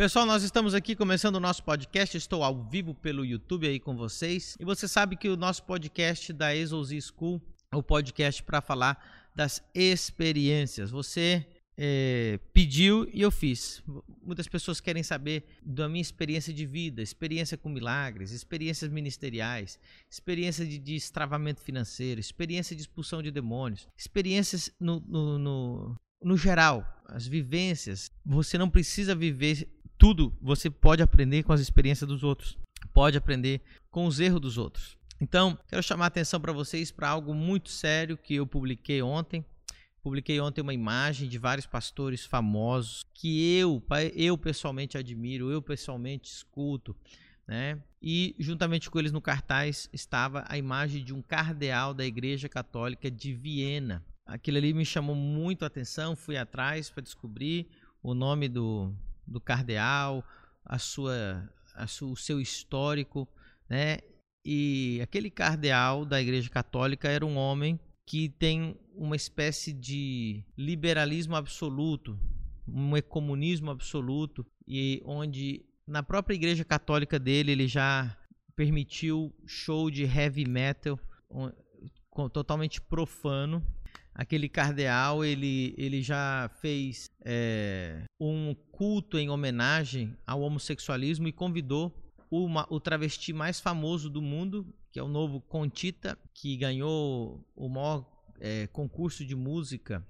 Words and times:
Pessoal, 0.00 0.24
nós 0.24 0.42
estamos 0.42 0.72
aqui 0.72 0.96
começando 0.96 1.36
o 1.36 1.40
nosso 1.40 1.62
podcast. 1.62 2.16
Estou 2.16 2.42
ao 2.42 2.64
vivo 2.64 2.94
pelo 2.94 3.22
YouTube 3.22 3.68
aí 3.68 3.78
com 3.78 3.94
vocês. 3.94 4.56
E 4.58 4.64
você 4.64 4.88
sabe 4.88 5.14
que 5.14 5.28
o 5.28 5.36
nosso 5.36 5.62
podcast 5.64 6.32
da 6.32 6.56
Exos 6.56 6.88
School 7.04 7.38
é 7.70 7.76
o 7.76 7.82
podcast 7.82 8.42
para 8.42 8.62
falar 8.62 9.30
das 9.36 9.62
experiências. 9.74 10.90
Você 10.90 11.46
é, 11.76 12.40
pediu 12.50 13.10
e 13.12 13.20
eu 13.20 13.30
fiz. 13.30 13.82
Muitas 14.22 14.48
pessoas 14.48 14.80
querem 14.80 15.02
saber 15.02 15.44
da 15.62 15.86
minha 15.86 16.00
experiência 16.00 16.50
de 16.50 16.64
vida, 16.64 17.02
experiência 17.02 17.58
com 17.58 17.68
milagres, 17.68 18.30
experiências 18.30 18.90
ministeriais, 18.90 19.78
experiência 20.10 20.64
de 20.64 20.78
destravamento 20.78 21.60
financeiro, 21.60 22.18
experiência 22.18 22.74
de 22.74 22.80
expulsão 22.80 23.22
de 23.22 23.30
demônios, 23.30 23.86
experiências 23.98 24.72
no, 24.80 24.98
no, 25.00 25.38
no, 25.38 25.96
no 26.22 26.38
geral, 26.38 26.86
as 27.06 27.26
vivências. 27.26 28.10
Você 28.24 28.56
não 28.56 28.70
precisa 28.70 29.14
viver 29.14 29.68
tudo, 30.00 30.32
você 30.40 30.68
pode 30.68 31.02
aprender 31.02 31.44
com 31.44 31.52
as 31.52 31.60
experiências 31.60 32.08
dos 32.08 32.24
outros, 32.24 32.58
pode 32.92 33.16
aprender 33.16 33.60
com 33.88 34.06
os 34.06 34.18
erros 34.18 34.40
dos 34.40 34.58
outros. 34.58 34.96
Então, 35.20 35.56
quero 35.68 35.82
chamar 35.82 36.06
a 36.06 36.08
atenção 36.08 36.40
para 36.40 36.52
vocês 36.52 36.90
para 36.90 37.08
algo 37.08 37.34
muito 37.34 37.68
sério 37.68 38.16
que 38.16 38.34
eu 38.34 38.46
publiquei 38.46 39.02
ontem 39.02 39.44
Publiquei 40.02 40.40
ontem 40.40 40.62
uma 40.62 40.72
imagem 40.72 41.28
de 41.28 41.36
vários 41.36 41.66
pastores 41.66 42.24
famosos 42.24 43.04
que 43.12 43.54
eu, 43.58 43.82
eu 44.14 44.38
pessoalmente 44.38 44.96
admiro, 44.96 45.50
eu 45.50 45.60
pessoalmente 45.60 46.30
escuto, 46.30 46.96
né? 47.46 47.78
E 48.00 48.34
juntamente 48.38 48.88
com 48.88 48.98
eles 48.98 49.12
no 49.12 49.20
cartaz 49.20 49.90
estava 49.92 50.42
a 50.48 50.56
imagem 50.56 51.04
de 51.04 51.12
um 51.12 51.20
cardeal 51.20 51.92
da 51.92 52.06
Igreja 52.06 52.48
Católica 52.48 53.10
de 53.10 53.34
Viena. 53.34 54.02
Aquilo 54.24 54.56
ali 54.56 54.72
me 54.72 54.86
chamou 54.86 55.14
muito 55.14 55.64
a 55.64 55.66
atenção, 55.66 56.16
fui 56.16 56.38
atrás 56.38 56.88
para 56.88 57.02
descobrir 57.02 57.68
o 58.02 58.14
nome 58.14 58.48
do, 58.48 58.90
do 59.30 59.40
cardeal, 59.40 60.24
a 60.64 60.78
sua, 60.78 61.48
a 61.74 61.84
o 62.04 62.16
seu 62.16 62.40
histórico, 62.40 63.28
né? 63.68 63.98
E 64.44 65.00
aquele 65.02 65.30
cardeal 65.30 66.04
da 66.04 66.20
Igreja 66.20 66.50
Católica 66.50 67.08
era 67.08 67.24
um 67.24 67.36
homem 67.36 67.78
que 68.06 68.28
tem 68.28 68.76
uma 68.94 69.14
espécie 69.14 69.72
de 69.72 70.44
liberalismo 70.58 71.36
absoluto, 71.36 72.18
um 72.66 72.96
ecomunismo 72.96 73.70
absoluto, 73.70 74.44
e 74.66 75.00
onde 75.04 75.64
na 75.86 76.02
própria 76.02 76.34
igreja 76.34 76.64
católica 76.64 77.18
dele 77.18 77.52
ele 77.52 77.68
já 77.68 78.16
permitiu 78.56 79.32
show 79.46 79.90
de 79.90 80.04
heavy 80.04 80.46
metal 80.46 80.98
totalmente 82.32 82.80
profano. 82.80 83.64
Aquele 84.20 84.50
cardeal 84.50 85.24
ele, 85.24 85.74
ele 85.78 86.02
já 86.02 86.50
fez 86.60 87.10
é, 87.24 88.02
um 88.20 88.54
culto 88.70 89.16
em 89.16 89.30
homenagem 89.30 90.14
ao 90.26 90.42
homossexualismo 90.42 91.26
e 91.26 91.32
convidou 91.32 91.90
uma, 92.30 92.66
o 92.68 92.78
travesti 92.78 93.32
mais 93.32 93.60
famoso 93.60 94.10
do 94.10 94.20
mundo, 94.20 94.66
que 94.92 94.98
é 94.98 95.02
o 95.02 95.08
novo 95.08 95.40
Contita, 95.40 96.18
que 96.34 96.54
ganhou 96.58 97.42
o 97.56 97.66
maior 97.66 98.04
é, 98.38 98.66
concurso 98.66 99.24
de 99.24 99.34
música 99.34 100.06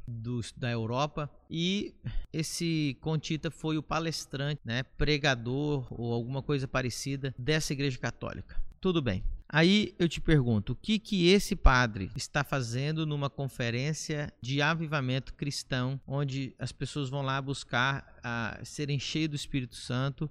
da 0.56 0.72
Europa 0.72 1.31
e 1.48 1.94
esse 2.33 2.98
Contita 3.00 3.48
foi 3.48 3.78
o 3.78 3.83
palestrante, 3.83 4.61
né, 4.64 4.83
pregador 4.83 5.86
ou 5.88 6.12
alguma 6.12 6.42
coisa 6.42 6.66
parecida 6.66 7.33
dessa 7.38 7.72
igreja 7.72 7.97
católica. 7.97 8.61
Tudo 8.81 9.00
bem. 9.00 9.22
Aí 9.53 9.95
eu 9.98 10.09
te 10.09 10.20
pergunto, 10.20 10.73
o 10.73 10.77
que 10.77 10.98
que 10.98 11.29
esse 11.29 11.56
padre 11.56 12.11
está 12.15 12.45
fazendo 12.45 13.05
numa 13.05 13.29
conferência 13.29 14.33
de 14.41 14.62
avivamento 14.62 15.34
cristão, 15.34 16.01
onde 16.06 16.55
as 16.59 16.70
pessoas 16.70 17.11
vão 17.11 17.23
lá 17.23 17.43
buscar 17.43 18.17
a 18.23 18.61
serem 18.65 18.98
cheios 18.98 19.31
do 19.31 19.37
Espírito 19.37 19.75
Santo, 19.75 20.31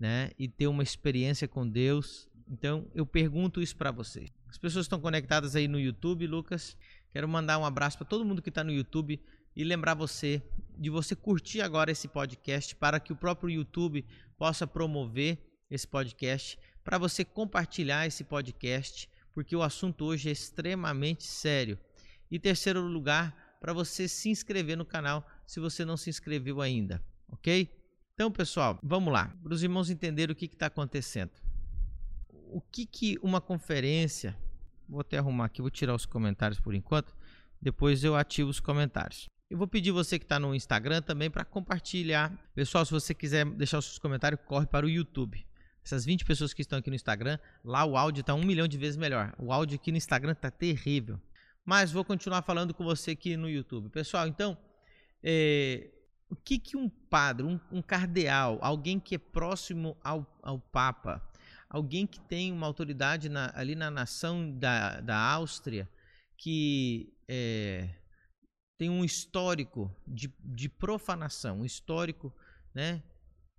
né, 0.00 0.30
e 0.38 0.48
ter 0.48 0.66
uma 0.66 0.82
experiência 0.82 1.46
com 1.46 1.68
Deus 1.68 2.28
então 2.48 2.86
eu 2.94 3.06
pergunto 3.06 3.60
isso 3.60 3.76
para 3.76 3.90
vocês. 3.90 4.30
As 4.48 4.58
pessoas 4.58 4.84
estão 4.84 5.00
conectadas 5.00 5.56
aí 5.56 5.66
no 5.66 5.80
YouTube, 5.80 6.26
Lucas. 6.26 6.76
Quero 7.10 7.28
mandar 7.28 7.58
um 7.58 7.64
abraço 7.64 7.98
para 7.98 8.06
todo 8.06 8.24
mundo 8.24 8.42
que 8.42 8.48
está 8.48 8.62
no 8.62 8.72
YouTube 8.72 9.20
e 9.56 9.64
lembrar 9.64 9.94
você 9.94 10.42
de 10.76 10.90
você 10.90 11.14
curtir 11.14 11.60
agora 11.60 11.90
esse 11.90 12.08
podcast 12.08 12.74
para 12.74 12.98
que 12.98 13.12
o 13.12 13.16
próprio 13.16 13.50
YouTube 13.50 14.04
possa 14.36 14.66
promover 14.66 15.38
esse 15.70 15.86
podcast, 15.86 16.58
para 16.84 16.98
você 16.98 17.24
compartilhar 17.24 18.06
esse 18.06 18.22
podcast, 18.22 19.08
porque 19.32 19.56
o 19.56 19.62
assunto 19.62 20.04
hoje 20.04 20.28
é 20.28 20.32
extremamente 20.32 21.24
sério. 21.24 21.78
E 22.30 22.38
terceiro 22.38 22.80
lugar, 22.82 23.56
para 23.60 23.72
você 23.72 24.06
se 24.06 24.28
inscrever 24.28 24.76
no 24.76 24.84
canal 24.84 25.26
se 25.46 25.58
você 25.58 25.84
não 25.84 25.96
se 25.96 26.10
inscreveu 26.10 26.60
ainda, 26.60 27.02
ok? 27.28 27.68
Então, 28.12 28.30
pessoal, 28.30 28.78
vamos 28.82 29.12
lá, 29.12 29.34
para 29.42 29.54
os 29.54 29.62
irmãos 29.62 29.90
entenderem 29.90 30.32
o 30.32 30.36
que 30.36 30.44
está 30.44 30.66
acontecendo 30.66 31.32
o 32.54 32.60
que, 32.60 32.86
que 32.86 33.18
uma 33.20 33.40
conferência. 33.40 34.36
Vou 34.88 35.00
até 35.00 35.18
arrumar 35.18 35.46
aqui, 35.46 35.60
vou 35.60 35.70
tirar 35.70 35.92
os 35.92 36.06
comentários 36.06 36.60
por 36.60 36.72
enquanto. 36.72 37.12
Depois 37.60 38.04
eu 38.04 38.14
ativo 38.14 38.48
os 38.48 38.60
comentários. 38.60 39.28
Eu 39.50 39.58
vou 39.58 39.66
pedir 39.66 39.90
você 39.90 40.20
que 40.20 40.24
está 40.24 40.38
no 40.38 40.54
Instagram 40.54 41.02
também 41.02 41.28
para 41.28 41.44
compartilhar. 41.44 42.32
Pessoal, 42.54 42.84
se 42.84 42.92
você 42.92 43.12
quiser 43.12 43.44
deixar 43.44 43.78
os 43.78 43.86
seus 43.86 43.98
comentários, 43.98 44.40
corre 44.46 44.66
para 44.66 44.86
o 44.86 44.88
YouTube. 44.88 45.44
Essas 45.84 46.04
20 46.04 46.24
pessoas 46.24 46.54
que 46.54 46.62
estão 46.62 46.78
aqui 46.78 46.88
no 46.88 46.96
Instagram, 46.96 47.38
lá 47.62 47.84
o 47.84 47.96
áudio 47.96 48.22
está 48.22 48.34
um 48.34 48.42
milhão 48.42 48.66
de 48.66 48.78
vezes 48.78 48.96
melhor. 48.96 49.34
O 49.38 49.52
áudio 49.52 49.76
aqui 49.76 49.90
no 49.90 49.98
Instagram 49.98 50.32
está 50.32 50.50
terrível. 50.50 51.20
Mas 51.64 51.92
vou 51.92 52.04
continuar 52.04 52.42
falando 52.42 52.72
com 52.72 52.82
você 52.82 53.10
aqui 53.10 53.36
no 53.36 53.48
YouTube. 53.48 53.90
Pessoal, 53.90 54.26
então, 54.26 54.56
é, 55.22 55.90
o 56.30 56.36
que, 56.36 56.58
que 56.58 56.76
um 56.76 56.88
padre, 56.88 57.44
um, 57.44 57.60
um 57.70 57.82
cardeal, 57.82 58.58
alguém 58.62 58.98
que 58.98 59.14
é 59.14 59.18
próximo 59.18 59.96
ao, 60.02 60.26
ao 60.42 60.58
Papa, 60.58 61.22
alguém 61.68 62.06
que 62.06 62.20
tem 62.20 62.50
uma 62.50 62.66
autoridade 62.66 63.28
na, 63.28 63.52
ali 63.54 63.74
na 63.74 63.90
nação 63.90 64.50
da, 64.58 65.00
da 65.00 65.18
Áustria, 65.18 65.88
que 66.38 67.12
é, 67.28 67.90
tem 68.78 68.88
um 68.88 69.04
histórico 69.04 69.94
de, 70.06 70.32
de 70.40 70.68
profanação, 70.68 71.60
um 71.60 71.64
histórico, 71.64 72.34
né? 72.74 73.02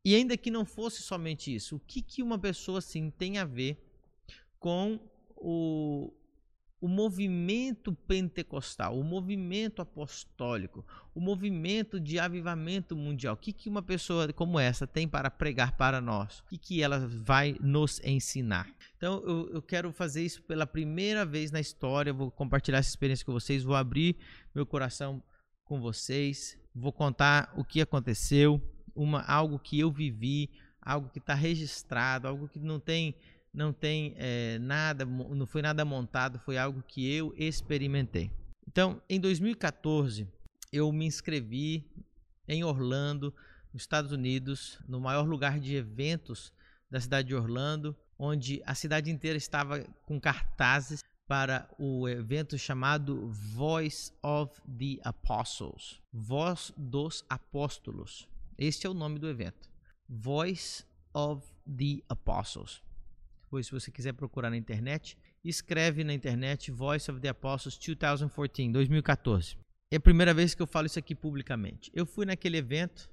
E 0.06 0.14
ainda 0.14 0.38
que 0.38 0.52
não 0.52 0.64
fosse 0.64 1.02
somente 1.02 1.54
isso, 1.54 1.78
o 1.78 1.80
que, 1.80 2.00
que 2.00 2.22
uma 2.22 2.38
pessoa 2.38 2.78
assim 2.78 3.10
tem 3.10 3.40
a 3.40 3.44
ver 3.44 3.84
com 4.60 5.00
o, 5.36 6.14
o 6.80 6.88
movimento 6.88 7.92
pentecostal, 8.08 9.00
o 9.00 9.04
movimento 9.04 9.82
apostólico, 9.82 10.86
o 11.16 11.20
movimento 11.20 12.00
de 12.00 12.20
avivamento 12.20 12.96
mundial. 12.96 13.34
O 13.34 13.38
que, 13.38 13.52
que 13.52 13.68
uma 13.68 13.82
pessoa 13.82 14.32
como 14.32 14.60
essa 14.60 14.86
tem 14.86 15.08
para 15.08 15.32
pregar 15.32 15.76
para 15.76 16.00
nós? 16.00 16.42
O 16.42 16.50
que, 16.50 16.60
que 16.60 16.84
ela 16.84 17.08
vai 17.08 17.56
nos 17.60 18.00
ensinar? 18.04 18.70
Então, 18.98 19.24
eu, 19.26 19.50
eu 19.56 19.62
quero 19.64 19.92
fazer 19.92 20.24
isso 20.24 20.44
pela 20.44 20.68
primeira 20.68 21.26
vez 21.26 21.50
na 21.50 21.60
história. 21.60 22.14
Vou 22.14 22.30
compartilhar 22.30 22.78
essa 22.78 22.90
experiência 22.90 23.26
com 23.26 23.34
vocês, 23.34 23.64
vou 23.64 23.76
abrir 23.76 24.18
meu 24.54 24.68
coração 24.68 25.24
com 25.64 25.82
vocês, 25.82 26.56
vou 26.76 26.92
contar 26.92 27.52
o 27.58 27.66
que 27.66 27.82
aconteceu, 27.82 28.62
uma, 28.96 29.22
algo 29.22 29.60
que 29.60 29.80
eu 29.80 29.92
vivi, 29.92 30.50
algo 30.82 31.10
que 31.10 31.20
está 31.20 31.34
registrado, 31.34 32.28
algo 32.28 32.48
que 32.48 32.60
não 32.60 32.80
tem 32.80 33.16
não 33.54 33.72
tem 33.72 34.14
é, 34.18 34.60
nada, 34.60 35.06
não 35.06 35.46
foi 35.46 35.62
nada 35.62 35.86
montado, 35.86 36.38
foi 36.40 36.58
algo 36.58 36.84
que 36.86 37.10
eu 37.10 37.34
experimentei. 37.38 38.30
Então, 38.68 39.02
em 39.10 39.18
2014, 39.18 40.28
eu 40.74 40.92
me 40.92 41.06
inscrevi 41.06 41.90
em 42.48 42.66
Orlando, 42.66 43.34
nos 43.72 43.84
Estados 43.84 44.12
Unidos, 44.12 44.78
no 44.88 45.00
maior 45.00 45.26
lugar 45.26 45.58
de 45.58 45.74
eventos 45.74 46.52
da 46.92 47.00
cidade 47.00 47.30
de 47.30 47.36
Orlando, 47.36 47.96
onde 48.20 48.62
a 48.66 48.76
cidade 48.76 49.10
inteira 49.10 49.38
estava 49.38 49.86
com 50.06 50.20
cartazes 50.20 51.02
para 51.28 51.68
o 51.78 52.08
evento 52.08 52.58
chamado 52.58 53.28
Voice 53.30 54.12
of 54.22 54.62
the 54.78 55.00
Apostles, 55.04 56.00
Voz 56.14 56.72
dos 56.78 57.24
Apóstolos. 57.30 58.28
Este 58.58 58.88
é 58.88 58.90
o 58.90 58.94
nome 58.94 59.20
do 59.20 59.28
evento. 59.28 59.70
Voice 60.08 60.86
of 61.14 61.46
the 61.66 62.02
Apostles. 62.08 62.82
Depois, 63.44 63.66
se 63.68 63.72
você 63.72 63.92
quiser 63.92 64.14
procurar 64.14 64.50
na 64.50 64.58
internet, 64.58 65.18
escreve 65.44 66.04
na 66.04 66.14
internet 66.14 66.72
Voice 66.72 67.10
of 67.12 67.20
the 67.20 67.28
Apostles 67.30 67.78
2014, 67.78 68.72
2014. 68.72 69.58
É 69.92 69.98
a 69.98 70.00
primeira 70.00 70.34
vez 70.34 70.56
que 70.56 70.62
eu 70.62 70.68
falo 70.68 70.88
isso 70.88 71.00
aqui 71.00 71.14
publicamente. 71.14 71.92
Eu 71.94 72.06
fui 72.06 72.26
naquele 72.26 72.58
evento 72.58 73.10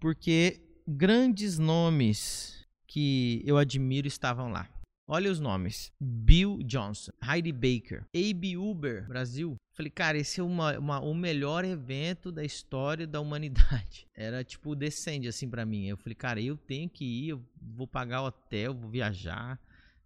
porque 0.00 0.60
grandes 0.86 1.58
nomes 1.58 2.66
que 2.86 3.42
eu 3.44 3.56
admiro 3.56 4.06
estavam 4.06 4.50
lá. 4.50 4.68
Olha 5.06 5.30
os 5.30 5.40
nomes: 5.40 5.92
Bill 6.00 6.62
Johnson, 6.64 7.12
Heidi 7.22 7.52
Baker, 7.52 8.04
A.B. 8.14 8.56
Uber, 8.56 9.06
Brasil. 9.08 9.56
Falei, 9.74 9.90
cara, 9.90 10.18
esse 10.18 10.40
é 10.40 10.42
uma, 10.42 10.78
uma, 10.78 11.00
o 11.00 11.14
melhor 11.14 11.64
evento 11.64 12.30
da 12.30 12.44
história 12.44 13.06
da 13.06 13.20
humanidade. 13.20 14.06
Era 14.14 14.44
tipo 14.44 14.76
descende 14.76 15.28
assim 15.28 15.48
para 15.48 15.64
mim. 15.64 15.86
Eu 15.86 15.96
falei, 15.96 16.14
cara, 16.14 16.40
eu 16.40 16.56
tenho 16.56 16.88
que 16.88 17.04
ir, 17.04 17.28
eu 17.30 17.44
vou 17.60 17.86
pagar 17.86 18.22
o 18.22 18.26
hotel, 18.26 18.74
vou 18.74 18.90
viajar, 18.90 19.58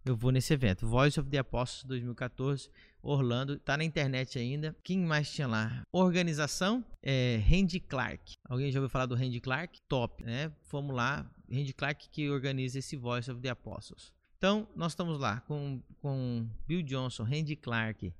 eu 0.05 0.15
vou 0.15 0.31
nesse 0.31 0.53
evento. 0.53 0.87
Voice 0.87 1.19
of 1.19 1.29
the 1.29 1.37
Apostles 1.37 1.83
2014, 1.83 2.69
Orlando. 3.01 3.59
Tá 3.59 3.77
na 3.77 3.83
internet 3.83 4.39
ainda. 4.39 4.75
Quem 4.83 4.99
mais 4.99 5.31
tinha 5.31 5.47
lá? 5.47 5.83
Organização 5.91 6.83
é, 7.03 7.41
Randy 7.47 7.79
Clark. 7.79 8.35
Alguém 8.47 8.71
já 8.71 8.79
ouviu 8.79 8.89
falar 8.89 9.05
do 9.05 9.15
Randy 9.15 9.39
Clark? 9.41 9.79
Top, 9.87 10.23
né? 10.23 10.51
Fomos 10.63 10.95
lá. 10.95 11.29
Randy 11.51 11.73
Clark 11.73 12.09
que 12.09 12.29
organiza 12.29 12.79
esse 12.79 12.95
Voice 12.95 13.29
of 13.29 13.41
the 13.41 13.49
Apostles. 13.49 14.16
Então, 14.37 14.67
nós 14.75 14.91
estamos 14.91 15.19
lá 15.19 15.39
com, 15.41 15.81
com 15.99 16.47
Bill 16.67 16.83
Johnson, 16.83 17.23
Randy 17.23 17.55
Clark. 17.55 18.13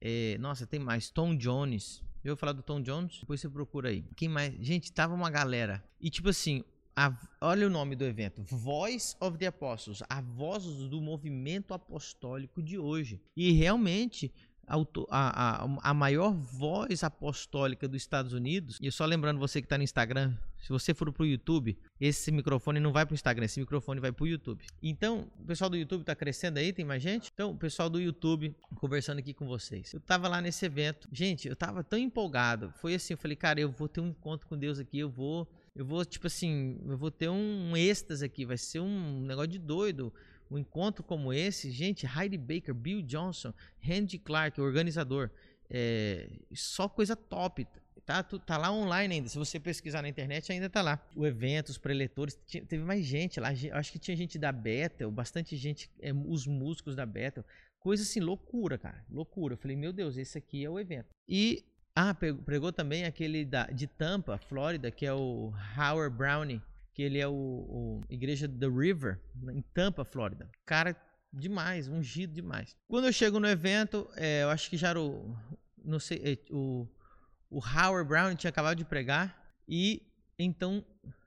É, 0.00 0.38
nossa, 0.38 0.66
tem 0.66 0.78
mais. 0.78 1.10
Tom 1.10 1.34
Jones. 1.34 2.00
Eu 2.24 2.36
falar 2.36 2.52
do 2.52 2.62
Tom 2.62 2.80
Jones? 2.80 3.18
Depois 3.20 3.40
você 3.40 3.48
procura 3.48 3.88
aí. 3.88 4.04
Quem 4.16 4.28
mais? 4.28 4.54
Gente, 4.60 4.92
tava 4.92 5.14
uma 5.14 5.30
galera. 5.30 5.84
E 6.00 6.08
tipo 6.10 6.28
assim, 6.28 6.62
a, 6.94 7.12
olha 7.40 7.66
o 7.66 7.70
nome 7.70 7.96
do 7.96 8.04
evento: 8.04 8.42
Voice 8.44 9.16
of 9.20 9.36
the 9.36 9.46
Apostles, 9.46 10.02
a 10.08 10.20
voz 10.20 10.64
do 10.64 11.00
movimento 11.00 11.74
apostólico 11.74 12.62
de 12.62 12.78
hoje. 12.78 13.20
E 13.36 13.50
realmente 13.50 14.32
a, 14.66 15.64
a, 15.64 15.90
a, 15.90 15.94
maior 15.94 16.32
voz 16.32 17.04
apostólica 17.04 17.86
dos 17.86 18.02
Estados 18.02 18.32
Unidos. 18.32 18.78
E 18.80 18.90
só 18.90 19.04
lembrando 19.04 19.38
você 19.38 19.60
que 19.60 19.66
está 19.66 19.76
no 19.76 19.84
Instagram, 19.84 20.34
se 20.60 20.70
você 20.70 20.94
for 20.94 21.12
para 21.12 21.22
o 21.22 21.26
YouTube, 21.26 21.76
esse 22.00 22.32
microfone 22.32 22.80
não 22.80 22.92
vai 22.92 23.04
para 23.04 23.12
o 23.12 23.14
Instagram, 23.14 23.44
esse 23.44 23.60
microfone 23.60 24.00
vai 24.00 24.10
para 24.10 24.24
o 24.24 24.26
YouTube. 24.26 24.64
Então, 24.82 25.30
o 25.38 25.44
pessoal 25.44 25.68
do 25.68 25.76
YouTube 25.76 26.00
está 26.00 26.14
crescendo 26.14 26.58
aí, 26.58 26.72
tem 26.72 26.84
mais 26.84 27.02
gente? 27.02 27.30
Então, 27.32 27.50
o 27.50 27.56
pessoal 27.56 27.90
do 27.90 28.00
YouTube 28.00 28.54
conversando 28.74 29.18
aqui 29.18 29.34
com 29.34 29.46
vocês. 29.46 29.92
Eu 29.92 29.98
estava 29.98 30.26
lá 30.26 30.40
nesse 30.40 30.64
evento, 30.64 31.08
gente, 31.12 31.46
eu 31.46 31.52
estava 31.52 31.84
tão 31.84 31.98
empolgado. 31.98 32.72
Foi 32.80 32.94
assim, 32.94 33.12
eu 33.12 33.18
falei, 33.18 33.36
cara, 33.36 33.60
eu 33.60 33.70
vou 33.70 33.88
ter 33.88 34.00
um 34.00 34.08
encontro 34.08 34.46
com 34.46 34.56
Deus 34.56 34.78
aqui, 34.78 34.98
eu 34.98 35.10
vou, 35.10 35.46
eu 35.74 35.84
vou 35.84 36.04
tipo 36.04 36.26
assim, 36.26 36.80
eu 36.86 36.96
vou 36.96 37.10
ter 37.10 37.28
um 37.28 37.76
êxtase 37.76 38.24
aqui, 38.24 38.46
vai 38.46 38.56
ser 38.56 38.80
um 38.80 39.20
negócio 39.20 39.48
de 39.48 39.58
doido 39.58 40.12
um 40.50 40.58
encontro 40.58 41.02
como 41.02 41.32
esse, 41.32 41.70
gente, 41.70 42.06
Heidi 42.06 42.36
Baker, 42.36 42.74
Bill 42.74 43.02
Johnson, 43.02 43.52
Randy 43.80 44.18
Clark, 44.18 44.60
organizador, 44.60 45.30
é, 45.70 46.28
só 46.54 46.88
coisa 46.88 47.16
top. 47.16 47.66
Tá, 48.04 48.22
tá 48.22 48.58
lá 48.58 48.70
online 48.70 49.14
ainda. 49.14 49.28
Se 49.28 49.38
você 49.38 49.58
pesquisar 49.58 50.02
na 50.02 50.08
internet, 50.08 50.52
ainda 50.52 50.68
tá 50.68 50.82
lá. 50.82 51.02
O 51.16 51.26
evento, 51.26 51.70
os 51.70 51.78
preletores, 51.78 52.38
teve 52.46 52.84
mais 52.84 53.04
gente 53.04 53.40
lá. 53.40 53.48
Acho 53.72 53.92
que 53.92 53.98
tinha 53.98 54.16
gente 54.16 54.38
da 54.38 54.52
Bethel, 54.52 55.10
bastante 55.10 55.56
gente, 55.56 55.90
é, 56.00 56.12
os 56.12 56.46
músicos 56.46 56.94
da 56.94 57.06
Bethel. 57.06 57.44
Coisa 57.78 58.02
assim, 58.02 58.20
loucura, 58.20 58.76
cara. 58.76 59.04
Loucura. 59.10 59.54
Eu 59.54 59.58
falei, 59.58 59.76
meu 59.76 59.92
Deus, 59.92 60.16
esse 60.16 60.36
aqui 60.36 60.64
é 60.64 60.68
o 60.68 60.78
evento. 60.78 61.08
E, 61.26 61.64
ah, 61.96 62.14
pregou 62.14 62.72
também 62.72 63.04
aquele 63.04 63.44
da, 63.44 63.66
de 63.66 63.86
Tampa, 63.86 64.36
Flórida, 64.36 64.90
que 64.90 65.06
é 65.06 65.12
o 65.12 65.52
Howard 65.76 66.14
Brownie 66.14 66.60
que 66.94 67.02
ele 67.02 67.18
é 67.18 67.26
o, 67.26 67.32
o 67.32 68.00
igreja 68.08 68.48
The 68.48 68.68
River, 68.68 69.20
em 69.52 69.60
Tampa, 69.74 70.04
Flórida. 70.04 70.48
Cara, 70.64 70.96
demais, 71.32 71.88
ungido 71.88 72.32
demais. 72.32 72.76
Quando 72.86 73.06
eu 73.06 73.12
chego 73.12 73.40
no 73.40 73.48
evento, 73.48 74.08
é, 74.16 74.44
eu 74.44 74.50
acho 74.50 74.70
que 74.70 74.76
já 74.76 74.90
era 74.90 75.00
o, 75.00 75.36
não 75.84 75.98
sei, 75.98 76.22
é, 76.24 76.38
o, 76.52 76.88
o 77.50 77.58
Howard 77.58 78.08
Brown 78.08 78.34
tinha 78.36 78.48
acabado 78.48 78.78
de 78.78 78.84
pregar 78.84 79.52
e 79.68 80.02
então, 80.38 80.84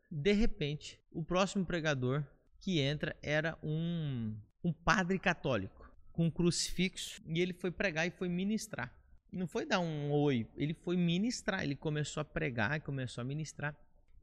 de 0.09 0.31
repente, 0.31 0.99
o 1.11 1.23
próximo 1.23 1.65
pregador 1.65 2.25
que 2.59 2.79
entra 2.79 3.15
era 3.21 3.57
um, 3.61 4.35
um 4.63 4.71
padre 4.71 5.19
católico 5.19 5.91
com 6.11 6.25
um 6.25 6.31
crucifixo 6.31 7.21
e 7.25 7.41
ele 7.41 7.53
foi 7.53 7.71
pregar 7.71 8.07
e 8.07 8.11
foi 8.11 8.29
ministrar. 8.29 8.93
Não 9.31 9.47
foi 9.47 9.65
dar 9.65 9.79
um 9.79 10.11
oi, 10.11 10.47
ele 10.55 10.73
foi 10.73 10.95
ministrar, 10.95 11.63
ele 11.63 11.75
começou 11.75 12.21
a 12.21 12.25
pregar, 12.25 12.81
começou 12.81 13.21
a 13.21 13.25
ministrar 13.25 13.75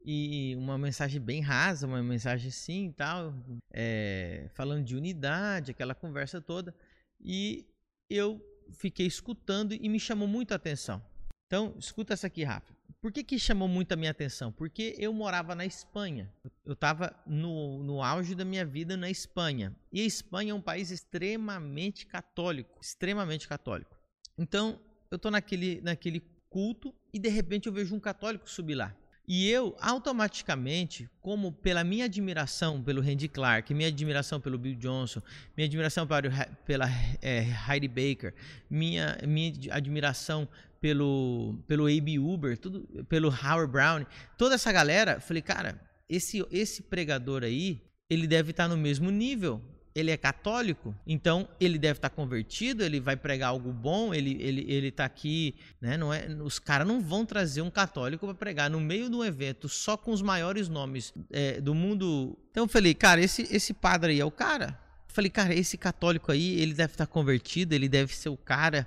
e 0.07 0.55
uma 0.55 0.77
mensagem 0.77 1.19
bem 1.19 1.41
rasa, 1.41 1.87
uma 1.87 2.03
mensagem 2.03 2.49
assim 2.49 2.89
e 2.89 2.93
tal, 2.93 3.33
é, 3.73 4.47
falando 4.53 4.85
de 4.85 4.95
unidade, 4.95 5.71
aquela 5.71 5.95
conversa 5.95 6.39
toda. 6.39 6.75
E 7.19 7.65
eu 8.07 8.39
fiquei 8.73 9.07
escutando 9.07 9.73
e 9.73 9.89
me 9.89 9.99
chamou 9.99 10.27
muito 10.27 10.51
a 10.51 10.55
atenção. 10.55 11.03
Então, 11.47 11.75
escuta 11.79 12.13
essa 12.13 12.27
aqui, 12.27 12.43
Rafa. 12.43 12.75
Por 13.01 13.11
que, 13.11 13.23
que 13.23 13.39
chamou 13.39 13.67
muito 13.67 13.91
a 13.93 13.95
minha 13.95 14.11
atenção? 14.11 14.51
Porque 14.51 14.95
eu 14.99 15.11
morava 15.11 15.55
na 15.55 15.65
Espanha. 15.65 16.31
Eu 16.63 16.73
estava 16.73 17.15
no, 17.25 17.83
no 17.83 18.03
auge 18.03 18.35
da 18.35 18.45
minha 18.45 18.65
vida 18.65 18.95
na 18.95 19.09
Espanha. 19.09 19.75
E 19.91 20.01
a 20.01 20.05
Espanha 20.05 20.51
é 20.51 20.53
um 20.53 20.61
país 20.61 20.91
extremamente 20.91 22.05
católico. 22.05 22.79
Extremamente 22.79 23.47
católico. 23.47 23.97
Então, 24.37 24.79
eu 25.09 25.15
estou 25.15 25.31
naquele, 25.31 25.81
naquele 25.81 26.19
culto 26.49 26.93
e 27.13 27.19
de 27.19 27.29
repente 27.29 27.67
eu 27.67 27.73
vejo 27.73 27.95
um 27.95 27.99
católico 27.99 28.49
subir 28.49 28.75
lá. 28.75 28.95
E 29.27 29.49
eu, 29.49 29.75
automaticamente, 29.81 31.09
como 31.19 31.51
pela 31.51 31.83
minha 31.83 32.05
admiração 32.05 32.81
pelo 32.81 33.01
Randy 33.01 33.27
Clark, 33.27 33.73
minha 33.73 33.89
admiração 33.89 34.39
pelo 34.39 34.57
Bill 34.57 34.75
Johnson, 34.75 35.21
minha 35.57 35.65
admiração 35.65 36.05
para, 36.05 36.29
pela 36.65 36.85
é, 37.21 37.43
Heidi 37.67 37.87
Baker, 37.87 38.33
minha, 38.69 39.17
minha 39.27 39.51
admiração 39.71 40.47
pelo, 40.79 41.55
pelo 41.67 41.87
A.B. 41.87 42.19
Uber, 42.19 42.55
tudo, 42.57 42.87
pelo 43.09 43.29
Howard 43.29 43.71
Brown, 43.71 44.05
toda 44.37 44.53
essa 44.53 44.71
galera, 44.71 45.19
falei, 45.19 45.41
cara, 45.41 45.81
esse, 46.07 46.45
esse 46.51 46.83
pregador 46.83 47.43
aí, 47.43 47.81
ele 48.07 48.27
deve 48.27 48.51
estar 48.51 48.67
no 48.67 48.77
mesmo 48.77 49.09
nível 49.09 49.59
ele 49.95 50.11
é 50.11 50.17
católico, 50.17 50.93
então 51.07 51.47
ele 51.57 51.79
deve 51.79 51.99
estar 51.99 52.09
tá 52.09 52.15
convertido, 52.15 52.83
ele 52.83 52.99
vai 52.99 53.15
pregar 53.15 53.49
algo 53.49 53.71
bom, 53.71 54.13
ele 54.13 54.37
ele 54.41 54.65
ele 54.67 54.91
tá 54.91 55.05
aqui, 55.05 55.55
né? 55.79 55.95
Não 55.95 56.13
é, 56.13 56.27
os 56.43 56.59
caras 56.59 56.85
não 56.85 56.99
vão 56.99 57.25
trazer 57.25 57.61
um 57.61 57.71
católico 57.71 58.25
para 58.25 58.35
pregar 58.35 58.69
no 58.69 58.81
meio 58.81 59.09
de 59.09 59.15
um 59.15 59.23
evento 59.23 59.69
só 59.69 59.95
com 59.95 60.11
os 60.11 60.21
maiores 60.21 60.67
nomes 60.67 61.13
é, 61.31 61.61
do 61.61 61.73
mundo. 61.73 62.37
Então 62.51 62.65
eu 62.65 62.67
falei, 62.67 62.93
cara, 62.93 63.21
esse 63.21 63.47
esse 63.49 63.73
padre 63.73 64.11
aí 64.11 64.19
é 64.19 64.25
o 64.25 64.31
cara. 64.31 64.77
Eu 65.07 65.15
falei, 65.15 65.31
cara, 65.31 65.55
esse 65.55 65.77
católico 65.77 66.29
aí, 66.29 66.59
ele 66.59 66.73
deve 66.73 66.93
estar 66.93 67.05
tá 67.05 67.11
convertido, 67.11 67.73
ele 67.73 67.87
deve 67.87 68.13
ser 68.13 68.27
o 68.27 68.35
cara. 68.35 68.85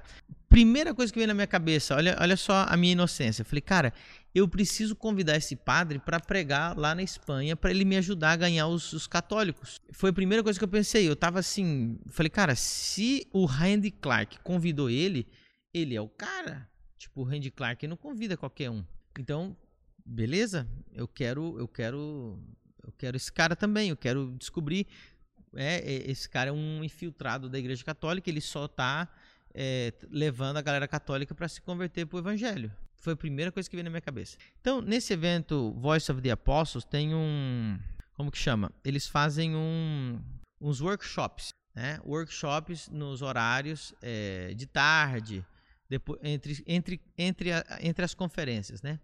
Primeira 0.58 0.92
coisa 0.92 1.12
que 1.12 1.20
veio 1.20 1.28
na 1.28 1.34
minha 1.34 1.46
cabeça, 1.46 1.94
olha, 1.94 2.16
olha 2.20 2.36
só 2.36 2.66
a 2.68 2.76
minha 2.76 2.90
inocência. 2.90 3.42
Eu 3.42 3.46
falei, 3.46 3.60
cara, 3.60 3.94
eu 4.34 4.48
preciso 4.48 4.96
convidar 4.96 5.36
esse 5.36 5.54
padre 5.54 6.00
para 6.00 6.18
pregar 6.18 6.76
lá 6.76 6.96
na 6.96 7.02
Espanha, 7.04 7.54
para 7.54 7.70
ele 7.70 7.84
me 7.84 7.96
ajudar 7.96 8.32
a 8.32 8.36
ganhar 8.36 8.66
os, 8.66 8.92
os, 8.92 9.06
católicos. 9.06 9.80
Foi 9.92 10.10
a 10.10 10.12
primeira 10.12 10.42
coisa 10.42 10.58
que 10.58 10.64
eu 10.64 10.68
pensei. 10.68 11.08
Eu 11.08 11.14
tava 11.14 11.38
assim, 11.38 11.96
falei, 12.08 12.28
cara, 12.28 12.56
se 12.56 13.28
o 13.32 13.44
Randy 13.44 13.92
Clark 13.92 14.40
convidou 14.40 14.90
ele, 14.90 15.28
ele 15.72 15.94
é 15.94 16.00
o 16.00 16.08
cara. 16.08 16.68
Tipo, 16.98 17.20
o 17.20 17.24
Randy 17.24 17.52
Clark 17.52 17.86
não 17.86 17.96
convida 17.96 18.36
qualquer 18.36 18.68
um. 18.68 18.84
Então, 19.16 19.56
beleza? 20.04 20.68
Eu 20.92 21.06
quero, 21.06 21.56
eu 21.56 21.68
quero, 21.68 22.36
eu 22.82 22.92
quero 22.98 23.16
esse 23.16 23.32
cara 23.32 23.54
também. 23.54 23.90
Eu 23.90 23.96
quero 23.96 24.34
descobrir. 24.36 24.88
É, 25.54 26.10
esse 26.10 26.28
cara 26.28 26.50
é 26.50 26.52
um 26.52 26.82
infiltrado 26.82 27.48
da 27.48 27.60
Igreja 27.60 27.84
Católica. 27.84 28.28
Ele 28.28 28.40
só 28.40 28.66
tá 28.66 29.08
é, 29.60 29.92
levando 30.08 30.56
a 30.56 30.62
galera 30.62 30.86
católica 30.86 31.34
para 31.34 31.48
se 31.48 31.60
converter 31.60 32.06
para 32.06 32.14
o 32.14 32.20
Evangelho. 32.20 32.70
Foi 32.94 33.14
a 33.14 33.16
primeira 33.16 33.50
coisa 33.50 33.68
que 33.68 33.74
veio 33.74 33.82
na 33.82 33.90
minha 33.90 34.00
cabeça. 34.00 34.38
Então, 34.60 34.80
nesse 34.80 35.12
evento 35.12 35.72
Voice 35.72 36.10
of 36.12 36.22
the 36.22 36.30
Apostles, 36.30 36.84
tem 36.84 37.12
um. 37.12 37.76
Como 38.14 38.30
que 38.30 38.38
chama? 38.38 38.70
Eles 38.84 39.08
fazem 39.08 39.56
um, 39.56 40.20
uns 40.60 40.80
workshops. 40.80 41.48
Né? 41.74 42.00
Workshops 42.04 42.88
nos 42.88 43.20
horários 43.20 43.92
é, 44.00 44.54
de 44.54 44.66
tarde, 44.66 45.44
depois, 45.88 46.20
entre, 46.22 46.62
entre, 46.64 47.00
entre, 47.16 47.52
a, 47.52 47.64
entre 47.80 48.04
as 48.04 48.14
conferências. 48.14 48.80
Né? 48.80 49.00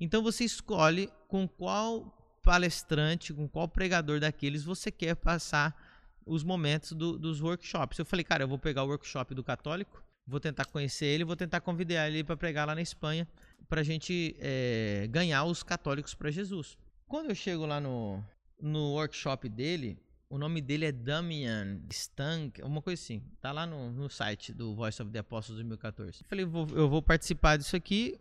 Então, 0.00 0.20
você 0.20 0.42
escolhe 0.42 1.08
com 1.28 1.46
qual 1.46 2.12
palestrante, 2.42 3.32
com 3.32 3.48
qual 3.48 3.68
pregador 3.68 4.18
daqueles 4.18 4.64
você 4.64 4.90
quer 4.90 5.14
passar 5.14 5.76
os 6.26 6.42
momentos 6.42 6.92
do, 6.92 7.18
dos 7.18 7.40
workshops. 7.40 7.98
Eu 7.98 8.04
falei, 8.04 8.24
cara, 8.24 8.44
eu 8.44 8.48
vou 8.48 8.58
pegar 8.58 8.84
o 8.84 8.88
workshop 8.88 9.34
do 9.34 9.42
católico 9.42 10.02
Vou 10.26 10.38
tentar 10.38 10.66
conhecer 10.66 11.06
ele, 11.06 11.24
vou 11.24 11.36
tentar 11.36 11.60
convidar 11.60 12.08
ele 12.08 12.22
para 12.22 12.36
pregar 12.36 12.66
lá 12.66 12.74
na 12.74 12.82
Espanha, 12.82 13.26
para 13.68 13.80
a 13.80 13.84
gente 13.84 14.36
é, 14.38 15.06
ganhar 15.10 15.44
os 15.44 15.62
católicos 15.62 16.14
para 16.14 16.30
Jesus. 16.30 16.78
Quando 17.08 17.30
eu 17.30 17.34
chego 17.34 17.66
lá 17.66 17.80
no, 17.80 18.22
no 18.60 18.92
workshop 18.92 19.48
dele, 19.48 19.98
o 20.30 20.38
nome 20.38 20.60
dele 20.60 20.86
é 20.86 20.92
Damian 20.92 21.80
Stank, 21.90 22.62
uma 22.62 22.80
coisa 22.80 23.02
assim. 23.02 23.22
Tá 23.40 23.50
lá 23.50 23.66
no, 23.66 23.90
no 23.90 24.08
site 24.08 24.52
do 24.52 24.74
Voice 24.74 25.02
of 25.02 25.10
the 25.10 25.18
Apostles 25.18 25.56
2014. 25.56 26.22
Eu 26.22 26.28
falei, 26.28 26.44
vou, 26.44 26.68
eu 26.70 26.88
vou 26.88 27.02
participar 27.02 27.56
disso 27.56 27.74
aqui. 27.74 28.18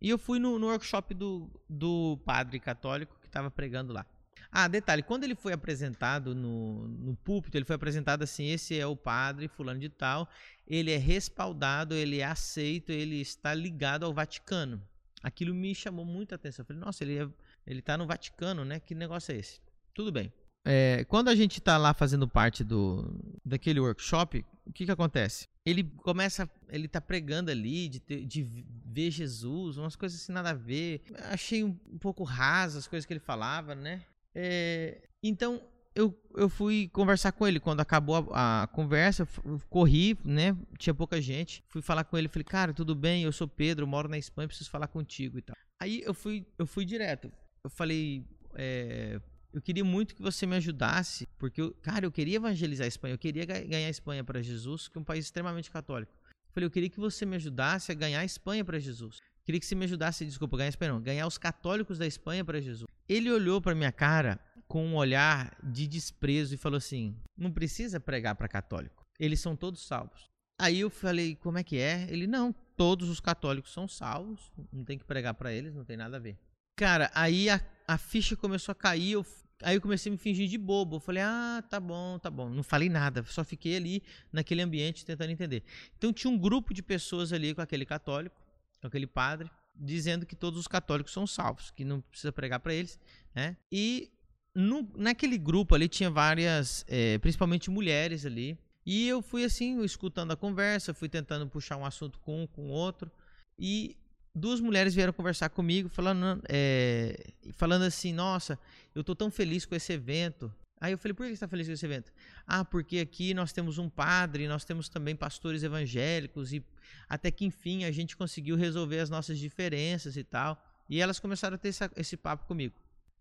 E 0.00 0.08
eu 0.08 0.18
fui 0.18 0.38
no, 0.38 0.58
no 0.58 0.68
workshop 0.68 1.12
do, 1.12 1.50
do 1.68 2.16
padre 2.24 2.58
católico 2.58 3.18
que 3.20 3.26
estava 3.26 3.50
pregando 3.50 3.92
lá. 3.92 4.06
Ah, 4.52 4.66
detalhe, 4.66 5.02
quando 5.02 5.24
ele 5.24 5.36
foi 5.36 5.52
apresentado 5.52 6.34
no, 6.34 6.88
no 6.88 7.16
púlpito, 7.16 7.56
ele 7.56 7.64
foi 7.64 7.76
apresentado 7.76 8.22
assim: 8.22 8.46
esse 8.46 8.78
é 8.78 8.86
o 8.86 8.96
padre, 8.96 9.46
fulano 9.48 9.78
de 9.78 9.88
tal, 9.88 10.28
ele 10.66 10.90
é 10.90 10.96
respaldado, 10.96 11.94
ele 11.94 12.18
é 12.18 12.24
aceito, 12.24 12.90
ele 12.90 13.20
está 13.20 13.54
ligado 13.54 14.04
ao 14.04 14.12
Vaticano. 14.12 14.82
Aquilo 15.22 15.54
me 15.54 15.74
chamou 15.74 16.04
muita 16.04 16.34
atenção. 16.34 16.62
Eu 16.62 16.66
falei, 16.66 16.82
nossa, 16.82 17.04
ele, 17.04 17.18
é, 17.18 17.28
ele 17.66 17.82
tá 17.82 17.96
no 17.96 18.06
Vaticano, 18.06 18.64
né? 18.64 18.80
Que 18.80 18.94
negócio 18.94 19.32
é 19.32 19.36
esse? 19.36 19.60
Tudo 19.94 20.10
bem. 20.10 20.32
É, 20.64 21.04
quando 21.04 21.28
a 21.28 21.34
gente 21.34 21.58
está 21.58 21.78
lá 21.78 21.94
fazendo 21.94 22.28
parte 22.28 22.62
do 22.62 23.18
daquele 23.44 23.80
workshop, 23.80 24.44
o 24.66 24.72
que 24.72 24.84
que 24.84 24.90
acontece? 24.90 25.48
Ele 25.64 25.84
começa, 25.84 26.50
ele 26.68 26.88
tá 26.88 27.00
pregando 27.00 27.50
ali 27.50 27.88
de, 27.88 28.00
ter, 28.00 28.24
de 28.24 28.42
ver 28.42 29.10
Jesus, 29.10 29.78
umas 29.78 29.96
coisas 29.96 30.20
assim 30.20 30.32
nada 30.32 30.50
a 30.50 30.54
ver. 30.54 31.02
Achei 31.30 31.64
um, 31.64 31.78
um 31.90 31.98
pouco 31.98 32.24
rasas 32.24 32.84
as 32.84 32.88
coisas 32.88 33.06
que 33.06 33.12
ele 33.12 33.20
falava, 33.20 33.74
né? 33.74 34.02
É, 34.34 35.08
então, 35.22 35.62
eu, 35.94 36.18
eu 36.34 36.48
fui 36.48 36.88
conversar 36.88 37.32
com 37.32 37.46
ele. 37.46 37.60
Quando 37.60 37.80
acabou 37.80 38.28
a, 38.32 38.62
a 38.62 38.66
conversa, 38.68 39.26
eu 39.44 39.60
corri, 39.68 40.16
né? 40.24 40.56
Tinha 40.78 40.94
pouca 40.94 41.20
gente. 41.20 41.62
Fui 41.68 41.82
falar 41.82 42.04
com 42.04 42.16
ele. 42.16 42.28
Falei, 42.28 42.44
cara, 42.44 42.72
tudo 42.72 42.94
bem? 42.94 43.24
Eu 43.24 43.32
sou 43.32 43.48
Pedro, 43.48 43.86
moro 43.86 44.08
na 44.08 44.18
Espanha, 44.18 44.48
preciso 44.48 44.70
falar 44.70 44.88
contigo 44.88 45.38
e 45.38 45.42
tal. 45.42 45.56
Aí 45.80 46.02
eu 46.04 46.14
fui, 46.14 46.46
eu 46.58 46.66
fui 46.66 46.84
direto. 46.84 47.30
Eu 47.64 47.70
falei, 47.70 48.24
é, 48.54 49.20
eu 49.52 49.60
queria 49.60 49.84
muito 49.84 50.14
que 50.14 50.22
você 50.22 50.46
me 50.46 50.56
ajudasse, 50.56 51.26
porque, 51.38 51.60
eu, 51.60 51.74
cara, 51.82 52.06
eu 52.06 52.12
queria 52.12 52.36
evangelizar 52.36 52.84
a 52.84 52.88
Espanha. 52.88 53.14
Eu 53.14 53.18
queria 53.18 53.44
ganhar 53.44 53.86
a 53.86 53.90
Espanha 53.90 54.22
para 54.22 54.40
Jesus, 54.40 54.88
que 54.88 54.96
é 54.96 55.00
um 55.00 55.04
país 55.04 55.24
extremamente 55.24 55.70
católico. 55.70 56.12
Eu 56.22 56.54
falei, 56.54 56.66
eu 56.66 56.70
queria 56.70 56.88
que 56.90 57.00
você 57.00 57.26
me 57.26 57.36
ajudasse 57.36 57.90
a 57.90 57.94
ganhar 57.94 58.20
a 58.20 58.24
Espanha 58.24 58.64
para 58.64 58.78
Jesus. 58.78 59.18
Eu 59.18 59.44
queria 59.44 59.60
que 59.60 59.66
você 59.66 59.74
me 59.74 59.84
ajudasse, 59.84 60.24
desculpa, 60.24 60.56
ganhar 60.56 60.68
a 60.68 60.70
Espanha, 60.70 60.92
não, 60.92 61.00
ganhar 61.00 61.26
os 61.26 61.38
católicos 61.38 61.98
da 61.98 62.06
Espanha 62.06 62.44
para 62.44 62.60
Jesus. 62.60 62.86
Ele 63.10 63.28
olhou 63.28 63.60
para 63.60 63.74
minha 63.74 63.90
cara 63.90 64.38
com 64.68 64.86
um 64.86 64.94
olhar 64.94 65.58
de 65.64 65.88
desprezo 65.88 66.54
e 66.54 66.56
falou 66.56 66.76
assim: 66.76 67.16
não 67.36 67.50
precisa 67.50 67.98
pregar 67.98 68.36
para 68.36 68.46
católico, 68.46 69.04
eles 69.18 69.40
são 69.40 69.56
todos 69.56 69.84
salvos. 69.84 70.30
Aí 70.56 70.78
eu 70.78 70.88
falei: 70.88 71.34
como 71.34 71.58
é 71.58 71.64
que 71.64 71.76
é? 71.76 72.06
Ele: 72.08 72.28
não, 72.28 72.54
todos 72.76 73.08
os 73.08 73.18
católicos 73.18 73.72
são 73.72 73.88
salvos, 73.88 74.52
não 74.72 74.84
tem 74.84 74.96
que 74.96 75.04
pregar 75.04 75.34
para 75.34 75.52
eles, 75.52 75.74
não 75.74 75.84
tem 75.84 75.96
nada 75.96 76.18
a 76.18 76.20
ver. 76.20 76.38
Cara, 76.76 77.10
aí 77.12 77.50
a, 77.50 77.60
a 77.84 77.98
ficha 77.98 78.36
começou 78.36 78.70
a 78.70 78.76
cair, 78.76 79.10
eu, 79.10 79.26
aí 79.60 79.74
eu 79.74 79.80
comecei 79.80 80.08
a 80.08 80.12
me 80.12 80.16
fingir 80.16 80.48
de 80.48 80.56
bobo. 80.56 80.96
Eu 80.96 81.00
falei: 81.00 81.24
ah, 81.24 81.64
tá 81.68 81.80
bom, 81.80 82.16
tá 82.16 82.30
bom. 82.30 82.48
Não 82.48 82.62
falei 82.62 82.88
nada, 82.88 83.24
só 83.24 83.42
fiquei 83.42 83.74
ali 83.74 84.04
naquele 84.32 84.62
ambiente 84.62 85.04
tentando 85.04 85.32
entender. 85.32 85.64
Então 85.98 86.12
tinha 86.12 86.32
um 86.32 86.38
grupo 86.38 86.72
de 86.72 86.80
pessoas 86.80 87.32
ali 87.32 87.56
com 87.56 87.60
aquele 87.60 87.84
católico, 87.84 88.40
com 88.80 88.86
aquele 88.86 89.08
padre, 89.08 89.50
dizendo 89.74 90.26
que 90.26 90.36
todos 90.36 90.58
os 90.58 90.68
católicos 90.68 91.12
são 91.12 91.26
salvos, 91.26 91.70
que 91.70 91.84
não 91.84 92.00
precisa 92.00 92.32
pregar 92.32 92.60
para 92.60 92.74
eles, 92.74 92.98
né? 93.34 93.56
E 93.70 94.10
no, 94.54 94.88
naquele 94.96 95.38
grupo 95.38 95.74
ali 95.74 95.88
tinha 95.88 96.10
várias, 96.10 96.84
é, 96.88 97.18
principalmente 97.18 97.70
mulheres 97.70 98.26
ali. 98.26 98.58
E 98.84 99.06
eu 99.06 99.22
fui 99.22 99.44
assim, 99.44 99.82
escutando 99.84 100.32
a 100.32 100.36
conversa, 100.36 100.94
fui 100.94 101.08
tentando 101.08 101.46
puxar 101.46 101.76
um 101.76 101.84
assunto 101.84 102.18
com 102.20 102.42
um, 102.42 102.46
com 102.46 102.68
outro. 102.68 103.10
E 103.58 103.96
duas 104.34 104.60
mulheres 104.60 104.94
vieram 104.94 105.12
conversar 105.12 105.50
comigo, 105.50 105.88
falando, 105.88 106.42
é, 106.48 107.32
falando 107.52 107.82
assim: 107.82 108.12
Nossa, 108.12 108.58
eu 108.94 109.04
tô 109.04 109.14
tão 109.14 109.30
feliz 109.30 109.64
com 109.64 109.74
esse 109.74 109.92
evento. 109.92 110.52
Aí 110.80 110.92
eu 110.92 110.98
falei: 110.98 111.14
Por 111.14 111.24
que 111.24 111.30
você 111.30 111.34
está 111.34 111.48
feliz 111.48 111.66
com 111.66 111.74
esse 111.74 111.84
evento? 111.84 112.10
Ah, 112.46 112.64
porque 112.64 112.98
aqui 112.98 113.34
nós 113.34 113.52
temos 113.52 113.76
um 113.76 113.88
padre, 113.88 114.48
nós 114.48 114.64
temos 114.64 114.88
também 114.88 115.14
pastores 115.14 115.62
evangélicos, 115.62 116.52
e 116.52 116.64
até 117.08 117.30
que 117.30 117.44
enfim 117.44 117.84
a 117.84 117.90
gente 117.90 118.16
conseguiu 118.16 118.56
resolver 118.56 119.00
as 119.00 119.10
nossas 119.10 119.38
diferenças 119.38 120.16
e 120.16 120.24
tal. 120.24 120.62
E 120.88 121.00
elas 121.00 121.20
começaram 121.20 121.54
a 121.54 121.58
ter 121.58 121.68
essa, 121.68 121.90
esse 121.96 122.16
papo 122.16 122.46
comigo. 122.46 122.74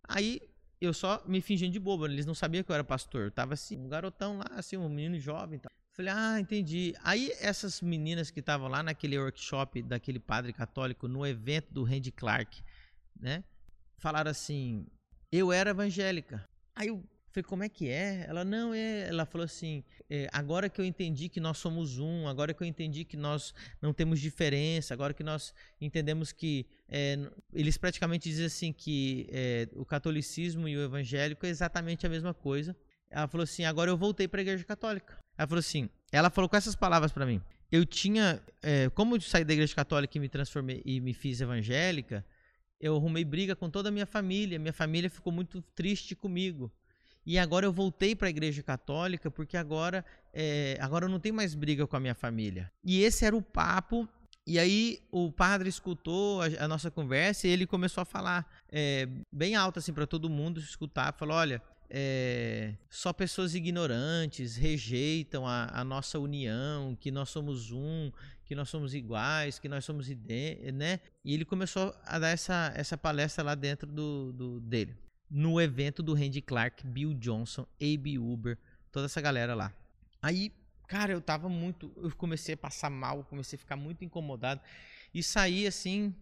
Aí 0.08 0.42
eu 0.82 0.94
só 0.94 1.22
me 1.28 1.42
fingindo 1.42 1.74
de 1.74 1.80
bobo, 1.80 2.06
eles 2.06 2.26
não 2.26 2.34
sabiam 2.34 2.64
que 2.64 2.72
eu 2.72 2.74
era 2.74 2.84
pastor. 2.84 3.26
Eu 3.26 3.32
tava 3.32 3.54
assim, 3.54 3.78
um 3.78 3.90
garotão 3.90 4.38
lá, 4.38 4.48
assim, 4.52 4.78
um 4.78 4.88
menino 4.88 5.20
jovem 5.20 5.58
e 5.58 5.60
tal. 5.60 5.72
Falei, 5.94 6.14
ah, 6.16 6.40
entendi. 6.40 6.96
Aí 7.04 7.30
essas 7.42 7.82
meninas 7.82 8.32
que 8.32 8.40
estavam 8.40 8.70
lá 8.70 8.82
naquele 8.82 9.20
workshop 9.20 9.84
daquele 9.84 10.20
padre 10.20 10.54
católico, 10.54 11.10
no 11.10 11.28
evento 11.28 11.74
do 11.74 11.84
Randy 11.84 12.12
Clark, 12.12 12.64
né? 13.20 13.44
Falaram 13.98 14.32
assim, 14.32 14.88
eu 15.30 15.52
era 15.52 15.72
evangélica. 15.72 16.48
Aí 16.74 16.88
eu 16.88 17.04
Falei, 17.32 17.44
como 17.44 17.64
é 17.64 17.70
que 17.70 17.88
é? 17.88 18.26
Ela, 18.28 18.44
não, 18.44 18.74
é. 18.74 19.08
Ela 19.08 19.26
falou 19.26 19.46
assim: 19.46 19.84
é, 20.10 20.28
agora 20.32 20.68
que 20.68 20.82
eu 20.82 20.86
entendi 20.86 21.30
que 21.30 21.40
nós 21.40 21.60
somos 21.60 22.00
um, 22.00 22.28
agora 22.28 22.54
que 22.54 22.64
eu 22.64 22.68
entendi 22.68 23.06
que 23.06 23.16
nós 23.16 23.54
não 23.80 23.94
temos 23.94 24.20
diferença, 24.20 24.94
agora 24.94 25.14
que 25.14 25.24
nós 25.24 25.54
entendemos 25.80 26.32
que. 26.32 26.66
É, 26.88 27.18
eles 27.54 27.78
praticamente 27.78 28.28
dizem 28.28 28.46
assim 28.46 28.74
que 28.74 29.28
é, 29.32 29.70
o 29.76 29.86
catolicismo 29.86 30.68
e 30.68 30.76
o 30.76 30.82
evangélico 30.82 31.46
é 31.46 31.50
exatamente 31.50 32.06
a 32.08 32.10
mesma 32.10 32.34
coisa. 32.34 32.76
Ela 33.12 33.28
falou 33.28 33.44
assim: 33.44 33.64
agora 33.64 33.92
eu 33.92 33.98
voltei 33.98 34.28
para 34.28 34.40
a 34.40 34.44
igreja 34.44 34.64
católica. 34.64 35.16
Ela 35.38 35.48
falou 35.48 35.60
assim: 35.60 35.88
ela 36.12 36.32
falou 36.32 36.50
com 36.50 36.56
essas 36.56 36.76
palavras 36.76 37.12
para 37.12 37.28
mim. 37.28 37.40
Eu 37.72 37.86
tinha. 37.86 38.42
É, 38.64 38.90
como 38.90 39.16
eu 39.16 39.22
saí 39.22 39.46
da 39.46 39.54
igreja 39.54 39.76
católica 39.76 40.18
e 40.18 40.20
me 40.20 40.30
transformei 40.30 40.82
e 40.84 41.00
me 41.00 41.14
fiz 41.14 41.42
evangélica, 41.42 42.26
eu 42.82 42.96
arrumei 42.96 43.24
briga 43.24 43.56
com 43.56 43.70
toda 43.70 43.90
a 43.90 43.92
minha 43.92 44.08
família. 44.08 44.58
Minha 44.58 44.74
família 44.74 45.12
ficou 45.12 45.32
muito 45.32 45.62
triste 45.76 46.16
comigo 46.16 46.72
e 47.30 47.38
agora 47.38 47.64
eu 47.64 47.72
voltei 47.72 48.16
para 48.16 48.26
a 48.26 48.30
igreja 48.32 48.64
católica 48.64 49.30
porque 49.30 49.56
agora, 49.56 50.04
é, 50.34 50.76
agora 50.82 51.06
eu 51.06 51.10
não 51.10 51.20
tenho 51.20 51.36
mais 51.36 51.54
briga 51.54 51.86
com 51.86 51.96
a 51.96 52.00
minha 52.00 52.16
família. 52.16 52.72
E 52.84 53.04
esse 53.04 53.24
era 53.24 53.38
o 53.38 53.42
papo. 53.42 54.10
E 54.48 54.58
aí 54.58 55.00
o 55.12 55.32
padre 55.32 55.70
escutou 55.70 56.42
a, 56.42 56.48
a 56.58 56.68
nossa 56.68 56.90
conversa 56.90 57.48
e 57.48 57.52
ele 57.52 57.68
começou 57.68 58.02
a 58.02 58.06
falar 58.06 58.52
é, 58.72 59.08
bem 59.32 59.54
alto 59.54 59.78
assim 59.78 59.94
para 59.94 60.08
todo 60.08 60.28
mundo 60.28 60.60
escutar. 60.60 61.14
Falou, 61.14 61.38
olha, 61.38 61.62
é, 61.88 62.74
só 62.90 63.14
pessoas 63.14 63.54
ignorantes 63.54 64.56
rejeitam 64.56 65.46
a, 65.46 65.70
a, 65.72 65.84
nossa 65.84 66.18
união, 66.18 66.98
que 67.00 67.12
nós 67.12 67.30
somos 67.30 67.72
um, 67.72 68.12
que 68.44 68.56
nós 68.56 68.70
somos 68.70 68.96
iguais, 68.96 69.60
que 69.60 69.70
nós 69.70 69.86
somos 69.86 70.08
né? 70.74 71.00
E 71.24 71.36
ele 71.36 71.46
começou 71.46 71.94
a 72.08 72.18
dar 72.18 72.30
essa, 72.30 72.74
essa 72.76 72.98
palestra 72.98 73.44
lá 73.44 73.54
dentro 73.54 73.86
do, 73.92 74.34
do 74.34 74.60
dele 74.62 74.98
no 75.30 75.62
evento 75.62 76.02
do 76.02 76.14
Randy 76.14 76.42
Clark, 76.42 76.86
Bill 76.88 77.14
Johnson, 77.14 77.66
A.B. 77.80 78.18
Uber, 78.18 78.58
toda 78.92 79.06
essa 79.06 79.22
galera 79.22 79.54
lá. 79.54 79.72
Aí, 80.22 80.52
cara, 80.88 81.14
eu 81.14 81.22
tava 81.22 81.48
muito. 81.48 81.92
Eu 81.98 82.12
comecei 82.16 82.56
a 82.56 82.58
passar 82.58 82.90
mal, 82.90 83.24
comecei 83.24 83.58
a 83.58 83.60
ficar 83.60 83.76
muito 83.76 84.04
incomodado. 84.04 84.62
E 85.14 85.22
saí 85.22 85.68
assim, 85.68 86.14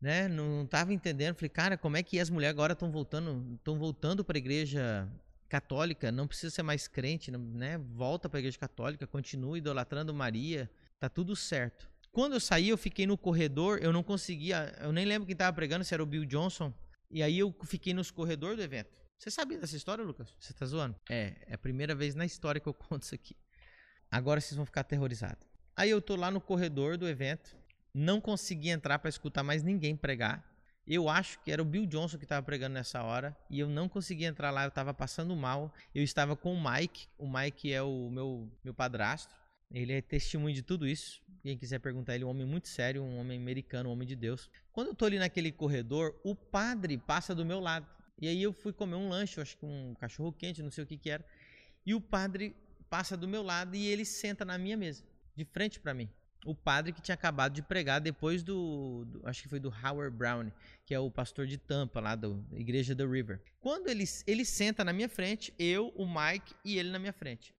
né? 0.00 0.28
Não 0.28 0.66
tava 0.66 0.92
entendendo. 0.92 1.36
Falei, 1.36 1.48
cara, 1.48 1.78
como 1.78 1.96
é 1.96 2.02
que 2.02 2.18
as 2.18 2.28
mulheres 2.28 2.54
agora 2.54 2.72
estão 2.72 2.90
voltando, 2.90 3.54
estão 3.54 3.78
voltando 3.78 4.24
para 4.24 4.36
a 4.36 4.38
igreja 4.38 5.08
católica? 5.48 6.10
Não 6.10 6.26
precisa 6.26 6.54
ser 6.54 6.62
mais 6.62 6.88
crente, 6.88 7.30
né? 7.30 7.78
Volta 7.78 8.28
para 8.28 8.38
a 8.38 8.40
igreja 8.40 8.58
católica, 8.58 9.06
continua 9.06 9.58
idolatrando 9.58 10.12
Maria, 10.12 10.70
tá 10.98 11.08
tudo 11.08 11.36
certo. 11.36 11.88
Quando 12.10 12.32
eu 12.32 12.40
saí, 12.40 12.70
eu 12.70 12.78
fiquei 12.78 13.06
no 13.06 13.18
corredor, 13.18 13.78
eu 13.82 13.92
não 13.92 14.02
conseguia, 14.02 14.74
eu 14.80 14.90
nem 14.90 15.04
lembro 15.04 15.26
quem 15.26 15.36
tava 15.36 15.54
pregando, 15.54 15.84
se 15.84 15.92
era 15.92 16.02
o 16.02 16.06
Bill 16.06 16.24
Johnson 16.24 16.72
e 17.10 17.22
aí 17.22 17.38
eu 17.38 17.54
fiquei 17.64 17.94
nos 17.94 18.10
corredores 18.10 18.56
do 18.56 18.62
evento. 18.62 18.90
Você 19.18 19.30
sabia 19.30 19.58
dessa 19.58 19.76
história, 19.76 20.04
Lucas? 20.04 20.34
Você 20.38 20.52
tá 20.52 20.66
zoando? 20.66 20.96
É, 21.10 21.34
é 21.46 21.54
a 21.54 21.58
primeira 21.58 21.94
vez 21.94 22.14
na 22.14 22.24
história 22.24 22.60
que 22.60 22.68
eu 22.68 22.74
conto 22.74 23.02
isso 23.02 23.14
aqui. 23.14 23.36
Agora 24.10 24.40
vocês 24.40 24.56
vão 24.56 24.66
ficar 24.66 24.82
aterrorizados. 24.82 25.46
Aí 25.74 25.90
eu 25.90 26.00
tô 26.00 26.16
lá 26.16 26.30
no 26.30 26.40
corredor 26.40 26.96
do 26.96 27.08
evento, 27.08 27.56
não 27.92 28.20
consegui 28.20 28.70
entrar 28.70 28.98
para 28.98 29.08
escutar 29.08 29.42
mais 29.42 29.62
ninguém 29.62 29.96
pregar. 29.96 30.44
Eu 30.86 31.08
acho 31.08 31.40
que 31.40 31.50
era 31.50 31.60
o 31.60 31.64
Bill 31.64 31.84
Johnson 31.84 32.16
que 32.16 32.24
estava 32.24 32.44
pregando 32.44 32.74
nessa 32.74 33.02
hora 33.02 33.36
e 33.50 33.58
eu 33.58 33.68
não 33.68 33.88
consegui 33.88 34.24
entrar 34.24 34.52
lá, 34.52 34.64
eu 34.64 34.68
estava 34.68 34.94
passando 34.94 35.34
mal. 35.34 35.74
Eu 35.94 36.04
estava 36.04 36.36
com 36.36 36.54
o 36.54 36.70
Mike, 36.70 37.08
o 37.18 37.28
Mike 37.28 37.72
é 37.72 37.82
o 37.82 38.08
meu 38.10 38.48
meu 38.62 38.72
padrasto. 38.72 39.34
Ele 39.70 39.92
é 39.92 40.00
testemunho 40.00 40.54
de 40.54 40.62
tudo 40.62 40.86
isso. 40.86 41.20
Quem 41.42 41.56
quiser 41.56 41.78
perguntar, 41.78 42.14
ele 42.14 42.24
é 42.24 42.26
um 42.26 42.30
homem 42.30 42.46
muito 42.46 42.68
sério, 42.68 43.02
um 43.02 43.18
homem 43.18 43.38
americano, 43.38 43.88
um 43.88 43.92
homem 43.92 44.06
de 44.06 44.16
Deus. 44.16 44.50
Quando 44.72 44.88
eu 44.88 44.94
tô 44.94 45.04
ali 45.04 45.18
naquele 45.18 45.52
corredor, 45.52 46.18
o 46.24 46.34
padre 46.34 46.96
passa 46.98 47.34
do 47.34 47.44
meu 47.44 47.60
lado. 47.60 47.86
E 48.18 48.26
aí 48.26 48.42
eu 48.42 48.52
fui 48.52 48.72
comer 48.72 48.94
um 48.94 49.08
lanche, 49.08 49.40
acho 49.40 49.56
que 49.56 49.66
um 49.66 49.94
cachorro 49.94 50.32
quente, 50.32 50.62
não 50.62 50.70
sei 50.70 50.84
o 50.84 50.86
que 50.86 50.96
que 50.96 51.10
era. 51.10 51.24
E 51.84 51.94
o 51.94 52.00
padre 52.00 52.56
passa 52.88 53.16
do 53.16 53.28
meu 53.28 53.42
lado 53.42 53.76
e 53.76 53.86
ele 53.86 54.04
senta 54.04 54.44
na 54.44 54.56
minha 54.56 54.76
mesa, 54.76 55.04
de 55.34 55.44
frente 55.44 55.78
para 55.78 55.92
mim. 55.92 56.08
O 56.44 56.54
padre 56.54 56.92
que 56.92 57.02
tinha 57.02 57.14
acabado 57.14 57.52
de 57.52 57.62
pregar 57.62 58.00
depois 58.00 58.42
do, 58.42 59.04
do, 59.06 59.28
acho 59.28 59.42
que 59.42 59.48
foi 59.48 59.58
do 59.58 59.68
Howard 59.68 60.16
Brown, 60.16 60.50
que 60.84 60.94
é 60.94 60.98
o 60.98 61.10
pastor 61.10 61.46
de 61.46 61.58
Tampa 61.58 62.00
lá 62.00 62.14
da 62.14 62.28
igreja 62.52 62.94
do 62.94 63.10
River. 63.10 63.42
Quando 63.60 63.88
ele 63.88 64.04
ele 64.26 64.44
senta 64.44 64.84
na 64.84 64.92
minha 64.92 65.08
frente, 65.08 65.52
eu, 65.58 65.92
o 65.96 66.06
Mike 66.06 66.54
e 66.64 66.78
ele 66.78 66.90
na 66.90 67.00
minha 67.00 67.12
frente. 67.12 67.52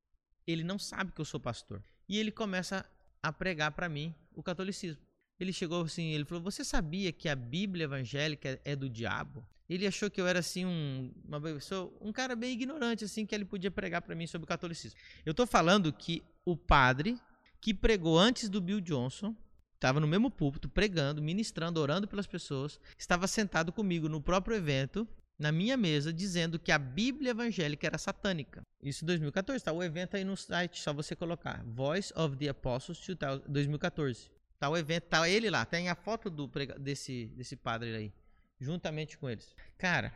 Ele 0.45 0.63
não 0.63 0.79
sabe 0.79 1.11
que 1.11 1.19
eu 1.19 1.25
sou 1.25 1.39
pastor 1.39 1.83
e 2.07 2.17
ele 2.17 2.31
começa 2.31 2.85
a 3.21 3.31
pregar 3.31 3.71
para 3.71 3.89
mim 3.89 4.13
o 4.33 4.43
catolicismo. 4.43 5.01
Ele 5.39 5.53
chegou 5.53 5.81
assim, 5.83 6.13
ele 6.13 6.25
falou: 6.25 6.43
"Você 6.43 6.63
sabia 6.63 7.11
que 7.11 7.29
a 7.29 7.35
Bíblia 7.35 7.85
evangélica 7.85 8.59
é 8.63 8.75
do 8.75 8.89
diabo?" 8.89 9.45
Ele 9.69 9.85
achou 9.85 10.09
que 10.09 10.19
eu 10.19 10.25
era 10.25 10.39
assim 10.39 10.65
um 10.65 11.11
uma 11.25 11.41
pessoa, 11.41 11.93
um 11.99 12.11
cara 12.11 12.35
bem 12.35 12.53
ignorante 12.53 13.03
assim 13.03 13.25
que 13.25 13.35
ele 13.35 13.45
podia 13.45 13.69
pregar 13.69 14.01
para 14.01 14.15
mim 14.15 14.25
sobre 14.25 14.45
o 14.45 14.47
catolicismo. 14.47 14.97
Eu 15.25 15.31
estou 15.31 15.45
falando 15.45 15.91
que 15.91 16.23
o 16.45 16.55
padre 16.55 17.19
que 17.59 17.73
pregou 17.73 18.17
antes 18.17 18.47
do 18.49 18.61
Bill 18.61 18.79
Johnson 18.79 19.35
estava 19.75 19.99
no 19.99 20.07
mesmo 20.07 20.31
púlpito 20.31 20.69
pregando, 20.69 21.21
ministrando, 21.21 21.79
orando 21.79 22.07
pelas 22.07 22.25
pessoas, 22.25 22.79
estava 22.97 23.27
sentado 23.27 23.71
comigo 23.71 24.09
no 24.09 24.21
próprio 24.21 24.55
evento 24.55 25.07
na 25.37 25.51
minha 25.51 25.77
mesa 25.77 26.11
dizendo 26.11 26.57
que 26.57 26.71
a 26.71 26.79
Bíblia 26.79 27.31
evangélica 27.31 27.85
era 27.85 27.97
satânica. 27.97 28.61
Isso 28.81 29.03
em 29.03 29.07
2014, 29.07 29.63
tá 29.63 29.71
o 29.71 29.83
evento 29.83 30.15
aí 30.15 30.23
no 30.23 30.35
site, 30.35 30.81
só 30.81 30.93
você 30.93 31.15
colocar 31.15 31.63
Voice 31.65 32.11
of 32.15 32.35
the 32.37 32.49
Apostles 32.49 33.05
2014. 33.47 34.31
Tá 34.59 34.69
o 34.69 34.77
evento, 34.77 35.03
tá 35.03 35.29
ele 35.29 35.49
lá, 35.49 35.65
tem 35.65 35.89
a 35.89 35.95
foto 35.95 36.29
do 36.29 36.49
desse 36.79 37.27
desse 37.35 37.55
padre 37.55 37.95
aí, 37.95 38.13
juntamente 38.59 39.17
com 39.17 39.29
eles. 39.29 39.55
Cara, 39.77 40.11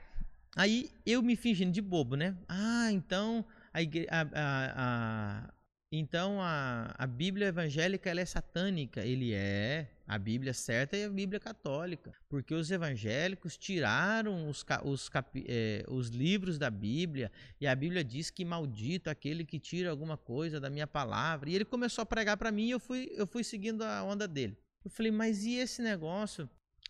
aí 0.55 0.89
eu 1.05 1.21
me 1.21 1.35
fingindo 1.35 1.71
de 1.71 1.81
bobo, 1.81 2.15
né? 2.15 2.35
Ah, 2.49 2.91
então 2.91 3.45
a, 3.71 3.79
a, 3.79 4.27
a... 4.75 5.53
então 5.91 6.41
a, 6.41 6.95
a 6.97 7.05
Bíblia 7.05 7.47
evangélica 7.47 8.09
ela 8.09 8.21
é 8.21 8.25
satânica. 8.25 9.05
Ele 9.05 9.31
é. 9.31 9.87
A 10.11 10.19
Bíblia 10.19 10.53
certa 10.53 10.97
é 10.97 11.05
a 11.05 11.09
Bíblia 11.09 11.39
católica, 11.39 12.11
porque 12.27 12.53
os 12.53 12.69
evangélicos 12.69 13.57
tiraram 13.57 14.49
os, 14.49 14.65
os, 14.83 15.09
é, 15.47 15.85
os, 15.87 16.09
livros 16.09 16.57
da 16.57 16.69
Bíblia 16.69 17.31
e 17.61 17.65
a 17.65 17.73
Bíblia 17.73 18.03
diz 18.03 18.29
que 18.29 18.43
maldito 18.43 19.09
aquele 19.09 19.45
que 19.45 19.57
tira 19.57 19.89
alguma 19.89 20.17
coisa 20.17 20.59
da 20.59 20.69
minha 20.69 20.85
palavra. 20.85 21.49
E 21.49 21.55
ele 21.55 21.63
começou 21.63 22.01
a 22.01 22.05
pregar 22.05 22.35
para 22.35 22.51
mim 22.51 22.65
e 22.65 22.71
eu 22.71 22.79
fui, 22.81 23.09
eu 23.15 23.25
fui 23.25 23.41
seguindo 23.41 23.83
a 23.83 24.03
onda 24.03 24.27
dele. 24.27 24.57
Eu 24.83 24.91
falei, 24.91 25.13
mas 25.13 25.45
e 25.45 25.55
esse 25.55 25.81
negócio 25.81 26.49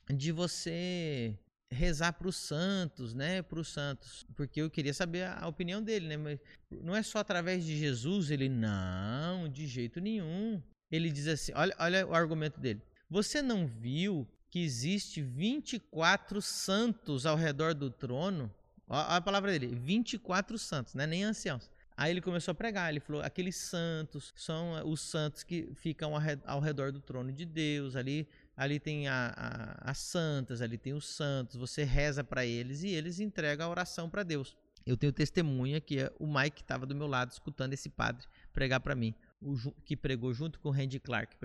de 0.10 0.32
você 0.32 1.38
rezar 1.72 2.14
para 2.14 2.28
os 2.28 2.38
santos, 2.38 3.14
né? 3.14 3.44
Para 3.44 3.60
os 3.60 3.68
santos, 3.68 4.26
porque 4.36 4.64
eu 4.64 4.70
queria 4.72 4.96
saber 4.96 5.28
a, 5.28 5.48
opinião 5.48 5.80
dele, 5.80 6.08
né? 6.08 6.18
Mas 6.18 6.40
não 6.72 6.96
é 6.96 7.04
só 7.04 7.20
através 7.20 7.64
de 7.64 7.78
Jesus. 7.78 8.32
Ele 8.32 8.50
não, 8.50 9.48
de 9.48 9.68
jeito 9.68 10.02
nenhum. 10.02 10.60
Ele 10.92 11.12
diz 11.12 11.28
assim, 11.28 11.52
olha, 11.54 11.76
olha 11.78 12.08
o 12.08 12.16
argumento 12.16 12.60
dele. 12.60 12.82
Você 13.12 13.42
não 13.42 13.68
viu 13.68 14.26
que 14.50 14.64
existe 14.64 15.22
24 15.22 16.42
santos 16.42 17.26
ao 17.26 17.36
redor 17.36 17.74
do 17.74 17.92
trono? 17.92 18.50
Olha 18.88 19.18
a 19.18 19.22
palavra 19.22 19.52
dele, 19.52 19.76
24 19.76 20.58
santos, 20.58 20.94
não 20.94 21.04
é 21.04 21.08
nem 21.08 21.26
anciãos. 21.26 21.70
Aí 21.98 22.10
ele 22.10 22.22
começou 22.22 22.54
a 22.54 22.56
pregar, 22.56 22.90
ele 22.90 23.02
falou: 23.02 23.22
aqueles 23.22 23.58
santos 23.58 24.34
são 24.34 24.78
eh, 24.78 24.84
os 24.86 25.02
santos 25.02 25.44
que 25.44 25.70
ficam 25.76 26.14
ao 26.46 26.62
redor 26.62 26.94
do 26.94 27.02
trono 27.02 27.34
de 27.34 27.46
Deus. 27.46 27.98
Ali, 27.98 28.26
ali 28.56 28.80
tem 28.80 29.10
a, 29.10 29.34
a, 29.36 29.92
as 29.92 29.98
santas, 29.98 30.62
ali 30.62 30.78
tem 30.78 30.94
os 30.94 31.06
santos. 31.06 31.58
Você 31.58 31.84
reza 31.84 32.24
para 32.24 32.46
eles 32.46 32.82
e 32.82 32.88
eles 32.92 33.20
entregam 33.20 33.68
a 33.68 33.70
oração 33.70 34.10
para 34.10 34.24
Deus. 34.24 34.56
Eu 34.86 34.96
tenho 34.96 35.12
testemunha 35.12 35.82
que 35.82 36.00
é 36.00 36.12
o 36.18 36.26
Mike 36.26 36.62
estava 36.62 36.86
do 36.86 36.96
meu 36.96 37.08
lado 37.08 37.32
escutando 37.32 37.74
esse 37.74 37.90
padre 37.90 38.26
pregar 38.54 38.80
para 38.80 38.96
mim 38.96 39.14
o, 39.42 39.72
que 39.84 39.98
pregou 39.98 40.34
junto 40.34 40.60
com 40.60 40.70
o 40.70 40.72
Randy 40.72 41.00
Clark, 41.00 41.36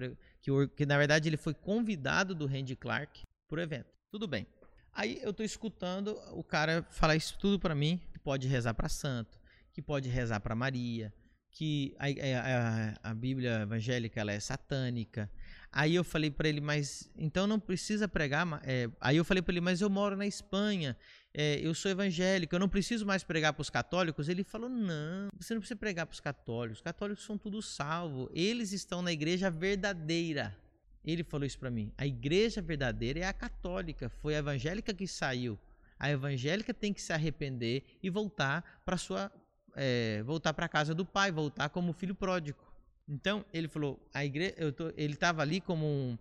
que, 0.41 0.51
que 0.77 0.87
na 0.87 0.99
verdade 0.99 1.29
ele 1.29 1.37
foi 1.37 1.55
convidado 1.55 2.35
do 2.35 2.47
Randy 2.47 2.77
Clark 2.77 3.23
para 3.49 3.59
o 3.59 3.63
evento. 3.63 3.89
Tudo 4.11 4.27
bem. 4.29 4.47
Aí 4.93 5.21
eu 5.23 5.31
estou 5.31 5.45
escutando 5.45 6.19
o 6.33 6.43
cara 6.43 6.87
falar 6.91 7.17
isso 7.17 7.37
tudo 7.39 7.59
para 7.59 7.75
mim, 7.75 8.01
que 8.13 8.19
pode 8.19 8.49
rezar 8.49 8.75
para 8.75 8.89
santo, 8.89 9.39
que 9.73 9.83
pode 9.83 10.09
rezar 10.09 10.41
para 10.41 10.55
Maria, 10.55 11.13
que 11.51 11.95
a, 11.99 12.07
a, 12.07 13.11
a, 13.11 13.15
Bíblia 13.15 13.63
evangélica 13.63 14.21
ela 14.21 14.33
é 14.33 14.41
satânica. 14.41 15.31
Aí 15.79 15.95
eu 15.95 16.03
falei 16.03 16.31
para 16.31 16.49
ele, 16.49 16.61
mas 16.61 17.11
então 17.19 17.47
não 17.47 17.61
precisa 17.61 18.09
pregar. 18.09 18.47
É, 18.65 18.89
aí 18.99 19.19
eu 19.19 19.25
falei 19.25 19.43
para 19.43 19.53
ele, 19.53 19.61
mas 19.61 19.83
eu 19.83 19.91
moro 19.91 20.17
na 20.17 20.27
Espanha 20.27 20.97
é, 21.39 21.61
eu 21.61 21.75
sou 21.75 21.91
evangélico, 21.91 22.55
eu 22.55 22.59
não 22.59 22.69
preciso 22.69 23.05
mais 23.05 23.23
pregar 23.23 23.53
para 23.53 23.61
os 23.61 23.69
católicos. 23.69 24.27
Ele 24.27 24.43
falou: 24.43 24.71
não, 24.71 25.29
você 25.39 25.53
não 25.53 25.61
precisa 25.61 25.77
pregar 25.77 26.07
para 26.07 26.15
os 26.15 26.21
católicos. 26.21 26.79
Os 26.79 26.83
católicos 26.83 27.25
são 27.25 27.37
tudo 27.37 27.61
salvo. 27.61 28.31
Eles 28.33 28.73
estão 28.73 29.03
na 29.03 29.13
igreja 29.13 29.51
verdadeira. 29.51 30.57
Ele 31.05 31.23
falou 31.23 31.47
isso 31.47 31.59
para 31.59 31.71
mim. 31.71 31.93
A 31.99 32.07
igreja 32.07 32.63
verdadeira 32.63 33.19
é 33.19 33.25
a 33.25 33.35
católica. 33.35 34.09
Foi 34.09 34.35
a 34.35 34.39
evangélica 34.39 34.95
que 34.95 35.07
saiu. 35.07 35.59
A 35.99 36.11
evangélica 36.11 36.73
tem 36.73 36.91
que 36.91 37.03
se 37.03 37.13
arrepender 37.13 37.85
e 38.03 38.09
voltar 38.09 38.81
para 38.83 38.97
sua, 38.97 39.31
é, 39.75 40.23
voltar 40.23 40.55
para 40.55 40.65
a 40.65 40.71
casa 40.71 40.95
do 40.95 41.05
pai, 41.05 41.31
voltar 41.31 41.69
como 41.69 41.93
filho 41.93 42.15
pródigo. 42.15 42.59
Então 43.09 43.45
ele 43.53 43.69
falou: 43.69 44.01
a 44.13 44.25
igreja, 44.25 44.73
tô, 44.73 44.89
ele 44.97 45.15
estava 45.15 45.43
ali 45.43 45.61
como 45.61 45.87
um, 45.87 46.19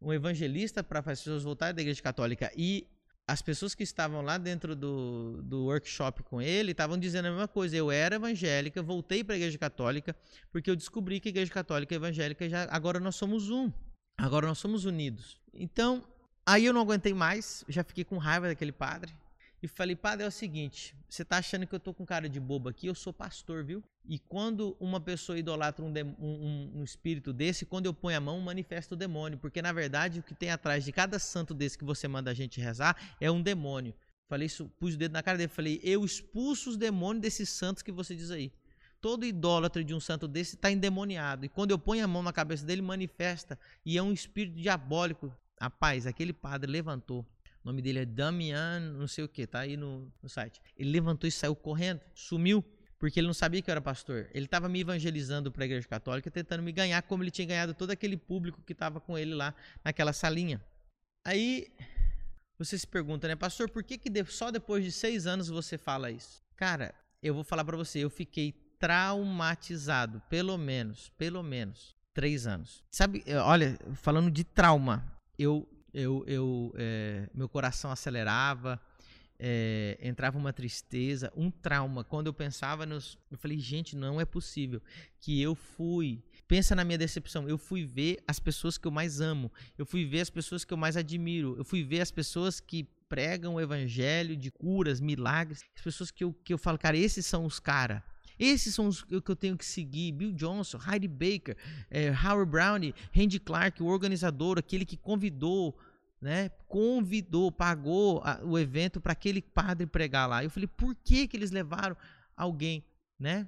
um 0.00 0.12
evangelista 0.12 0.82
para 0.82 1.00
as 1.00 1.04
pessoas 1.04 1.42
voltarem 1.42 1.74
da 1.74 1.82
igreja 1.82 2.02
católica 2.02 2.50
e 2.56 2.86
as 3.26 3.40
pessoas 3.40 3.74
que 3.74 3.82
estavam 3.82 4.20
lá 4.20 4.36
dentro 4.36 4.74
do, 4.74 5.40
do 5.42 5.64
workshop 5.64 6.22
com 6.24 6.42
ele 6.42 6.72
estavam 6.72 6.98
dizendo 6.98 7.26
a 7.26 7.30
mesma 7.30 7.48
coisa. 7.48 7.76
Eu 7.76 7.90
era 7.90 8.16
evangélica, 8.16 8.82
voltei 8.82 9.22
para 9.22 9.34
a 9.34 9.38
igreja 9.38 9.58
católica, 9.58 10.16
porque 10.50 10.70
eu 10.70 10.76
descobri 10.76 11.20
que 11.20 11.28
a 11.28 11.30
igreja 11.30 11.52
católica 11.52 11.94
e 11.94 11.96
evangélica 11.96 12.48
já 12.48 12.64
agora 12.70 12.98
nós 12.98 13.14
somos 13.14 13.48
um. 13.50 13.70
Agora 14.18 14.46
nós 14.46 14.58
somos 14.58 14.84
unidos. 14.84 15.40
Então, 15.54 16.04
aí 16.44 16.64
eu 16.64 16.72
não 16.72 16.80
aguentei 16.80 17.14
mais, 17.14 17.64
já 17.68 17.84
fiquei 17.84 18.04
com 18.04 18.18
raiva 18.18 18.48
daquele 18.48 18.72
padre 18.72 19.12
e 19.62 19.68
falei, 19.68 19.94
padre, 19.94 20.24
é 20.24 20.28
o 20.28 20.30
seguinte, 20.32 20.96
você 21.08 21.24
tá 21.24 21.36
achando 21.36 21.64
que 21.68 21.72
eu 21.72 21.78
tô 21.78 21.94
com 21.94 22.04
cara 22.04 22.28
de 22.28 22.40
bobo 22.40 22.68
aqui? 22.68 22.88
Eu 22.88 22.96
sou 22.96 23.12
pastor, 23.12 23.64
viu? 23.64 23.80
E 24.04 24.18
quando 24.18 24.76
uma 24.80 25.00
pessoa 25.00 25.38
idolatra 25.38 25.84
um, 25.84 25.92
um, 26.18 26.80
um, 26.80 26.82
espírito 26.82 27.32
desse, 27.32 27.64
quando 27.64 27.86
eu 27.86 27.94
ponho 27.94 28.16
a 28.16 28.20
mão, 28.20 28.40
manifesta 28.40 28.96
o 28.96 28.98
demônio. 28.98 29.38
Porque, 29.38 29.62
na 29.62 29.72
verdade, 29.72 30.18
o 30.18 30.22
que 30.22 30.34
tem 30.34 30.50
atrás 30.50 30.84
de 30.84 30.90
cada 30.90 31.16
santo 31.20 31.54
desse 31.54 31.78
que 31.78 31.84
você 31.84 32.08
manda 32.08 32.28
a 32.28 32.34
gente 32.34 32.60
rezar 32.60 32.96
é 33.20 33.30
um 33.30 33.40
demônio. 33.40 33.94
Falei 34.28 34.46
isso, 34.46 34.68
pus 34.80 34.94
o 34.94 34.98
dedo 34.98 35.12
na 35.12 35.22
cara 35.22 35.38
dele 35.38 35.48
falei, 35.48 35.78
eu 35.84 36.04
expulso 36.04 36.70
os 36.70 36.76
demônios 36.76 37.22
desses 37.22 37.48
santos 37.48 37.84
que 37.84 37.92
você 37.92 38.16
diz 38.16 38.32
aí. 38.32 38.50
Todo 39.00 39.24
idólatra 39.24 39.84
de 39.84 39.94
um 39.94 40.00
santo 40.00 40.26
desse 40.26 40.56
está 40.56 40.72
endemoniado. 40.72 41.44
E 41.44 41.48
quando 41.48 41.70
eu 41.70 41.78
ponho 41.78 42.04
a 42.04 42.08
mão 42.08 42.22
na 42.22 42.32
cabeça 42.32 42.66
dele, 42.66 42.82
manifesta. 42.82 43.56
E 43.86 43.96
é 43.96 44.02
um 44.02 44.12
espírito 44.12 44.60
diabólico. 44.60 45.32
Rapaz, 45.60 46.04
aquele 46.04 46.32
padre 46.32 46.68
levantou 46.68 47.24
o 47.64 47.68
nome 47.68 47.80
dele 47.80 48.00
é 48.00 48.04
Damian, 48.04 48.80
não 48.80 49.06
sei 49.06 49.24
o 49.24 49.28
que, 49.28 49.46
tá 49.46 49.60
aí 49.60 49.76
no, 49.76 50.12
no 50.22 50.28
site. 50.28 50.60
Ele 50.76 50.90
levantou 50.90 51.28
e 51.28 51.30
saiu 51.30 51.54
correndo, 51.54 52.00
sumiu, 52.14 52.64
porque 52.98 53.20
ele 53.20 53.26
não 53.26 53.34
sabia 53.34 53.62
que 53.62 53.70
eu 53.70 53.72
era 53.72 53.80
pastor. 53.80 54.28
Ele 54.32 54.46
estava 54.46 54.68
me 54.68 54.80
evangelizando 54.80 55.50
para 55.50 55.64
a 55.64 55.66
igreja 55.66 55.86
católica, 55.86 56.30
tentando 56.30 56.62
me 56.62 56.72
ganhar, 56.72 57.00
como 57.02 57.22
ele 57.22 57.30
tinha 57.30 57.46
ganhado 57.46 57.72
todo 57.74 57.90
aquele 57.90 58.16
público 58.16 58.60
que 58.66 58.72
estava 58.72 59.00
com 59.00 59.16
ele 59.16 59.34
lá 59.34 59.54
naquela 59.84 60.12
salinha. 60.12 60.60
Aí 61.24 61.68
você 62.58 62.76
se 62.76 62.86
pergunta, 62.86 63.28
né, 63.28 63.36
pastor, 63.36 63.70
por 63.70 63.82
que, 63.82 63.96
que 63.96 64.24
só 64.24 64.50
depois 64.50 64.84
de 64.84 64.90
seis 64.90 65.26
anos 65.26 65.48
você 65.48 65.78
fala 65.78 66.10
isso? 66.10 66.42
Cara, 66.56 66.94
eu 67.22 67.34
vou 67.34 67.44
falar 67.44 67.64
para 67.64 67.76
você, 67.76 68.00
eu 68.00 68.10
fiquei 68.10 68.52
traumatizado, 68.78 70.20
pelo 70.28 70.58
menos, 70.58 71.10
pelo 71.16 71.42
menos, 71.42 71.96
três 72.12 72.46
anos. 72.46 72.82
Sabe, 72.90 73.24
olha, 73.44 73.78
falando 73.94 74.30
de 74.30 74.42
trauma, 74.42 75.04
eu 75.38 75.68
eu, 75.92 76.24
eu 76.26 76.72
é, 76.76 77.28
meu 77.34 77.48
coração 77.48 77.90
acelerava, 77.90 78.80
é, 79.44 79.98
entrava 80.00 80.38
uma 80.38 80.52
tristeza, 80.52 81.32
um 81.36 81.50
trauma. 81.50 82.04
Quando 82.04 82.28
eu 82.28 82.32
pensava 82.32 82.86
nos. 82.86 83.18
Eu 83.30 83.36
falei, 83.36 83.58
gente, 83.58 83.96
não 83.96 84.20
é 84.20 84.24
possível 84.24 84.80
que 85.18 85.42
eu 85.42 85.54
fui. 85.54 86.22
Pensa 86.46 86.76
na 86.76 86.84
minha 86.84 86.98
decepção. 86.98 87.48
Eu 87.48 87.58
fui 87.58 87.84
ver 87.84 88.22
as 88.26 88.38
pessoas 88.38 88.78
que 88.78 88.86
eu 88.86 88.92
mais 88.92 89.20
amo. 89.20 89.50
Eu 89.76 89.84
fui 89.84 90.04
ver 90.04 90.20
as 90.20 90.30
pessoas 90.30 90.64
que 90.64 90.72
eu 90.72 90.76
mais 90.76 90.96
admiro. 90.96 91.56
Eu 91.58 91.64
fui 91.64 91.82
ver 91.82 92.00
as 92.00 92.10
pessoas 92.12 92.60
que 92.60 92.84
pregam 93.08 93.54
o 93.54 93.60
evangelho 93.60 94.36
de 94.36 94.50
curas, 94.50 95.00
milagres. 95.00 95.64
As 95.76 95.82
pessoas 95.82 96.10
que 96.12 96.22
eu, 96.22 96.32
que 96.32 96.54
eu 96.54 96.58
falo, 96.58 96.78
cara, 96.78 96.96
esses 96.96 97.26
são 97.26 97.44
os 97.44 97.58
caras. 97.58 98.00
Esses 98.42 98.74
são 98.74 98.88
os 98.88 99.04
que 99.04 99.14
eu 99.14 99.36
tenho 99.36 99.56
que 99.56 99.64
seguir. 99.64 100.10
Bill 100.10 100.32
Johnson, 100.32 100.76
Heidi 100.84 101.06
Baker, 101.06 101.56
é, 101.88 102.10
Howard 102.10 102.50
Browne, 102.50 102.92
Randy 103.14 103.38
Clark, 103.38 103.80
o 103.80 103.86
organizador, 103.86 104.58
aquele 104.58 104.84
que 104.84 104.96
convidou, 104.96 105.78
né? 106.20 106.48
Convidou, 106.66 107.52
pagou 107.52 108.20
a, 108.24 108.40
o 108.42 108.58
evento 108.58 109.00
para 109.00 109.12
aquele 109.12 109.40
padre 109.40 109.86
pregar 109.86 110.28
lá. 110.28 110.42
Eu 110.42 110.50
falei, 110.50 110.66
por 110.66 110.92
que 111.04 111.28
que 111.28 111.36
eles 111.36 111.52
levaram 111.52 111.96
alguém, 112.36 112.84
né? 113.16 113.46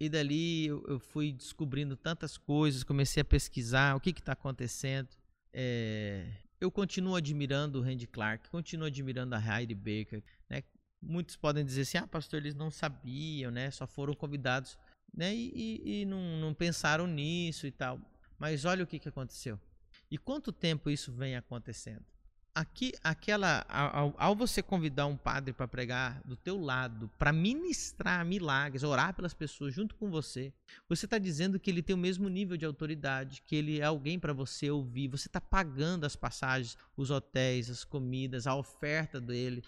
E 0.00 0.08
dali 0.08 0.68
eu, 0.68 0.84
eu 0.86 1.00
fui 1.00 1.32
descobrindo 1.32 1.96
tantas 1.96 2.38
coisas, 2.38 2.84
comecei 2.84 3.20
a 3.20 3.24
pesquisar 3.24 3.96
o 3.96 4.00
que 4.00 4.10
está 4.10 4.34
acontecendo. 4.34 5.08
É, 5.52 6.24
eu 6.60 6.70
continuo 6.70 7.16
admirando 7.16 7.80
o 7.80 7.82
Randy 7.82 8.06
Clark, 8.06 8.48
continuo 8.50 8.86
admirando 8.86 9.34
a 9.34 9.40
Heidi 9.40 9.74
Baker, 9.74 10.22
né? 10.48 10.62
Muitos 11.00 11.36
podem 11.36 11.64
dizer 11.64 11.82
assim, 11.82 11.98
ah, 11.98 12.06
pastor, 12.06 12.40
eles 12.40 12.54
não 12.54 12.70
sabiam, 12.70 13.50
né? 13.50 13.70
Só 13.70 13.86
foram 13.86 14.14
convidados, 14.14 14.76
né? 15.14 15.34
E, 15.34 15.52
e, 15.54 16.00
e 16.00 16.04
não, 16.04 16.20
não, 16.40 16.52
pensaram 16.52 17.06
nisso 17.06 17.66
e 17.66 17.70
tal. 17.70 18.00
Mas 18.38 18.64
olha 18.64 18.84
o 18.84 18.86
que, 18.86 18.98
que 18.98 19.08
aconteceu. 19.08 19.58
E 20.10 20.18
quanto 20.18 20.52
tempo 20.52 20.90
isso 20.90 21.12
vem 21.12 21.36
acontecendo? 21.36 22.04
Aqui, 22.54 22.92
aquela, 23.04 23.64
ao, 23.68 24.14
ao 24.18 24.34
você 24.34 24.60
convidar 24.60 25.06
um 25.06 25.16
padre 25.16 25.52
para 25.52 25.68
pregar 25.68 26.20
do 26.24 26.34
teu 26.34 26.60
lado, 26.60 27.08
para 27.16 27.32
ministrar 27.32 28.24
milagres, 28.24 28.82
orar 28.82 29.14
pelas 29.14 29.32
pessoas 29.32 29.72
junto 29.72 29.94
com 29.94 30.10
você, 30.10 30.52
você 30.88 31.04
está 31.04 31.18
dizendo 31.18 31.60
que 31.60 31.70
ele 31.70 31.84
tem 31.84 31.94
o 31.94 31.98
mesmo 31.98 32.28
nível 32.28 32.56
de 32.56 32.64
autoridade, 32.64 33.42
que 33.46 33.54
ele 33.54 33.78
é 33.78 33.84
alguém 33.84 34.18
para 34.18 34.32
você 34.32 34.68
ouvir. 34.68 35.06
Você 35.06 35.28
está 35.28 35.40
pagando 35.40 36.04
as 36.04 36.16
passagens, 36.16 36.76
os 36.96 37.12
hotéis, 37.12 37.70
as 37.70 37.84
comidas, 37.84 38.44
a 38.44 38.56
oferta 38.56 39.20
dele, 39.20 39.62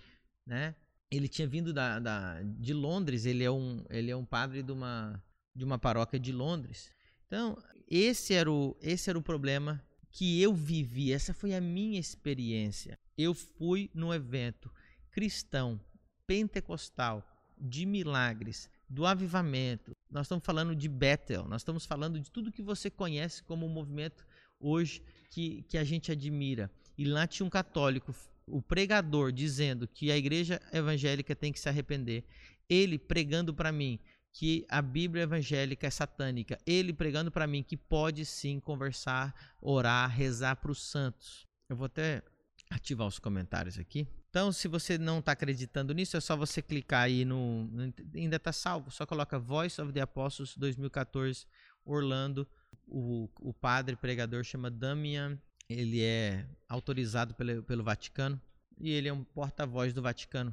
né? 0.44 0.74
Ele 1.10 1.28
tinha 1.28 1.48
vindo 1.48 1.72
da, 1.72 1.98
da, 1.98 2.42
de 2.42 2.72
Londres, 2.72 3.26
ele 3.26 3.42
é 3.42 3.50
um, 3.50 3.84
ele 3.90 4.10
é 4.10 4.16
um 4.16 4.24
padre 4.24 4.62
de 4.62 4.70
uma, 4.70 5.22
de 5.54 5.64
uma 5.64 5.78
paróquia 5.78 6.18
de 6.18 6.32
Londres. 6.32 6.90
Então, 7.26 7.60
esse 7.88 8.32
era, 8.32 8.50
o, 8.50 8.76
esse 8.80 9.10
era 9.10 9.18
o 9.18 9.22
problema 9.22 9.82
que 10.10 10.40
eu 10.40 10.54
vivi, 10.54 11.12
essa 11.12 11.34
foi 11.34 11.54
a 11.54 11.60
minha 11.60 11.98
experiência. 11.98 12.98
Eu 13.16 13.34
fui 13.34 13.90
num 13.94 14.12
evento 14.12 14.70
cristão, 15.10 15.80
pentecostal, 16.26 17.26
de 17.58 17.84
milagres, 17.84 18.70
do 18.88 19.04
avivamento. 19.04 19.92
Nós 20.10 20.26
estamos 20.26 20.44
falando 20.44 20.74
de 20.74 20.88
Bethel, 20.88 21.46
nós 21.46 21.60
estamos 21.62 21.84
falando 21.84 22.18
de 22.18 22.30
tudo 22.30 22.52
que 22.52 22.62
você 22.62 22.88
conhece 22.88 23.42
como 23.42 23.68
movimento 23.68 24.24
hoje 24.58 25.02
que, 25.30 25.62
que 25.64 25.76
a 25.76 25.84
gente 25.84 26.10
admira. 26.10 26.70
E 26.96 27.04
lá 27.04 27.26
tinha 27.26 27.46
um 27.46 27.50
católico 27.50 28.14
o 28.50 28.62
pregador 28.62 29.32
dizendo 29.32 29.86
que 29.86 30.10
a 30.10 30.16
igreja 30.16 30.60
evangélica 30.72 31.34
tem 31.34 31.52
que 31.52 31.60
se 31.60 31.68
arrepender, 31.68 32.24
ele 32.68 32.98
pregando 32.98 33.54
para 33.54 33.72
mim 33.72 33.98
que 34.32 34.64
a 34.68 34.80
Bíblia 34.80 35.24
evangélica 35.24 35.86
é 35.86 35.90
satânica. 35.90 36.58
Ele 36.66 36.92
pregando 36.92 37.30
para 37.30 37.46
mim 37.46 37.62
que 37.62 37.76
pode 37.76 38.24
sim 38.24 38.60
conversar, 38.60 39.34
orar, 39.60 40.08
rezar 40.08 40.56
para 40.56 40.70
os 40.70 40.82
santos. 40.82 41.46
Eu 41.68 41.76
vou 41.76 41.86
até 41.86 42.22
ativar 42.70 43.06
os 43.06 43.18
comentários 43.18 43.78
aqui. 43.78 44.06
Então, 44.28 44.52
se 44.52 44.68
você 44.68 44.96
não 44.96 45.18
está 45.18 45.32
acreditando 45.32 45.92
nisso, 45.92 46.16
é 46.16 46.20
só 46.20 46.36
você 46.36 46.62
clicar 46.62 47.02
aí 47.02 47.24
no. 47.24 47.68
Ainda 48.14 48.36
está 48.36 48.52
salvo. 48.52 48.90
Só 48.90 49.04
coloca 49.04 49.38
Voice 49.38 49.80
of 49.80 49.92
the 49.92 50.00
Apostles 50.00 50.56
2014 50.56 51.46
Orlando. 51.84 52.46
O, 52.86 53.28
o 53.40 53.52
padre 53.52 53.96
pregador 53.96 54.44
chama 54.44 54.70
Damian. 54.70 55.36
Ele 55.70 56.02
é 56.02 56.44
autorizado 56.68 57.32
pelo, 57.34 57.62
pelo 57.62 57.84
Vaticano 57.84 58.40
e 58.76 58.90
ele 58.90 59.08
é 59.08 59.12
um 59.12 59.22
porta-voz 59.22 59.92
do 59.92 60.02
Vaticano. 60.02 60.52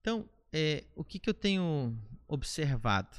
Então, 0.00 0.28
é, 0.52 0.84
o 0.96 1.04
que, 1.04 1.20
que 1.20 1.30
eu 1.30 1.34
tenho 1.34 1.96
observado? 2.26 3.16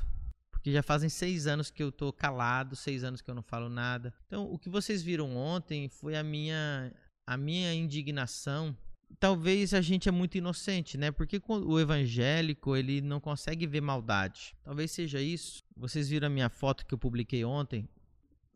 Porque 0.51 0.73
já 0.73 0.83
fazem 0.83 1.07
seis 1.07 1.47
anos 1.47 1.69
que 1.69 1.81
eu 1.81 1.89
estou 1.89 2.11
calado, 2.11 2.75
seis 2.75 3.01
anos 3.03 3.21
que 3.21 3.29
eu 3.29 3.35
não 3.35 3.43
falo 3.43 3.69
nada. 3.69 4.13
Então, 4.25 4.51
o 4.51 4.59
que 4.59 4.67
vocês 4.67 5.01
viram 5.01 5.37
ontem 5.37 5.87
foi 5.87 6.17
a 6.17 6.23
minha, 6.23 6.91
a 7.25 7.37
minha 7.37 7.73
indignação. 7.73 8.75
Talvez 9.17 9.73
a 9.73 9.79
gente 9.79 10.09
é 10.09 10.11
muito 10.11 10.37
inocente, 10.37 10.97
né? 10.97 11.11
Porque 11.11 11.41
o 11.47 11.79
evangélico 11.79 12.75
ele 12.75 12.99
não 12.99 13.21
consegue 13.21 13.65
ver 13.65 13.79
maldade. 13.79 14.53
Talvez 14.63 14.91
seja 14.91 15.21
isso. 15.21 15.63
Vocês 15.77 16.09
viram 16.09 16.27
a 16.27 16.29
minha 16.29 16.49
foto 16.49 16.85
que 16.85 16.93
eu 16.93 16.97
publiquei 16.97 17.45
ontem, 17.45 17.87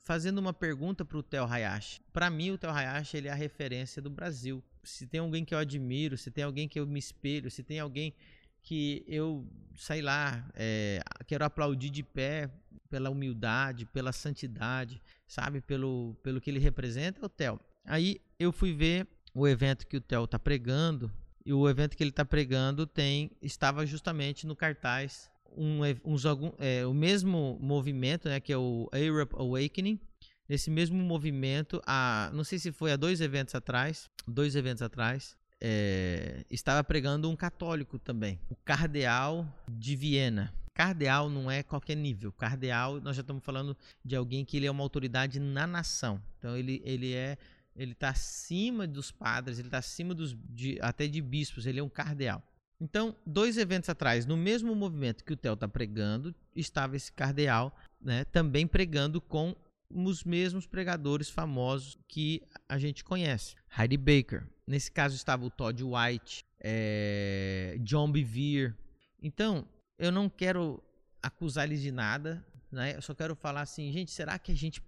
fazendo 0.03 0.39
uma 0.39 0.53
pergunta 0.53 1.05
para 1.05 1.17
o 1.17 1.23
Theo 1.23 1.45
Hayashi. 1.45 2.01
Para 2.11 2.29
mim, 2.29 2.51
o 2.51 2.57
Theo 2.57 2.71
Hayashi 2.71 3.17
ele 3.17 3.27
é 3.27 3.31
a 3.31 3.35
referência 3.35 4.01
do 4.01 4.09
Brasil. 4.09 4.63
Se 4.83 5.05
tem 5.05 5.19
alguém 5.19 5.45
que 5.45 5.53
eu 5.53 5.59
admiro, 5.59 6.17
se 6.17 6.31
tem 6.31 6.43
alguém 6.43 6.67
que 6.67 6.79
eu 6.79 6.87
me 6.87 6.99
espelho, 6.99 7.51
se 7.51 7.63
tem 7.63 7.79
alguém 7.79 8.13
que 8.63 9.03
eu, 9.07 9.47
sei 9.75 10.01
lá, 10.01 10.47
é, 10.55 11.01
quero 11.27 11.45
aplaudir 11.45 11.89
de 11.89 12.03
pé 12.03 12.49
pela 12.89 13.09
humildade, 13.09 13.85
pela 13.85 14.11
santidade, 14.11 15.01
sabe, 15.27 15.61
pelo, 15.61 16.15
pelo 16.21 16.41
que 16.41 16.49
ele 16.49 16.59
representa, 16.59 17.21
é 17.21 17.25
o 17.25 17.29
Theo. 17.29 17.59
Aí 17.85 18.21
eu 18.39 18.51
fui 18.51 18.73
ver 18.73 19.07
o 19.33 19.47
evento 19.47 19.87
que 19.87 19.97
o 19.97 20.01
Theo 20.01 20.25
está 20.25 20.37
pregando 20.37 21.11
e 21.45 21.53
o 21.53 21.67
evento 21.67 21.95
que 21.95 22.03
ele 22.03 22.11
está 22.11 22.25
pregando 22.25 22.85
tem 22.85 23.31
estava 23.41 23.85
justamente 23.85 24.45
no 24.45 24.55
cartaz 24.55 25.30
um, 25.55 25.81
uns, 26.05 26.25
algum, 26.25 26.51
é, 26.57 26.85
o 26.85 26.93
mesmo 26.93 27.57
movimento, 27.61 28.29
né, 28.29 28.39
que 28.39 28.51
é 28.51 28.57
o 28.57 28.89
Arab 28.91 29.33
Awakening. 29.33 29.99
Esse 30.49 30.69
mesmo 30.69 30.97
movimento, 30.97 31.81
a, 31.85 32.29
não 32.33 32.43
sei 32.43 32.59
se 32.59 32.71
foi 32.71 32.91
há 32.91 32.97
dois 32.97 33.21
eventos 33.21 33.55
atrás, 33.55 34.09
dois 34.27 34.55
eventos 34.55 34.81
atrás, 34.81 35.37
é, 35.61 36.43
estava 36.49 36.83
pregando 36.83 37.29
um 37.29 37.35
católico 37.35 37.97
também, 37.97 38.39
o 38.49 38.55
cardeal 38.55 39.47
de 39.69 39.95
Viena. 39.95 40.53
Cardeal 40.73 41.29
não 41.29 41.51
é 41.51 41.63
qualquer 41.63 41.95
nível. 41.95 42.31
Cardeal, 42.31 42.99
nós 43.01 43.15
já 43.15 43.21
estamos 43.21 43.43
falando 43.43 43.77
de 44.03 44.15
alguém 44.15 44.43
que 44.43 44.57
ele 44.57 44.65
é 44.65 44.71
uma 44.71 44.83
autoridade 44.83 45.39
na 45.39 45.67
nação. 45.67 46.21
Então 46.37 46.57
ele, 46.57 46.81
ele 46.83 47.13
é 47.13 47.37
ele 47.75 47.93
está 47.93 48.09
acima 48.09 48.85
dos 48.85 49.11
padres, 49.11 49.57
ele 49.57 49.67
está 49.67 49.77
acima 49.77 50.13
dos 50.13 50.35
de, 50.49 50.77
até 50.81 51.07
de 51.07 51.21
bispos. 51.21 51.65
Ele 51.65 51.79
é 51.79 51.83
um 51.83 51.89
cardeal. 51.89 52.43
Então, 52.81 53.15
dois 53.23 53.57
eventos 53.57 53.89
atrás, 53.89 54.25
no 54.25 54.35
mesmo 54.35 54.73
movimento 54.73 55.23
que 55.23 55.33
o 55.33 55.37
Theo 55.37 55.53
está 55.53 55.67
pregando, 55.67 56.33
estava 56.55 56.95
esse 56.95 57.11
cardeal, 57.11 57.77
né, 58.01 58.25
também 58.25 58.65
pregando 58.65 59.21
com 59.21 59.55
os 59.87 60.23
mesmos 60.23 60.65
pregadores 60.65 61.29
famosos 61.29 61.95
que 62.07 62.41
a 62.67 62.79
gente 62.79 63.03
conhece. 63.03 63.53
Heidi 63.77 63.97
Baker. 63.97 64.47
Nesse 64.65 64.91
caso 64.91 65.15
estava 65.15 65.45
o 65.45 65.51
Todd 65.51 65.83
White, 65.83 66.43
é, 66.59 67.77
John 67.81 68.11
Bevere. 68.11 68.73
Então, 69.21 69.67
eu 69.99 70.11
não 70.11 70.27
quero 70.27 70.81
acusar 71.21 71.65
eles 71.65 71.81
de 71.81 71.91
nada, 71.91 72.43
né? 72.71 72.95
Eu 72.95 73.01
só 73.03 73.13
quero 73.13 73.35
falar 73.35 73.61
assim, 73.61 73.91
gente, 73.91 74.09
será 74.09 74.39
que 74.39 74.51
a 74.51 74.55
gente 74.55 74.81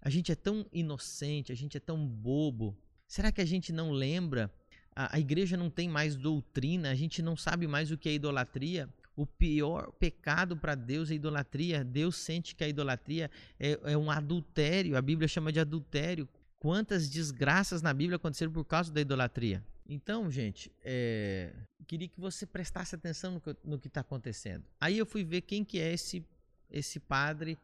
a 0.00 0.10
gente 0.10 0.30
é 0.30 0.36
tão 0.36 0.66
inocente, 0.70 1.50
a 1.50 1.54
gente 1.54 1.76
é 1.78 1.80
tão 1.80 2.06
bobo? 2.06 2.78
Será 3.08 3.32
que 3.32 3.40
a 3.40 3.44
gente 3.44 3.72
não 3.72 3.90
lembra? 3.90 4.52
A, 4.94 5.16
a 5.16 5.20
igreja 5.20 5.56
não 5.56 5.70
tem 5.70 5.88
mais 5.88 6.16
doutrina, 6.16 6.90
a 6.90 6.94
gente 6.94 7.22
não 7.22 7.36
sabe 7.36 7.66
mais 7.66 7.90
o 7.90 7.98
que 7.98 8.08
é 8.08 8.12
idolatria? 8.12 8.88
O 9.16 9.24
pior 9.24 9.92
pecado 9.92 10.56
para 10.56 10.74
Deus 10.74 11.10
é 11.10 11.14
idolatria. 11.14 11.84
Deus 11.84 12.16
sente 12.16 12.54
que 12.54 12.64
a 12.64 12.68
idolatria 12.68 13.30
é, 13.60 13.78
é, 13.84 13.96
um 13.96 14.10
adultério. 14.10 14.96
A 14.96 15.02
Bíblia 15.02 15.28
chama 15.28 15.52
de 15.52 15.60
adultério. 15.60 16.28
Quantas 16.58 17.08
desgraças 17.08 17.80
na 17.80 17.94
Bíblia 17.94 18.16
aconteceram 18.16 18.50
por 18.50 18.64
causa 18.64 18.92
da 18.92 19.00
idolatria? 19.00 19.62
Então, 19.86 20.30
gente, 20.30 20.72
é, 20.82 21.52
queria 21.86 22.08
que 22.08 22.18
você 22.18 22.46
prestasse 22.46 22.94
atenção 22.94 23.40
no 23.62 23.78
que, 23.78 23.86
está 23.86 24.00
acontecendo. 24.00 24.64
Aí 24.80 24.98
eu 24.98 25.06
fui 25.06 25.22
ver 25.22 25.42
quem 25.42 25.62
que 25.64 25.78
é 25.78 25.92
esse, 25.92 26.24
esse 26.70 26.98
padre, 26.98 27.58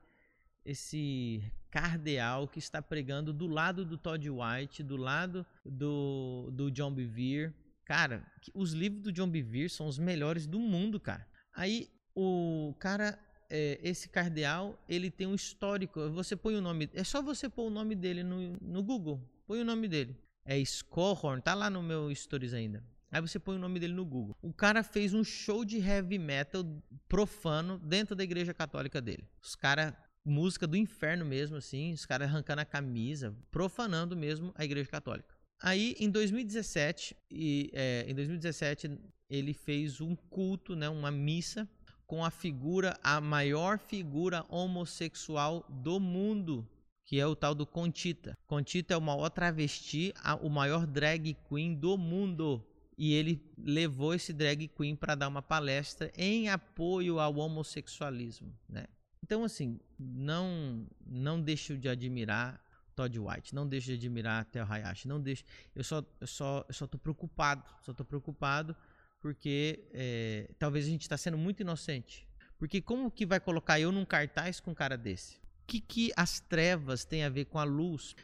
esse 0.64 1.42
cardeal 1.70 2.49
que 2.49 2.59
está 2.59 2.83
pregando 2.83 3.33
do 3.33 3.46
lado 3.46 3.85
do 3.85 3.96
Todd 3.96 4.29
White, 4.29 4.83
do 4.83 4.96
lado 4.96 5.46
do, 5.64 6.51
do 6.53 6.70
John 6.70 6.92
Bevere. 6.92 7.53
Cara, 7.85 8.25
os 8.55 8.73
livros 8.73 9.03
do 9.03 9.12
John 9.12 9.29
Bevere 9.29 9.68
são 9.68 9.87
os 9.87 9.99
melhores 9.99 10.46
do 10.46 10.59
mundo, 10.59 11.01
cara. 11.01 11.27
Aí 11.55 11.88
o 12.14 12.75
cara, 12.79 13.18
é, 13.49 13.79
esse 13.83 14.09
cardeal, 14.09 14.79
ele 14.88 15.11
tem 15.11 15.27
um 15.27 15.35
histórico. 15.35 16.11
Você 16.11 16.37
põe 16.37 16.57
o 16.57 16.61
nome, 16.61 16.88
é 16.92 17.05
só 17.05 17.23
você 17.23 17.49
pôr 17.49 17.66
o 17.66 17.70
nome 17.70 17.94
dele 17.94 18.23
no, 18.23 18.57
no 18.61 18.83
Google. 18.83 19.20
Põe 19.46 19.61
o 19.61 19.64
nome 19.64 19.88
dele. 19.88 20.16
É 20.44 20.64
Scohorn, 20.64 21.40
tá 21.42 21.55
lá 21.55 21.70
no 21.70 21.83
meu 21.83 22.14
stories 22.14 22.55
ainda. 22.55 22.85
Aí 23.11 23.20
você 23.20 23.40
põe 23.40 23.57
o 23.57 23.59
nome 23.59 23.81
dele 23.81 23.92
no 23.92 24.05
Google. 24.05 24.37
O 24.40 24.53
cara 24.53 24.85
fez 24.85 25.12
um 25.12 25.25
show 25.25 25.64
de 25.64 25.79
heavy 25.79 26.18
metal 26.18 26.64
profano 27.09 27.79
dentro 27.79 28.14
da 28.14 28.23
igreja 28.23 28.55
católica 28.55 29.01
dele. 29.01 29.29
Os 29.42 29.57
caras, 29.57 29.92
música 30.31 30.66
do 30.66 30.77
inferno 30.77 31.25
mesmo, 31.25 31.57
assim, 31.57 31.93
os 31.93 32.07
caras 32.07 32.29
arrancando 32.29 32.62
a 32.62 32.64
camisa, 32.64 33.37
profanando 33.51 34.16
mesmo 34.16 34.53
a 34.55 34.64
igreja 34.64 34.88
católica. 34.88 35.35
Aí, 35.62 35.95
em 35.99 36.09
2017, 36.09 37.14
e, 37.31 37.71
é, 37.75 38.07
em 38.09 38.14
2017 38.14 38.90
ele 39.29 39.53
fez 39.53 40.01
um 40.01 40.16
culto, 40.16 40.75
né, 40.75 40.88
uma 40.88 41.11
missa 41.11 41.69
com 42.07 42.25
a 42.25 42.31
figura, 42.31 42.99
a 43.05 43.21
maior 43.21 43.79
figura 43.79 44.45
homossexual 44.49 45.64
do 45.69 46.01
mundo, 46.01 46.69
que 47.05 47.21
é 47.21 47.27
o 47.27 47.37
tal 47.37 47.55
do 47.55 47.66
Contita. 47.66 48.37
Contita 48.47 48.95
é 48.95 48.97
o 48.97 49.01
maior 49.01 49.29
travesti, 49.31 50.12
a, 50.16 50.35
o 50.35 50.49
maior 50.49 50.87
drag 50.87 51.37
queen 51.49 51.75
do 51.75 51.97
mundo. 51.97 52.64
E 52.99 53.14
ele 53.14 53.40
levou 53.57 54.12
esse 54.12 54.33
drag 54.33 54.69
queen 54.69 54.97
para 54.97 55.14
dar 55.14 55.29
uma 55.29 55.40
palestra 55.40 56.11
em 56.16 56.49
apoio 56.49 57.21
ao 57.21 57.37
homossexualismo, 57.37 58.53
né? 58.69 58.87
Então 59.23 59.45
assim, 59.45 59.79
não 59.99 60.87
não 61.07 61.41
deixo 61.41 61.77
de 61.77 61.89
admirar 61.89 62.65
Todd 62.95 63.19
White, 63.19 63.55
não 63.55 63.67
deixo 63.67 63.87
de 63.89 63.95
admirar 63.95 64.45
Theo 64.47 64.65
Hayashi, 64.65 65.09
não 65.09 65.21
deixo. 65.21 65.45
Eu 65.75 65.85
só 65.85 66.05
eu 66.21 66.27
só 66.27 66.65
eu 66.69 66.75
só 66.75 66.87
tô 66.87 66.99
preocupado, 66.99 67.65
só 67.83 67.93
tô 67.93 68.05
preocupado 68.05 68.77
porque 69.21 69.85
é, 69.93 70.51
talvez 70.59 70.87
a 70.87 70.89
gente 70.89 71.03
está 71.03 71.17
sendo 71.17 71.37
muito 71.37 71.61
inocente. 71.61 72.27
Porque 72.59 72.81
como 72.81 73.11
que 73.11 73.25
vai 73.25 73.39
colocar 73.39 73.79
eu 73.79 73.93
num 73.93 74.05
cartaz 74.05 74.61
com 74.61 74.73
um 74.73 74.75
cara 74.75 74.97
desse? 74.97 75.37
O 75.37 75.67
que, 75.67 75.81
que 75.81 76.13
as 76.17 76.41
trevas 76.41 77.05
têm 77.05 77.25
a 77.25 77.29
ver 77.29 77.47
com 77.47 77.59
a 77.59 77.65
luz? 77.65 78.17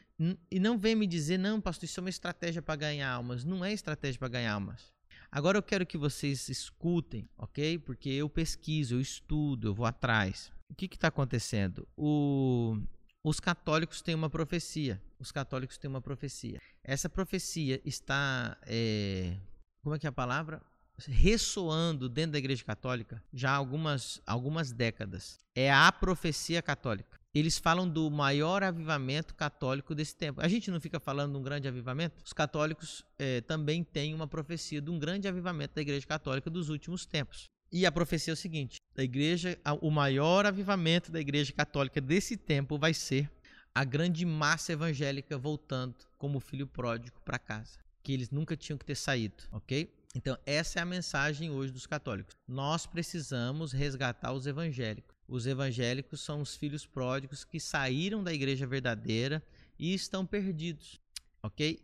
E 0.51 0.59
não 0.59 0.79
vem 0.79 0.95
me 0.95 1.07
dizer, 1.07 1.39
não, 1.39 1.61
pastor, 1.61 1.85
isso 1.85 2.01
é 2.01 2.03
uma 2.03 2.11
estratégia 2.11 2.61
para 2.61 2.77
ganhar 2.77 3.11
almas. 3.11 3.45
Não 3.45 3.65
é 3.65 3.73
estratégia 3.73 4.19
para 4.19 4.29
ganhar 4.29 4.53
almas. 4.53 4.93
Agora 5.31 5.59
eu 5.59 5.63
quero 5.63 5.87
que 5.87 5.99
vocês 5.99 6.49
escutem, 6.49 7.29
ok? 7.37 7.79
Porque 7.79 8.09
eu 8.09 8.29
pesquiso, 8.29 8.97
eu 8.97 9.01
estudo, 9.01 9.69
eu 9.69 9.75
vou 9.75 9.87
atrás. 9.87 10.51
O 10.69 10.75
que 10.75 10.87
está 10.87 11.09
acontecendo? 11.09 11.87
O, 11.97 12.77
os 13.23 13.41
católicos 13.41 14.03
têm 14.03 14.15
uma 14.15 14.31
profecia. 14.31 15.01
Os 15.19 15.33
católicos 15.33 15.79
têm 15.79 15.89
uma 15.89 16.01
profecia. 16.01 16.61
Essa 16.85 17.09
profecia 17.09 17.81
está. 17.85 18.57
É, 18.67 19.37
como 19.83 19.95
é 19.95 19.99
que 19.99 20.07
é 20.07 20.11
a 20.11 20.13
palavra? 20.13 20.63
ressoando 21.07 22.09
dentro 22.09 22.33
da 22.33 22.39
Igreja 22.39 22.65
Católica 22.65 23.23
já 23.33 23.51
há 23.51 23.57
algumas, 23.57 24.21
algumas 24.27 24.73
décadas. 24.73 25.39
É 25.55 25.71
a 25.71 25.91
profecia 25.93 26.63
católica. 26.63 27.19
Eles 27.35 27.59
falam 27.59 27.87
do 27.87 28.11
maior 28.11 28.63
avivamento 28.63 29.35
católico 29.35 29.95
desse 29.95 30.17
tempo. 30.17 30.41
A 30.41 30.49
gente 30.49 30.71
não 30.71 30.81
fica 30.81 30.99
falando 30.99 31.33
de 31.33 31.39
um 31.39 31.43
grande 31.43 31.69
avivamento? 31.69 32.23
Os 32.25 32.33
católicos 32.33 33.05
é, 33.19 33.43
também 33.43 33.85
têm 33.85 34.15
uma 34.15 34.27
profecia 34.27 34.81
de 34.81 34.91
um 34.91 34.99
grande 34.99 35.29
avivamento 35.29 35.75
da 35.75 35.83
Igreja 35.83 36.07
Católica 36.07 36.49
dos 36.49 36.71
últimos 36.71 37.05
tempos. 37.05 37.51
E 37.71 37.85
a 37.85 37.93
profecia 37.93 38.33
é 38.33 38.35
o 38.35 38.37
seguinte: 38.37 38.81
a 38.97 39.03
igreja, 39.03 39.59
o 39.81 39.91
maior 39.91 40.47
avivamento 40.47 41.11
da 41.11 41.21
Igreja 41.21 41.53
Católica 41.53 42.01
desse 42.01 42.37
tempo 42.37 42.79
vai 42.79 42.95
ser 42.95 43.31
a 43.75 43.85
grande 43.85 44.25
massa 44.25 44.73
evangélica 44.73 45.37
voltando 45.37 45.97
como 46.17 46.41
filho 46.41 46.67
pródigo 46.67 47.21
para 47.25 47.39
casa, 47.39 47.79
que 48.03 48.13
eles 48.13 48.31
nunca 48.31 48.57
tinham 48.57 48.79
que 48.79 48.87
ter 48.87 48.95
saído, 48.95 49.45
ok? 49.53 49.93
Então, 50.15 50.39
essa 50.47 50.79
é 50.79 50.83
a 50.83 50.87
mensagem 50.87 51.51
hoje 51.51 51.75
dos 51.75 51.87
católicos. 51.87 52.35
Nós 52.49 52.87
precisamos 52.87 53.73
resgatar 53.73 54.33
os 54.33 54.47
evangélicos. 54.47 55.15
Os 55.29 55.47
evangélicos 55.47 56.23
são 56.23 56.41
os 56.41 56.57
filhos 56.57 56.87
pródigos 56.87 57.45
que 57.45 57.61
saíram 57.61 58.25
da 58.25 58.33
igreja 58.33 58.67
verdadeira 58.67 59.43
e 59.79 59.93
estão 59.93 60.25
perdidos, 60.25 60.99
ok? 61.43 61.79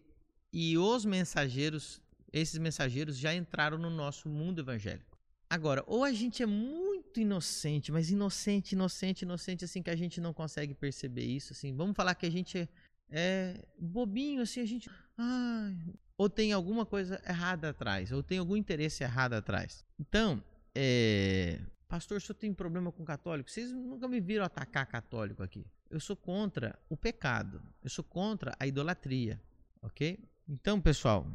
E 0.50 0.78
os 0.78 1.04
mensageiros, 1.04 2.00
esses 2.32 2.58
mensageiros 2.58 3.18
já 3.18 3.34
entraram 3.34 3.76
no 3.76 3.90
nosso 3.90 4.30
mundo 4.30 4.60
evangélico. 4.60 5.12
Agora, 5.52 5.84
ou 5.86 6.02
a 6.02 6.10
gente 6.14 6.42
é 6.42 6.46
muito 6.46 7.20
inocente, 7.20 7.92
mas 7.92 8.10
inocente, 8.10 8.72
inocente, 8.72 9.20
inocente, 9.20 9.66
assim, 9.66 9.82
que 9.82 9.90
a 9.90 9.94
gente 9.94 10.18
não 10.18 10.32
consegue 10.32 10.72
perceber 10.72 11.26
isso, 11.26 11.52
assim. 11.52 11.76
Vamos 11.76 11.94
falar 11.94 12.14
que 12.14 12.24
a 12.24 12.30
gente 12.30 12.56
é, 12.56 12.68
é 13.10 13.62
bobinho, 13.78 14.40
assim, 14.40 14.62
a 14.62 14.64
gente... 14.64 14.88
Ai, 15.18 15.76
ou 16.16 16.30
tem 16.30 16.54
alguma 16.54 16.86
coisa 16.86 17.20
errada 17.28 17.68
atrás, 17.68 18.10
ou 18.12 18.22
tem 18.22 18.38
algum 18.38 18.56
interesse 18.56 19.04
errado 19.04 19.34
atrás. 19.34 19.84
Então, 20.00 20.42
é... 20.74 21.60
Pastor, 21.86 22.22
se 22.22 22.30
eu 22.30 22.34
tenho 22.34 22.54
problema 22.54 22.90
com 22.90 23.04
católico, 23.04 23.50
vocês 23.50 23.70
nunca 23.72 24.08
me 24.08 24.22
viram 24.22 24.46
atacar 24.46 24.86
católico 24.86 25.42
aqui. 25.42 25.66
Eu 25.90 26.00
sou 26.00 26.16
contra 26.16 26.78
o 26.88 26.96
pecado, 26.96 27.60
eu 27.84 27.90
sou 27.90 28.02
contra 28.02 28.56
a 28.58 28.66
idolatria, 28.66 29.38
ok? 29.82 30.18
Então, 30.48 30.80
pessoal, 30.80 31.26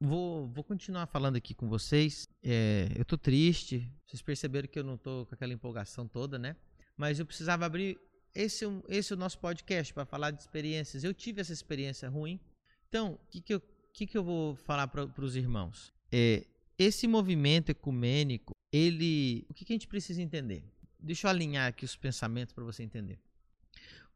Vou, 0.00 0.48
vou 0.48 0.64
continuar 0.64 1.06
falando 1.06 1.36
aqui 1.36 1.54
com 1.54 1.68
vocês. 1.68 2.28
É, 2.42 2.88
eu 2.96 3.04
tô 3.04 3.16
triste. 3.16 3.88
Vocês 4.06 4.20
perceberam 4.20 4.68
que 4.68 4.78
eu 4.78 4.84
não 4.84 4.96
tô 4.96 5.24
com 5.26 5.34
aquela 5.34 5.52
empolgação 5.52 6.06
toda, 6.06 6.38
né? 6.38 6.56
Mas 6.96 7.18
eu 7.18 7.26
precisava 7.26 7.64
abrir 7.64 7.98
esse, 8.34 8.64
esse 8.88 9.12
é 9.12 9.16
o 9.16 9.18
nosso 9.18 9.38
podcast 9.38 9.94
para 9.94 10.04
falar 10.04 10.30
de 10.32 10.40
experiências. 10.40 11.04
Eu 11.04 11.14
tive 11.14 11.40
essa 11.40 11.52
experiência 11.52 12.08
ruim. 12.08 12.40
Então, 12.88 13.12
o 13.12 13.18
que, 13.30 13.40
que, 13.40 13.54
eu, 13.54 13.62
que, 13.92 14.06
que 14.06 14.18
eu 14.18 14.24
vou 14.24 14.56
falar 14.56 14.88
para 14.88 15.24
os 15.24 15.36
irmãos? 15.36 15.92
É, 16.10 16.44
esse 16.78 17.06
movimento 17.06 17.70
ecumênico, 17.70 18.52
ele. 18.72 19.46
O 19.48 19.54
que, 19.54 19.64
que 19.64 19.72
a 19.72 19.76
gente 19.76 19.88
precisa 19.88 20.20
entender? 20.20 20.64
Deixa 20.98 21.26
eu 21.26 21.30
alinhar 21.30 21.68
aqui 21.68 21.84
os 21.84 21.96
pensamentos 21.96 22.52
para 22.52 22.64
você 22.64 22.82
entender. 22.82 23.18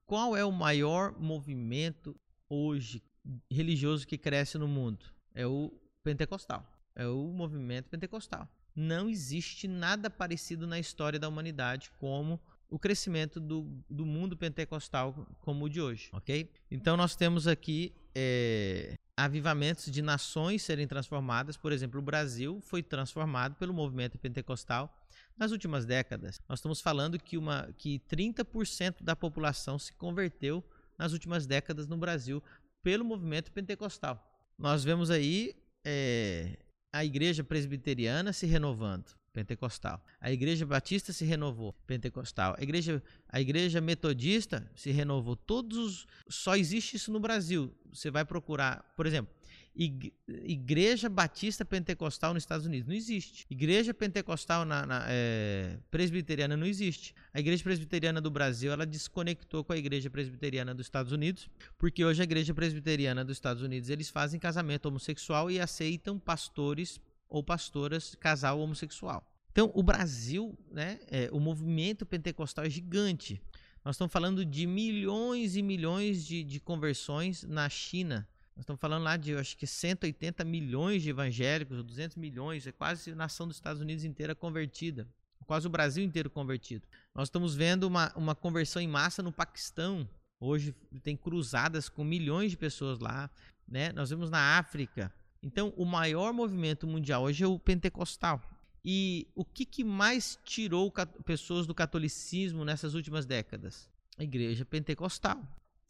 Qual 0.04 0.36
é 0.36 0.44
o 0.44 0.50
maior 0.50 1.18
movimento 1.20 2.16
hoje 2.48 3.02
religioso 3.50 4.06
que 4.06 4.16
cresce 4.16 4.56
no 4.58 4.66
mundo? 4.66 5.04
É 5.38 5.46
o 5.46 5.72
pentecostal, 6.02 6.66
é 6.96 7.06
o 7.06 7.28
movimento 7.28 7.88
pentecostal. 7.88 8.48
Não 8.74 9.08
existe 9.08 9.68
nada 9.68 10.10
parecido 10.10 10.66
na 10.66 10.80
história 10.80 11.16
da 11.18 11.28
humanidade 11.28 11.92
como 12.00 12.40
o 12.68 12.76
crescimento 12.76 13.38
do, 13.38 13.62
do 13.88 14.04
mundo 14.04 14.36
pentecostal 14.36 15.14
como 15.40 15.66
o 15.66 15.68
de 15.68 15.80
hoje, 15.80 16.10
ok? 16.12 16.50
Então 16.68 16.96
nós 16.96 17.14
temos 17.14 17.46
aqui 17.46 17.94
é, 18.16 18.94
avivamentos 19.16 19.92
de 19.92 20.02
nações 20.02 20.62
serem 20.62 20.88
transformadas. 20.88 21.56
Por 21.56 21.70
exemplo, 21.70 22.00
o 22.00 22.02
Brasil 22.02 22.60
foi 22.60 22.82
transformado 22.82 23.54
pelo 23.54 23.72
movimento 23.72 24.18
pentecostal 24.18 24.92
nas 25.36 25.52
últimas 25.52 25.86
décadas. 25.86 26.40
Nós 26.48 26.58
estamos 26.58 26.80
falando 26.80 27.16
que, 27.16 27.38
uma, 27.38 27.72
que 27.78 28.00
30% 28.10 29.04
da 29.04 29.14
população 29.14 29.78
se 29.78 29.92
converteu 29.92 30.64
nas 30.98 31.12
últimas 31.12 31.46
décadas 31.46 31.86
no 31.86 31.96
Brasil 31.96 32.42
pelo 32.82 33.04
movimento 33.04 33.52
pentecostal 33.52 34.27
nós 34.58 34.82
vemos 34.82 35.10
aí 35.10 35.54
é, 35.84 36.58
a 36.92 37.04
igreja 37.04 37.44
presbiteriana 37.44 38.32
se 38.32 38.44
renovando, 38.44 39.06
pentecostal. 39.32 40.04
A 40.20 40.32
igreja 40.32 40.66
batista 40.66 41.12
se 41.12 41.24
renovou, 41.24 41.72
pentecostal. 41.86 42.56
A 42.58 42.62
igreja, 42.62 43.02
a 43.28 43.40
igreja 43.40 43.80
metodista 43.80 44.68
se 44.74 44.90
renovou. 44.90 45.36
Todos 45.36 45.78
os, 45.78 46.06
só 46.28 46.56
existe 46.56 46.96
isso 46.96 47.12
no 47.12 47.20
Brasil. 47.20 47.72
Você 47.92 48.10
vai 48.10 48.24
procurar, 48.24 48.92
por 48.96 49.06
exemplo, 49.06 49.32
Igreja 49.78 51.08
Batista 51.08 51.64
Pentecostal 51.64 52.34
nos 52.34 52.42
Estados 52.42 52.66
Unidos. 52.66 52.88
Não 52.88 52.94
existe. 52.96 53.46
Igreja 53.48 53.94
Pentecostal 53.94 54.64
na, 54.64 54.84
na 54.84 55.04
é, 55.08 55.78
Presbiteriana 55.88 56.56
não 56.56 56.66
existe. 56.66 57.14
A 57.32 57.38
Igreja 57.38 57.62
Presbiteriana 57.62 58.20
do 58.20 58.28
Brasil 58.28 58.72
ela 58.72 58.84
desconectou 58.84 59.62
com 59.62 59.72
a 59.72 59.76
Igreja 59.76 60.10
Presbiteriana 60.10 60.74
dos 60.74 60.86
Estados 60.86 61.12
Unidos, 61.12 61.48
porque 61.78 62.04
hoje 62.04 62.20
a 62.20 62.24
Igreja 62.24 62.52
Presbiteriana 62.52 63.24
dos 63.24 63.36
Estados 63.36 63.62
Unidos 63.62 63.88
eles 63.88 64.10
fazem 64.10 64.40
casamento 64.40 64.86
homossexual 64.86 65.48
e 65.48 65.60
aceitam 65.60 66.18
pastores 66.18 67.00
ou 67.28 67.44
pastoras 67.44 68.16
casal 68.16 68.58
homossexual. 68.58 69.24
Então, 69.52 69.70
o 69.74 69.82
Brasil, 69.82 70.58
né, 70.72 70.98
é, 71.08 71.28
o 71.30 71.38
movimento 71.38 72.04
pentecostal 72.04 72.64
é 72.64 72.70
gigante. 72.70 73.40
Nós 73.84 73.94
estamos 73.94 74.12
falando 74.12 74.44
de 74.44 74.66
milhões 74.66 75.54
e 75.54 75.62
milhões 75.62 76.26
de, 76.26 76.42
de 76.42 76.58
conversões 76.58 77.44
na 77.44 77.68
China 77.68 78.28
nós 78.58 78.64
estamos 78.64 78.80
falando 78.80 79.04
lá 79.04 79.16
de, 79.16 79.36
acho 79.36 79.56
que 79.56 79.68
180 79.68 80.44
milhões 80.44 81.00
de 81.00 81.10
evangélicos, 81.10 81.80
200 81.80 82.16
milhões, 82.16 82.66
é 82.66 82.72
quase 82.72 83.12
a 83.12 83.14
nação 83.14 83.46
dos 83.46 83.54
Estados 83.54 83.80
Unidos 83.80 84.02
inteira 84.02 84.34
convertida, 84.34 85.06
quase 85.46 85.68
o 85.68 85.70
Brasil 85.70 86.02
inteiro 86.02 86.28
convertido. 86.28 86.84
Nós 87.14 87.28
estamos 87.28 87.54
vendo 87.54 87.84
uma, 87.84 88.12
uma 88.16 88.34
conversão 88.34 88.82
em 88.82 88.88
massa 88.88 89.22
no 89.22 89.30
Paquistão. 89.30 90.10
Hoje 90.40 90.74
tem 91.04 91.16
cruzadas 91.16 91.88
com 91.88 92.02
milhões 92.02 92.50
de 92.50 92.56
pessoas 92.56 92.98
lá, 92.98 93.30
né? 93.66 93.92
Nós 93.92 94.10
vemos 94.10 94.28
na 94.28 94.58
África. 94.58 95.14
Então, 95.40 95.72
o 95.76 95.84
maior 95.84 96.32
movimento 96.32 96.84
mundial 96.84 97.22
hoje 97.22 97.44
é 97.44 97.46
o 97.46 97.60
pentecostal. 97.60 98.42
E 98.84 99.28
o 99.36 99.44
que, 99.44 99.64
que 99.64 99.84
mais 99.84 100.36
tirou 100.44 100.92
pessoas 101.24 101.64
do 101.64 101.76
catolicismo 101.76 102.64
nessas 102.64 102.94
últimas 102.94 103.24
décadas? 103.24 103.88
A 104.18 104.24
igreja 104.24 104.64
pentecostal, 104.64 105.40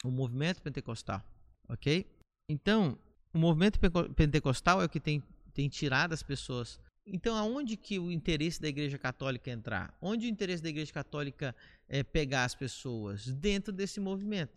o 0.04 0.10
movimento 0.10 0.60
pentecostal, 0.60 1.24
ok? 1.66 2.17
Então, 2.48 2.98
o 3.32 3.38
movimento 3.38 3.78
pentecostal 4.16 4.80
é 4.80 4.86
o 4.86 4.88
que 4.88 4.98
tem, 4.98 5.22
tem 5.52 5.68
tirado 5.68 6.12
as 6.12 6.22
pessoas. 6.22 6.80
Então, 7.06 7.36
aonde 7.36 7.76
que 7.76 7.98
o 7.98 8.10
interesse 8.10 8.60
da 8.60 8.68
Igreja 8.68 8.98
Católica 8.98 9.50
entrar? 9.50 9.96
Onde 10.00 10.26
o 10.26 10.28
interesse 10.28 10.62
da 10.62 10.68
Igreja 10.68 10.92
Católica 10.92 11.54
é 11.88 12.02
pegar 12.02 12.44
as 12.44 12.54
pessoas? 12.54 13.26
Dentro 13.26 13.72
desse 13.72 14.00
movimento. 14.00 14.52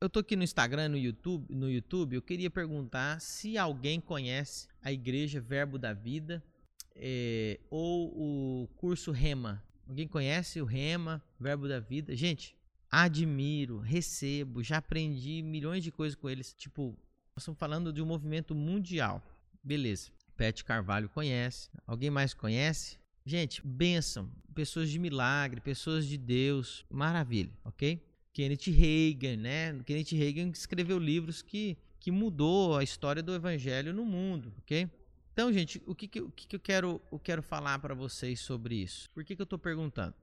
Eu 0.00 0.06
estou 0.06 0.20
aqui 0.20 0.36
no 0.36 0.42
Instagram, 0.42 0.90
no 0.90 0.98
YouTube, 0.98 1.54
no 1.54 1.70
YouTube. 1.70 2.16
Eu 2.16 2.22
queria 2.22 2.50
perguntar 2.50 3.20
se 3.20 3.56
alguém 3.56 4.00
conhece 4.00 4.68
a 4.82 4.92
Igreja 4.92 5.40
Verbo 5.40 5.78
da 5.78 5.94
Vida 5.94 6.42
é, 6.94 7.58
ou 7.70 8.08
o 8.64 8.68
curso 8.76 9.10
Rema. 9.12 9.62
Alguém 9.88 10.06
conhece 10.06 10.60
o 10.60 10.64
Rema, 10.64 11.22
Verbo 11.38 11.68
da 11.68 11.80
Vida? 11.80 12.14
Gente, 12.14 12.54
admiro, 12.90 13.78
recebo, 13.78 14.62
já 14.62 14.78
aprendi 14.78 15.42
milhões 15.42 15.82
de 15.82 15.90
coisas 15.90 16.14
com 16.14 16.28
eles. 16.28 16.52
Tipo, 16.52 16.96
nós 17.34 17.42
estamos 17.42 17.58
falando 17.58 17.92
de 17.92 18.00
um 18.00 18.06
movimento 18.06 18.54
mundial. 18.54 19.20
Beleza. 19.62 20.12
Pet 20.36 20.64
Carvalho 20.64 21.08
conhece. 21.08 21.68
Alguém 21.84 22.08
mais 22.08 22.32
conhece? 22.32 22.96
Gente, 23.26 23.60
bênção. 23.66 24.30
Pessoas 24.54 24.88
de 24.88 25.00
milagre, 25.00 25.60
pessoas 25.60 26.06
de 26.06 26.16
Deus. 26.16 26.86
Maravilha, 26.88 27.50
ok? 27.64 28.00
Kenneth 28.32 28.70
Reagan, 28.70 29.36
né? 29.36 29.82
Kenneth 29.84 30.12
Reagan 30.12 30.48
escreveu 30.50 30.96
livros 30.96 31.42
que, 31.42 31.76
que 31.98 32.12
mudou 32.12 32.76
a 32.76 32.84
história 32.84 33.22
do 33.22 33.34
evangelho 33.34 33.92
no 33.92 34.04
mundo, 34.04 34.54
ok? 34.58 34.88
Então, 35.32 35.52
gente, 35.52 35.82
o 35.86 35.94
que, 35.94 36.06
que, 36.06 36.20
o 36.20 36.30
que, 36.30 36.46
que 36.46 36.54
eu, 36.54 36.60
quero, 36.60 37.02
eu 37.10 37.18
quero 37.18 37.42
falar 37.42 37.80
para 37.80 37.94
vocês 37.94 38.38
sobre 38.38 38.76
isso? 38.76 39.10
Por 39.10 39.24
que, 39.24 39.34
que 39.34 39.42
eu 39.42 39.44
estou 39.44 39.58
perguntando? 39.58 40.14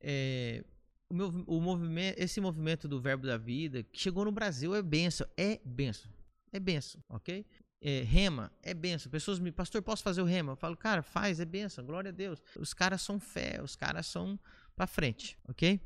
É, 0.00 0.62
o, 1.10 1.14
meu, 1.14 1.28
o 1.46 1.60
movimento, 1.60 2.20
esse 2.20 2.40
movimento 2.40 2.86
do 2.86 3.00
Verbo 3.00 3.26
da 3.26 3.36
Vida 3.36 3.82
que 3.82 3.98
chegou 3.98 4.24
no 4.24 4.30
Brasil 4.30 4.74
é 4.76 4.82
benção, 4.82 5.26
é 5.36 5.60
benção 5.64 6.10
é 6.52 6.60
benção, 6.60 7.02
ok? 7.08 7.44
É, 7.80 8.02
rema 8.02 8.52
é 8.62 8.72
benção. 8.72 9.10
Pessoas 9.10 9.40
me, 9.40 9.50
pastor, 9.50 9.82
posso 9.82 10.02
fazer 10.02 10.22
o 10.22 10.24
rema? 10.24 10.52
Eu 10.52 10.56
falo, 10.56 10.76
cara, 10.76 11.02
faz, 11.02 11.40
é 11.40 11.44
benção, 11.44 11.84
glória 11.84 12.10
a 12.10 12.12
Deus. 12.12 12.40
Os 12.56 12.72
caras 12.72 13.02
são 13.02 13.18
fé, 13.18 13.60
os 13.60 13.74
caras 13.74 14.06
são 14.06 14.38
para 14.76 14.86
frente, 14.86 15.36
ok? 15.48 15.80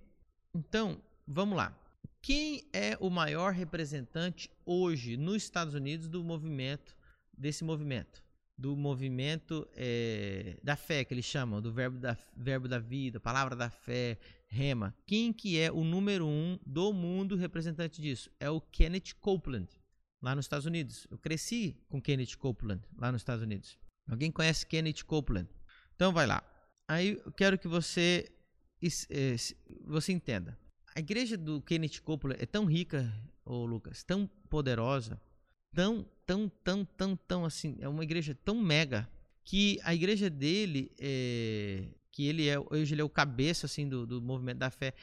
Então, 0.55 1.01
vamos 1.27 1.57
lá. 1.57 1.75
Quem 2.21 2.69
é 2.73 2.99
o 3.01 3.09
maior 3.09 3.53
representante 3.53 4.51
hoje 4.65 5.17
nos 5.17 5.37
Estados 5.37 5.75
Unidos 5.75 6.09
do 6.09 6.23
movimento, 6.25 6.97
desse 7.33 7.65
movimento? 7.65 8.23
Do 8.59 8.77
movimento 8.77 9.69
é, 9.75 10.59
da 10.63 10.77
fé, 10.77 11.05
que 11.05 11.15
eles 11.15 11.25
chamam, 11.25 11.63
do 11.63 11.73
verbo 11.73 11.99
da, 11.99 12.17
verbo 12.37 12.67
da 12.67 12.79
vida, 12.79 13.21
palavra 13.21 13.55
da 13.55 13.71
fé, 13.71 14.19
rema. 14.49 14.95
Quem 15.07 15.33
que 15.33 15.59
é 15.59 15.71
o 15.71 15.85
número 15.85 16.27
um 16.27 16.59
do 16.67 16.93
mundo 16.93 17.37
representante 17.37 18.03
disso? 18.03 18.31
É 18.41 18.51
o 18.51 18.61
Kenneth 18.61 19.15
Copeland 19.21 19.69
lá 20.23 20.35
nos 20.35 20.45
Estados 20.45 20.67
Unidos. 20.67 21.07
Eu 21.11 21.19
cresci 21.19 21.77
com 21.89 22.01
Kenneth 22.01 22.37
Copeland 22.39 22.83
lá 22.97 23.13
nos 23.13 23.21
Estados 23.21 23.43
Unidos. 23.43 23.79
Alguém 24.09 24.31
conhece 24.31 24.67
Kenneth 24.67 25.05
Copeland? 25.05 25.49
Então 25.95 26.13
vai 26.13 26.27
lá. 26.27 26.43
Aí 26.89 27.21
eu 27.25 27.33
quero 27.33 27.59
que 27.59 27.67
você 27.67 28.31
eh, 28.83 29.37
você 29.85 30.13
entenda. 30.13 30.59
A 30.95 31.01
igreja 31.01 31.37
do 31.37 31.61
Kenneth 31.61 32.01
Copeland 32.03 32.43
é 32.43 32.47
tão 32.47 32.65
rica, 32.65 33.13
ô 33.45 33.67
Lucas, 33.67 34.03
tão 34.03 34.27
poderosa, 34.49 35.21
tão, 35.75 36.09
tão, 36.25 36.49
tão, 36.49 36.85
tão, 36.85 37.17
tão 37.17 37.45
assim, 37.45 37.77
é 37.81 37.89
uma 37.89 38.03
igreja 38.03 38.35
tão 38.35 38.61
mega 38.61 39.09
que 39.45 39.79
a 39.85 39.95
igreja 39.95 40.31
dele 40.31 40.93
é, 40.99 41.85
que 42.17 42.27
ele 42.27 42.49
é 42.49 42.59
hoje 42.59 42.95
ele 42.95 43.03
é 43.03 43.05
o 43.05 43.11
cabeça 43.11 43.67
assim 43.67 43.87
do, 43.87 44.07
do 44.07 44.23
movimento 44.23 44.57
da 44.57 44.71
fé 44.71 44.95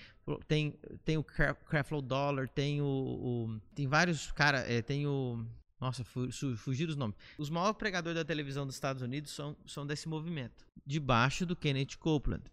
tem 0.48 0.80
tem 1.06 1.16
o 1.16 1.24
Creflo 1.24 2.02
Dollar 2.02 2.50
tem 2.50 2.82
o, 2.82 2.86
o 2.86 3.62
tem 3.76 3.86
vários 3.86 4.32
cara 4.32 4.62
é, 4.62 4.82
tem 4.82 5.06
o 5.06 5.46
nossa 5.80 6.04
fugir 6.04 6.90
os 6.90 6.96
nomes 6.96 7.16
os 7.38 7.52
maiores 7.52 7.78
pregadores 7.78 8.16
da 8.16 8.26
televisão 8.26 8.66
dos 8.66 8.74
Estados 8.74 9.04
Unidos 9.04 9.32
são 9.32 9.56
são 9.64 9.86
desse 9.86 10.10
movimento 10.10 10.66
debaixo 10.84 11.46
do 11.46 11.56
Kenneth 11.56 11.98
Copeland 12.00 12.46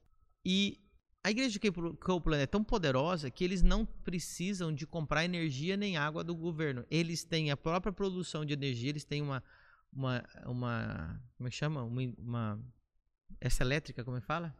e 0.44 0.78
a 1.24 1.30
igreja 1.30 1.58
de 1.58 1.70
Copeland 1.98 2.42
é 2.42 2.46
tão 2.46 2.62
poderosa 2.62 3.30
que 3.30 3.44
eles 3.44 3.62
não 3.62 3.86
precisam 3.86 4.74
de 4.74 4.86
comprar 4.86 5.24
energia 5.24 5.76
nem 5.76 5.98
água 5.98 6.24
do 6.24 6.34
governo. 6.34 6.82
Eles 6.90 7.22
têm 7.24 7.50
a 7.50 7.58
própria 7.58 7.92
produção 7.92 8.42
de 8.42 8.54
energia, 8.54 8.88
eles 8.88 9.04
têm 9.04 9.20
uma 9.20 9.42
uma 9.92 10.24
uma 10.46 11.20
como 11.36 11.46
é 11.46 11.50
que 11.50 11.56
chama? 11.56 11.82
Uma, 11.82 12.00
uma 12.16 12.64
essa 13.40 13.62
elétrica, 13.62 14.04
como 14.04 14.16
é 14.16 14.20
que 14.20 14.26
fala? 14.26 14.54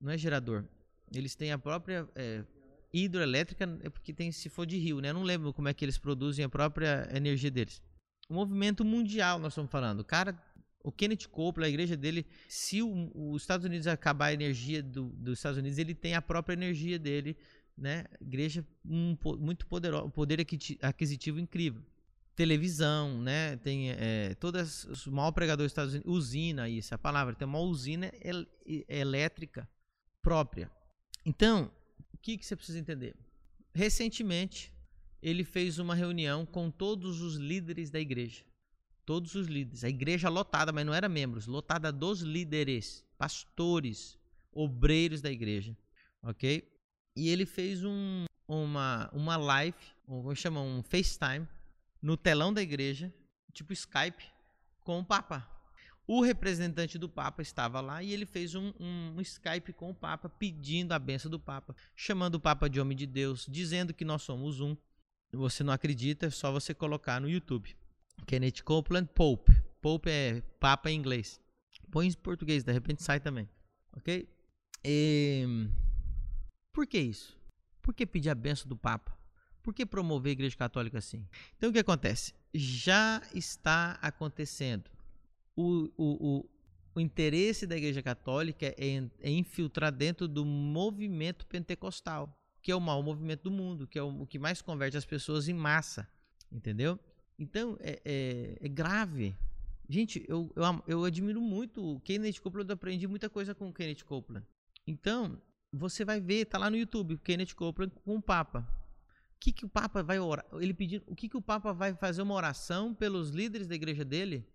Não 0.00 0.12
é 0.12 0.18
gerador. 0.18 0.64
Eles 1.12 1.34
têm 1.34 1.52
a 1.52 1.58
própria 1.58 2.08
é, 2.14 2.44
hidroelétrica, 2.92 3.78
é 3.82 3.88
porque 3.88 4.12
tem 4.12 4.30
se 4.32 4.48
for 4.48 4.66
de 4.66 4.76
rio, 4.78 5.00
né? 5.00 5.10
Eu 5.10 5.14
não 5.14 5.22
lembro 5.22 5.52
como 5.52 5.68
é 5.68 5.74
que 5.74 5.84
eles 5.84 5.98
produzem 5.98 6.44
a 6.44 6.48
própria 6.48 7.08
energia 7.14 7.50
deles. 7.50 7.82
O 8.28 8.34
movimento 8.34 8.84
mundial, 8.84 9.38
nós 9.38 9.52
estamos 9.52 9.70
falando. 9.70 10.00
O 10.00 10.04
cara, 10.04 10.38
o 10.82 10.90
Kenneth 10.90 11.28
Copeland, 11.30 11.66
a 11.66 11.68
igreja 11.68 11.96
dele, 11.96 12.26
se 12.48 12.82
os 12.82 13.42
Estados 13.42 13.66
Unidos 13.66 13.86
acabar 13.86 14.26
a 14.26 14.32
energia 14.32 14.82
do, 14.82 15.10
dos 15.10 15.38
Estados 15.38 15.58
Unidos, 15.58 15.78
ele 15.78 15.94
tem 15.94 16.14
a 16.14 16.22
própria 16.22 16.54
energia 16.54 16.98
dele, 16.98 17.36
né? 17.76 18.04
Igreja 18.20 18.66
um, 18.84 19.16
muito 19.38 19.66
poderosa, 19.66 20.08
poder 20.08 20.44
aquisitivo 20.82 21.38
incrível 21.38 21.82
televisão, 22.34 23.20
né? 23.20 23.56
Tem 23.58 23.90
é, 23.90 24.34
todas 24.34 24.84
os 24.84 25.06
maiores 25.06 25.34
pregadores 25.34 25.70
dos 25.70 25.72
Estados 25.72 25.94
Unidos, 25.94 26.12
usina, 26.12 26.68
isso 26.68 26.92
é 26.92 26.96
a 26.96 26.98
palavra, 26.98 27.34
tem 27.34 27.46
uma 27.46 27.60
usina 27.60 28.10
el 28.20 28.46
elétrica 28.88 29.68
própria. 30.20 30.70
Então, 31.24 31.70
o 32.12 32.18
que, 32.18 32.36
que 32.36 32.44
você 32.44 32.56
precisa 32.56 32.78
entender? 32.78 33.14
Recentemente, 33.74 34.72
ele 35.22 35.44
fez 35.44 35.78
uma 35.78 35.94
reunião 35.94 36.44
com 36.44 36.70
todos 36.70 37.20
os 37.20 37.36
líderes 37.36 37.90
da 37.90 38.00
igreja. 38.00 38.44
Todos 39.06 39.34
os 39.34 39.46
líderes. 39.46 39.84
A 39.84 39.88
igreja 39.88 40.28
lotada, 40.28 40.72
mas 40.72 40.84
não 40.84 40.94
era 40.94 41.08
membros, 41.08 41.46
lotada 41.46 41.92
dos 41.92 42.20
líderes, 42.20 43.04
pastores, 43.18 44.18
obreiros 44.52 45.20
da 45.20 45.30
igreja. 45.30 45.76
Ok? 46.22 46.70
E 47.16 47.28
ele 47.28 47.46
fez 47.46 47.84
um, 47.84 48.24
uma, 48.48 49.10
uma 49.12 49.36
live, 49.36 49.76
ou 50.06 50.22
como 50.22 50.36
chama, 50.36 50.60
um 50.60 50.82
FaceTime, 50.82 51.46
no 52.04 52.18
telão 52.18 52.52
da 52.52 52.60
igreja, 52.60 53.10
tipo 53.50 53.72
Skype, 53.72 54.26
com 54.80 54.98
o 54.98 55.04
Papa. 55.04 55.48
O 56.06 56.20
representante 56.20 56.98
do 56.98 57.08
Papa 57.08 57.40
estava 57.40 57.80
lá 57.80 58.02
e 58.02 58.12
ele 58.12 58.26
fez 58.26 58.54
um, 58.54 58.74
um, 58.78 59.14
um, 59.16 59.20
Skype 59.22 59.72
com 59.72 59.88
o 59.88 59.94
Papa, 59.94 60.28
pedindo 60.28 60.92
a 60.92 60.98
benção 60.98 61.30
do 61.30 61.40
Papa, 61.40 61.74
chamando 61.96 62.34
o 62.34 62.40
Papa 62.40 62.68
de 62.68 62.78
homem 62.78 62.94
de 62.94 63.06
Deus, 63.06 63.46
dizendo 63.48 63.94
que 63.94 64.04
nós 64.04 64.20
somos 64.20 64.60
um. 64.60 64.76
Você 65.32 65.64
não 65.64 65.72
acredita, 65.72 66.26
é 66.26 66.30
só 66.30 66.52
você 66.52 66.74
colocar 66.74 67.18
no 67.22 67.28
YouTube. 67.28 67.74
Kenneth 68.26 68.62
Copeland 68.62 69.08
Pope. 69.14 69.50
Pope 69.80 70.10
é 70.10 70.42
Papa 70.60 70.90
em 70.90 70.98
inglês. 70.98 71.40
Põe 71.90 72.08
em 72.08 72.12
português, 72.12 72.62
de 72.62 72.70
repente 72.70 73.02
sai 73.02 73.18
também. 73.18 73.48
Ok? 73.96 74.28
E... 74.84 75.70
Por 76.70 76.86
que 76.86 76.98
isso? 76.98 77.34
Por 77.80 77.94
que 77.94 78.04
pedir 78.04 78.28
a 78.28 78.34
benção 78.34 78.68
do 78.68 78.76
Papa? 78.76 79.13
Por 79.64 79.72
que 79.72 79.86
promover 79.86 80.28
a 80.28 80.32
Igreja 80.32 80.54
Católica 80.54 80.98
assim? 80.98 81.26
Então 81.56 81.70
o 81.70 81.72
que 81.72 81.78
acontece? 81.78 82.34
Já 82.52 83.22
está 83.34 83.98
acontecendo. 84.02 84.90
O, 85.56 85.90
o, 85.96 86.36
o, 86.36 86.50
o 86.94 87.00
interesse 87.00 87.66
da 87.66 87.74
Igreja 87.74 88.02
Católica 88.02 88.66
é, 88.66 89.08
é, 89.22 89.30
infiltrar 89.30 89.90
dentro 89.90 90.28
do 90.28 90.44
movimento 90.44 91.46
pentecostal, 91.46 92.38
que 92.60 92.70
é 92.70 92.76
o 92.76 92.80
maior 92.80 93.02
movimento 93.02 93.44
do 93.44 93.50
mundo, 93.50 93.86
que 93.86 93.98
é 93.98 94.02
o, 94.02 94.26
que 94.26 94.38
mais 94.38 94.60
converte 94.60 94.98
as 94.98 95.06
pessoas 95.06 95.48
em 95.48 95.54
massa. 95.54 96.06
Entendeu? 96.52 97.00
Então 97.38 97.78
é, 97.80 98.02
é, 98.04 98.58
é 98.60 98.68
grave. 98.68 99.34
Gente, 99.88 100.22
eu, 100.28 100.52
eu, 100.54 100.84
eu, 100.86 101.04
admiro 101.04 101.40
muito 101.40 101.82
o 101.82 102.00
Kenneth 102.00 102.38
Copeland, 102.42 102.68
eu 102.68 102.74
aprendi 102.74 103.06
muita 103.06 103.30
coisa 103.30 103.54
com 103.54 103.70
o 103.70 103.72
Kenneth 103.72 104.04
Copeland. 104.04 104.46
Então, 104.86 105.40
você 105.72 106.04
vai 106.04 106.20
ver, 106.20 106.44
tá 106.44 106.58
lá 106.58 106.68
no 106.68 106.76
YouTube, 106.76 107.16
Kenneth 107.16 107.54
Copeland 107.54 107.94
com 108.04 108.16
o 108.16 108.22
Papa 108.22 108.83
que, 109.44 109.52
que 109.52 109.64
o 109.66 109.68
Papa 109.68 110.02
vai 110.02 110.18
orar? 110.18 110.46
Ele 110.54 110.72
pedindo, 110.72 111.04
o 111.06 111.14
que, 111.14 111.28
que 111.28 111.36
o 111.36 111.42
Papa 111.42 111.72
vai 111.72 111.94
fazer 111.94 112.22
uma 112.22 112.34
oração 112.34 112.94
pelos 112.94 113.30
líderes 113.30 113.66
da 113.66 113.74
igreja 113.74 114.04
dele? 114.04 114.48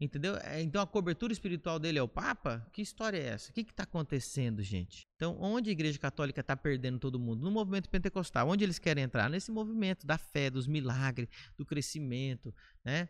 Entendeu? 0.00 0.36
É, 0.36 0.62
então 0.62 0.80
a 0.80 0.86
cobertura 0.86 1.32
espiritual 1.32 1.78
dele 1.78 1.98
é 1.98 2.02
o 2.02 2.08
Papa? 2.08 2.66
Que 2.72 2.80
história 2.80 3.18
é 3.18 3.26
essa? 3.26 3.50
O 3.50 3.52
que 3.52 3.60
está 3.62 3.82
acontecendo, 3.82 4.62
gente? 4.62 5.02
Então, 5.16 5.36
onde 5.38 5.68
a 5.68 5.72
Igreja 5.72 5.98
Católica 5.98 6.40
está 6.40 6.56
perdendo 6.56 6.98
todo 6.98 7.18
mundo? 7.18 7.42
No 7.42 7.50
movimento 7.50 7.90
pentecostal. 7.90 8.48
Onde 8.48 8.64
eles 8.64 8.78
querem 8.78 9.04
entrar? 9.04 9.28
Nesse 9.28 9.50
movimento 9.50 10.06
da 10.06 10.16
fé, 10.16 10.48
dos 10.48 10.66
milagres, 10.66 11.28
do 11.58 11.66
crescimento. 11.66 12.54
Né? 12.82 13.08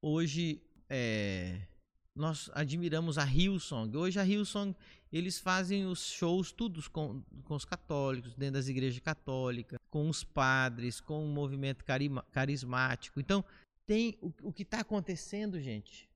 Hoje, 0.00 0.62
é, 0.88 1.66
nós 2.14 2.50
admiramos 2.54 3.18
a 3.18 3.24
Hillsong. 3.24 3.96
Hoje 3.96 4.18
a 4.18 4.26
Hillsong, 4.26 4.74
eles 5.12 5.38
fazem 5.38 5.86
os 5.86 6.06
shows 6.06 6.52
todos 6.52 6.88
com, 6.88 7.22
com 7.44 7.54
os 7.54 7.64
católicos, 7.64 8.34
dentro 8.34 8.54
das 8.54 8.68
igrejas 8.68 9.00
católicas, 9.00 9.78
com 9.90 10.08
os 10.08 10.22
padres, 10.22 11.00
com 11.00 11.24
o 11.24 11.28
movimento 11.28 11.84
carismático. 12.30 13.20
Então, 13.20 13.44
tem 13.86 14.18
o, 14.20 14.32
o 14.42 14.52
que 14.52 14.62
está 14.62 14.80
acontecendo, 14.80 15.60
gente. 15.60 16.08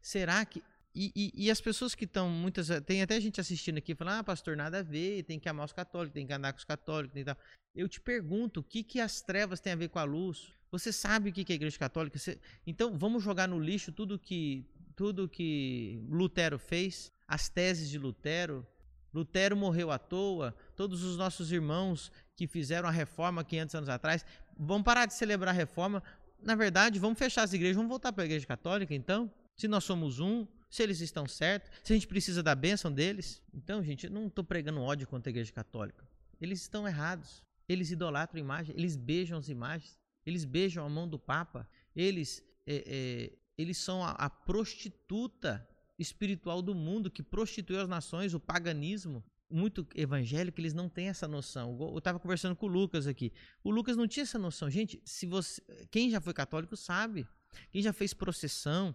Será 0.00 0.44
que 0.44 0.62
e, 0.94 1.10
e, 1.16 1.46
e, 1.46 1.50
as 1.50 1.58
pessoas 1.58 1.94
que 1.94 2.04
estão, 2.04 2.28
muitas. 2.28 2.68
Tem 2.84 3.00
até 3.00 3.18
gente 3.18 3.40
assistindo 3.40 3.78
aqui 3.78 3.94
falando, 3.94 4.20
ah, 4.20 4.24
pastor, 4.24 4.54
nada 4.56 4.80
a 4.80 4.82
ver, 4.82 5.22
tem 5.22 5.38
que 5.38 5.48
amar 5.48 5.64
os 5.64 5.72
católicos, 5.72 6.12
tem 6.12 6.26
que 6.26 6.32
andar 6.34 6.52
com 6.52 6.58
os 6.58 6.64
católicos 6.64 7.16
e 7.16 7.24
tal. 7.24 7.36
Eu 7.74 7.88
te 7.88 7.98
pergunto, 7.98 8.60
o 8.60 8.62
que, 8.62 8.82
que 8.82 9.00
as 9.00 9.22
trevas 9.22 9.58
têm 9.58 9.72
a 9.72 9.76
ver 9.76 9.88
com 9.88 9.98
a 9.98 10.04
luz? 10.04 10.52
Você 10.70 10.92
sabe 10.92 11.30
o 11.30 11.32
que, 11.32 11.44
que 11.44 11.52
é 11.52 11.54
a 11.54 11.56
igreja 11.56 11.78
católica? 11.78 12.18
Você, 12.18 12.38
então, 12.66 12.98
vamos 12.98 13.22
jogar 13.22 13.48
no 13.48 13.58
lixo 13.58 13.90
tudo 13.90 14.18
que 14.18 14.66
tudo 14.96 15.28
que 15.28 16.04
Lutero 16.08 16.58
fez, 16.58 17.12
as 17.26 17.48
teses 17.48 17.88
de 17.88 17.98
Lutero. 17.98 18.66
Lutero 19.12 19.56
morreu 19.56 19.90
à 19.90 19.98
toa, 19.98 20.54
todos 20.74 21.02
os 21.02 21.16
nossos 21.16 21.52
irmãos 21.52 22.10
que 22.34 22.46
fizeram 22.46 22.88
a 22.88 22.92
reforma 22.92 23.44
500 23.44 23.74
anos 23.74 23.88
atrás, 23.88 24.24
vão 24.56 24.82
parar 24.82 25.06
de 25.06 25.14
celebrar 25.14 25.54
a 25.54 25.56
reforma. 25.56 26.02
Na 26.42 26.54
verdade, 26.54 26.98
vamos 26.98 27.18
fechar 27.18 27.42
as 27.42 27.52
igrejas, 27.52 27.76
vamos 27.76 27.90
voltar 27.90 28.12
para 28.12 28.24
a 28.24 28.26
igreja 28.26 28.46
católica 28.46 28.94
então? 28.94 29.30
Se 29.54 29.68
nós 29.68 29.84
somos 29.84 30.18
um, 30.18 30.46
se 30.70 30.82
eles 30.82 31.00
estão 31.00 31.26
certos, 31.26 31.70
se 31.84 31.92
a 31.92 31.96
gente 31.96 32.08
precisa 32.08 32.42
da 32.42 32.54
bênção 32.54 32.90
deles. 32.90 33.42
Então, 33.52 33.82
gente, 33.82 34.06
eu 34.06 34.10
não 34.10 34.28
estou 34.28 34.42
pregando 34.42 34.80
ódio 34.80 35.06
contra 35.06 35.28
a 35.28 35.32
igreja 35.32 35.52
católica. 35.52 36.08
Eles 36.40 36.62
estão 36.62 36.88
errados. 36.88 37.44
Eles 37.68 37.90
idolatram 37.90 38.40
imagens, 38.40 38.76
eles 38.76 38.96
beijam 38.96 39.38
as 39.38 39.48
imagens, 39.48 39.98
eles 40.26 40.44
beijam 40.44 40.84
a 40.84 40.88
mão 40.88 41.08
do 41.08 41.18
Papa, 41.18 41.68
eles 41.94 42.44
é, 42.66 42.84
é, 42.86 43.32
eles 43.56 43.78
são 43.78 44.04
a, 44.04 44.10
a 44.10 44.30
prostituta 44.30 45.66
espiritual 45.98 46.62
do 46.62 46.74
mundo 46.74 47.10
que 47.10 47.22
prostituiu 47.22 47.80
as 47.80 47.88
nações, 47.88 48.34
o 48.34 48.40
paganismo 48.40 49.24
muito 49.50 49.86
evangélico, 49.94 50.60
eles 50.60 50.72
não 50.72 50.88
têm 50.88 51.08
essa 51.08 51.28
noção. 51.28 51.76
Eu 51.78 51.98
estava 51.98 52.18
conversando 52.18 52.56
com 52.56 52.66
o 52.66 52.68
Lucas 52.68 53.06
aqui. 53.06 53.32
O 53.62 53.70
Lucas 53.70 53.96
não 53.96 54.08
tinha 54.08 54.22
essa 54.22 54.38
noção. 54.38 54.70
Gente, 54.70 55.00
se 55.04 55.26
você, 55.26 55.62
quem 55.90 56.10
já 56.10 56.20
foi 56.20 56.32
católico 56.32 56.76
sabe. 56.76 57.28
Quem 57.70 57.82
já 57.82 57.92
fez 57.92 58.14
procissão, 58.14 58.94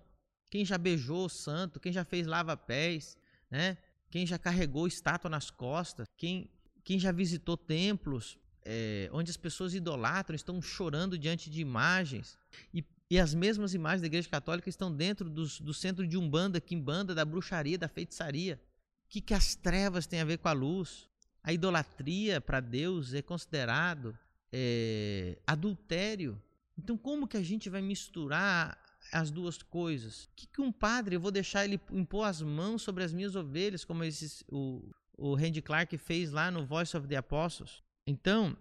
quem 0.50 0.65
já 0.65 0.80
beijou 0.80 1.26
o 1.26 1.30
santo, 1.30 1.80
quem 1.80 1.93
já 1.93 2.04
fez 2.04 2.26
lava-pés, 2.26 3.15
né? 3.52 3.78
Quem 4.10 4.26
já 4.26 4.39
carregou 4.39 4.88
estátua 4.88 5.30
nas 5.30 5.52
costas, 5.52 6.08
quem, 6.17 6.50
quem 6.84 6.98
já 6.98 7.12
visitou 7.12 7.56
templos 7.56 8.38
é, 8.65 9.10
onde 9.13 9.30
as 9.30 9.38
pessoas 9.38 9.74
idolatram, 9.74 10.36
estão 10.36 10.62
chorando 10.62 11.17
diante 11.17 11.50
de 11.50 11.62
imagens 11.62 12.38
e 12.74 12.84
e 13.10 13.20
as 13.20 13.34
mesmas 13.34 13.74
imagens 13.74 14.02
da 14.02 14.08
Igreja 14.08 14.28
Católica 14.30 14.70
estão 14.70 14.93
dentro 14.93 15.30
dos, 15.30 15.60
do 15.62 15.74
centro 15.74 16.06
de 16.06 16.17
Umbanda, 16.17 16.60
Quimbanda, 16.60 17.15
da 17.15 17.24
bruxaria, 17.24 17.78
da 17.78 17.88
feitiçaria. 17.88 18.60
O 19.06 19.10
que, 19.10 19.22
que 19.22 19.34
as 19.34 19.56
trevas 19.56 20.06
têm 20.06 20.20
a 20.20 20.26
ver 20.26 20.38
com 20.38 20.50
a 20.50 20.54
luz? 20.54 21.08
A 21.41 21.54
idolatria 21.54 22.41
para 22.41 22.60
Deus 22.60 23.13
é 23.13 23.22
considerado 23.22 24.17
é, 24.52 25.38
adultério. 25.48 26.41
Então, 26.78 26.98
como 26.98 27.28
que 27.28 27.38
a 27.38 27.43
gente 27.43 27.70
vai 27.70 27.82
misturar 27.82 28.78
as 29.13 29.32
duas 29.32 29.62
coisas? 29.63 30.26
O 30.26 30.30
que, 30.36 30.46
que 30.46 30.62
um 30.62 30.72
padre, 30.72 31.15
eu 31.15 31.22
vou 31.22 31.32
deixar 31.32 31.63
ele 31.63 31.80
impor 31.89 32.28
as 32.28 32.41
mãos 32.41 32.82
sobre 32.82 33.06
as 33.06 33.13
minhas 33.13 33.38
ovelhas, 33.38 33.86
como 33.86 34.04
esses, 34.04 34.43
o, 34.50 34.91
o 35.17 35.34
Randy 35.34 35.62
Clark 35.62 35.98
fez 35.98 36.32
lá 36.32 36.52
no 36.52 36.65
Voice 36.65 36.96
of 36.98 37.08
the 37.08 37.15
Apostles? 37.15 37.82
Então, 38.06 38.58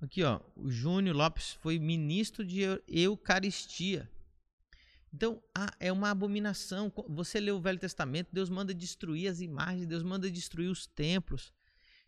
Aqui, 0.00 0.22
ó, 0.22 0.40
o 0.56 0.70
Júnior 0.70 1.14
Lopes 1.14 1.52
foi 1.52 1.78
ministro 1.78 2.44
de 2.44 2.60
Eucaristia. 2.88 4.10
Então, 5.12 5.42
ah, 5.54 5.70
é 5.78 5.92
uma 5.92 6.10
abominação. 6.10 6.90
Você 7.08 7.38
lê 7.38 7.50
o 7.50 7.60
Velho 7.60 7.78
Testamento, 7.78 8.28
Deus 8.32 8.48
manda 8.48 8.72
destruir 8.72 9.28
as 9.28 9.40
imagens, 9.40 9.86
Deus 9.86 10.02
manda 10.02 10.30
destruir 10.30 10.70
os 10.70 10.86
templos. 10.86 11.52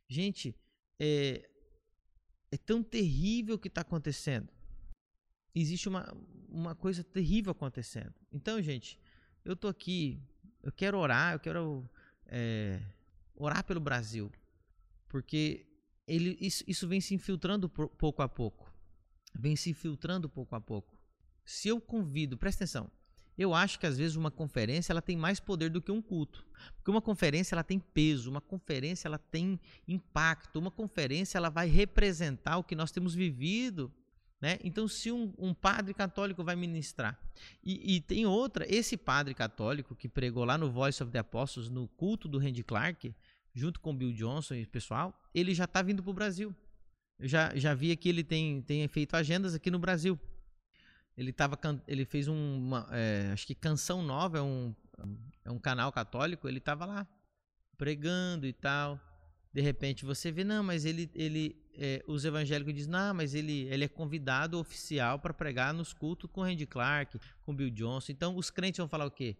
Gente, 0.09 0.57
é, 0.99 1.49
é 2.51 2.57
tão 2.57 2.83
terrível 2.83 3.57
o 3.57 3.59
que 3.59 3.69
está 3.69 3.83
acontecendo. 3.83 4.49
Existe 5.55 5.89
uma, 5.89 6.11
uma 6.49 6.75
coisa 6.75 7.05
terrível 7.05 7.53
acontecendo. 7.53 8.15
Então, 8.33 8.63
gente, 8.63 8.99
eu 9.45 9.55
tô 9.55 9.69
aqui, 9.69 10.23
eu 10.63 10.73
quero 10.73 10.97
orar, 10.97 11.35
eu 11.35 11.41
quero 11.41 11.91
é, 12.27 12.81
orar 13.35 13.65
pelo 13.65 13.81
Brasil. 13.81 14.33
Porque 15.09 15.67
ele, 16.07 16.37
isso, 16.41 16.65
isso 16.67 16.89
vem 16.89 17.01
se 17.01 17.15
infiltrando 17.15 17.69
pouco 17.69 18.23
a 18.23 18.29
pouco. 18.29 18.73
Vem 19.35 19.57
se 19.57 19.71
infiltrando 19.71 20.29
pouco 20.29 20.55
a 20.55 20.61
pouco. 20.61 20.97
Se 21.45 21.69
eu 21.69 21.81
convido, 21.81 22.37
presta 22.37 22.65
atenção, 22.65 22.91
eu 23.37 23.55
acho 23.55 23.79
que 23.79 23.87
às 23.87 23.97
vezes 23.97 24.17
uma 24.17 24.31
conferência 24.31 24.93
ela 24.93 25.01
tem 25.01 25.17
mais 25.17 25.41
poder 25.41 25.71
do 25.71 25.81
que 25.81 25.91
um 25.91 26.03
culto. 26.03 26.47
Porque 26.77 26.91
uma 26.91 27.01
conferência 27.01 27.55
ela 27.55 27.65
tem 27.65 27.79
peso, 27.79 28.31
uma 28.31 28.41
conferência 28.41 29.09
ela 29.09 29.19
tem 29.19 29.59
impacto, 29.89 30.59
uma 30.59 30.71
conferência 30.71 31.39
ela 31.39 31.49
vai 31.49 31.67
representar 31.67 32.59
o 32.59 32.65
que 32.65 32.75
nós 32.75 32.91
temos 32.91 33.15
vivido. 33.15 33.93
Né? 34.41 34.59
Então, 34.65 34.89
se 34.89 35.11
um, 35.11 35.33
um 35.39 35.55
padre 35.55 35.95
católico 35.95 36.43
vai 36.43 36.57
ministrar, 36.57 37.17
e, 37.63 37.95
e, 37.95 38.01
tem 38.01 38.27
outra, 38.27 38.67
esse 38.69 38.97
padre 38.97 39.35
católico 39.35 39.95
que 39.95 40.09
pregou 40.09 40.45
lá 40.45 40.59
no 40.59 40.69
Voice 40.69 41.01
of 41.01 41.13
the 41.13 41.21
Apostles, 41.21 41.69
no 41.69 41.87
culto 41.87 42.27
do 42.27 42.39
Randy 42.39 42.65
Clark, 42.65 43.15
junto 43.55 43.81
com 43.81 43.91
o 43.91 43.95
Bill 43.95 44.13
Johnson 44.13 44.55
e 44.55 44.63
o 44.63 44.69
pessoal, 44.69 45.19
ele 45.35 45.55
já 45.55 45.65
está 45.65 45.83
vindo 45.83 46.03
para 46.03 46.11
o 46.11 46.15
Brasil. 46.15 46.55
Eu 47.19 47.29
já, 47.29 47.55
já 47.55 47.75
vi 47.75 47.95
que 47.97 48.09
ele 48.09 48.25
tem, 48.25 48.63
tem 48.63 48.87
feito 48.89 49.15
agendas 49.15 49.55
aqui 49.55 49.71
no 49.71 49.79
Brasil. 49.79 50.19
Ele, 51.17 51.33
tava, 51.33 51.59
ele 51.87 52.05
fez 52.05 52.27
uma, 52.27 52.89
é, 52.91 53.31
acho 53.33 53.47
que 53.47 53.55
Canção 53.55 54.03
Nova, 54.03 54.39
é 54.39 54.43
um, 54.43 54.75
é 55.45 55.51
um 55.51 55.59
canal 55.59 55.93
católico, 55.93 56.49
ele 56.49 56.59
estava 56.59 56.87
lá, 56.87 57.07
pregando 57.77 58.47
e 58.47 58.53
tal. 58.53 58.99
De 59.53 59.61
repente 59.61 60.05
você 60.05 60.33
vê, 60.33 60.43
não, 60.43 60.63
mas 60.63 60.87
ele, 60.87 61.11
ele 61.15 61.63
é, 61.75 62.03
os 62.07 62.25
evangélicos 62.25 62.73
dizem, 62.73 62.91
não, 62.91 63.15
mas 63.15 63.35
ele, 63.35 63.69
ele 63.69 63.85
é 63.85 63.89
convidado 63.89 64.59
oficial 64.59 65.19
para 65.19 65.35
pregar 65.35 65.75
nos 65.75 65.93
cultos 65.93 66.31
com 66.31 66.43
Randy 66.43 66.67
Clark, 66.67 67.19
com 67.45 67.55
Bill 67.55 67.71
Johnson. 67.71 68.13
Então 68.13 68.37
os 68.37 68.51
crentes 68.51 68.79
vão 68.79 68.89
falar 68.89 69.07
o 69.07 69.11
quê? 69.11 69.37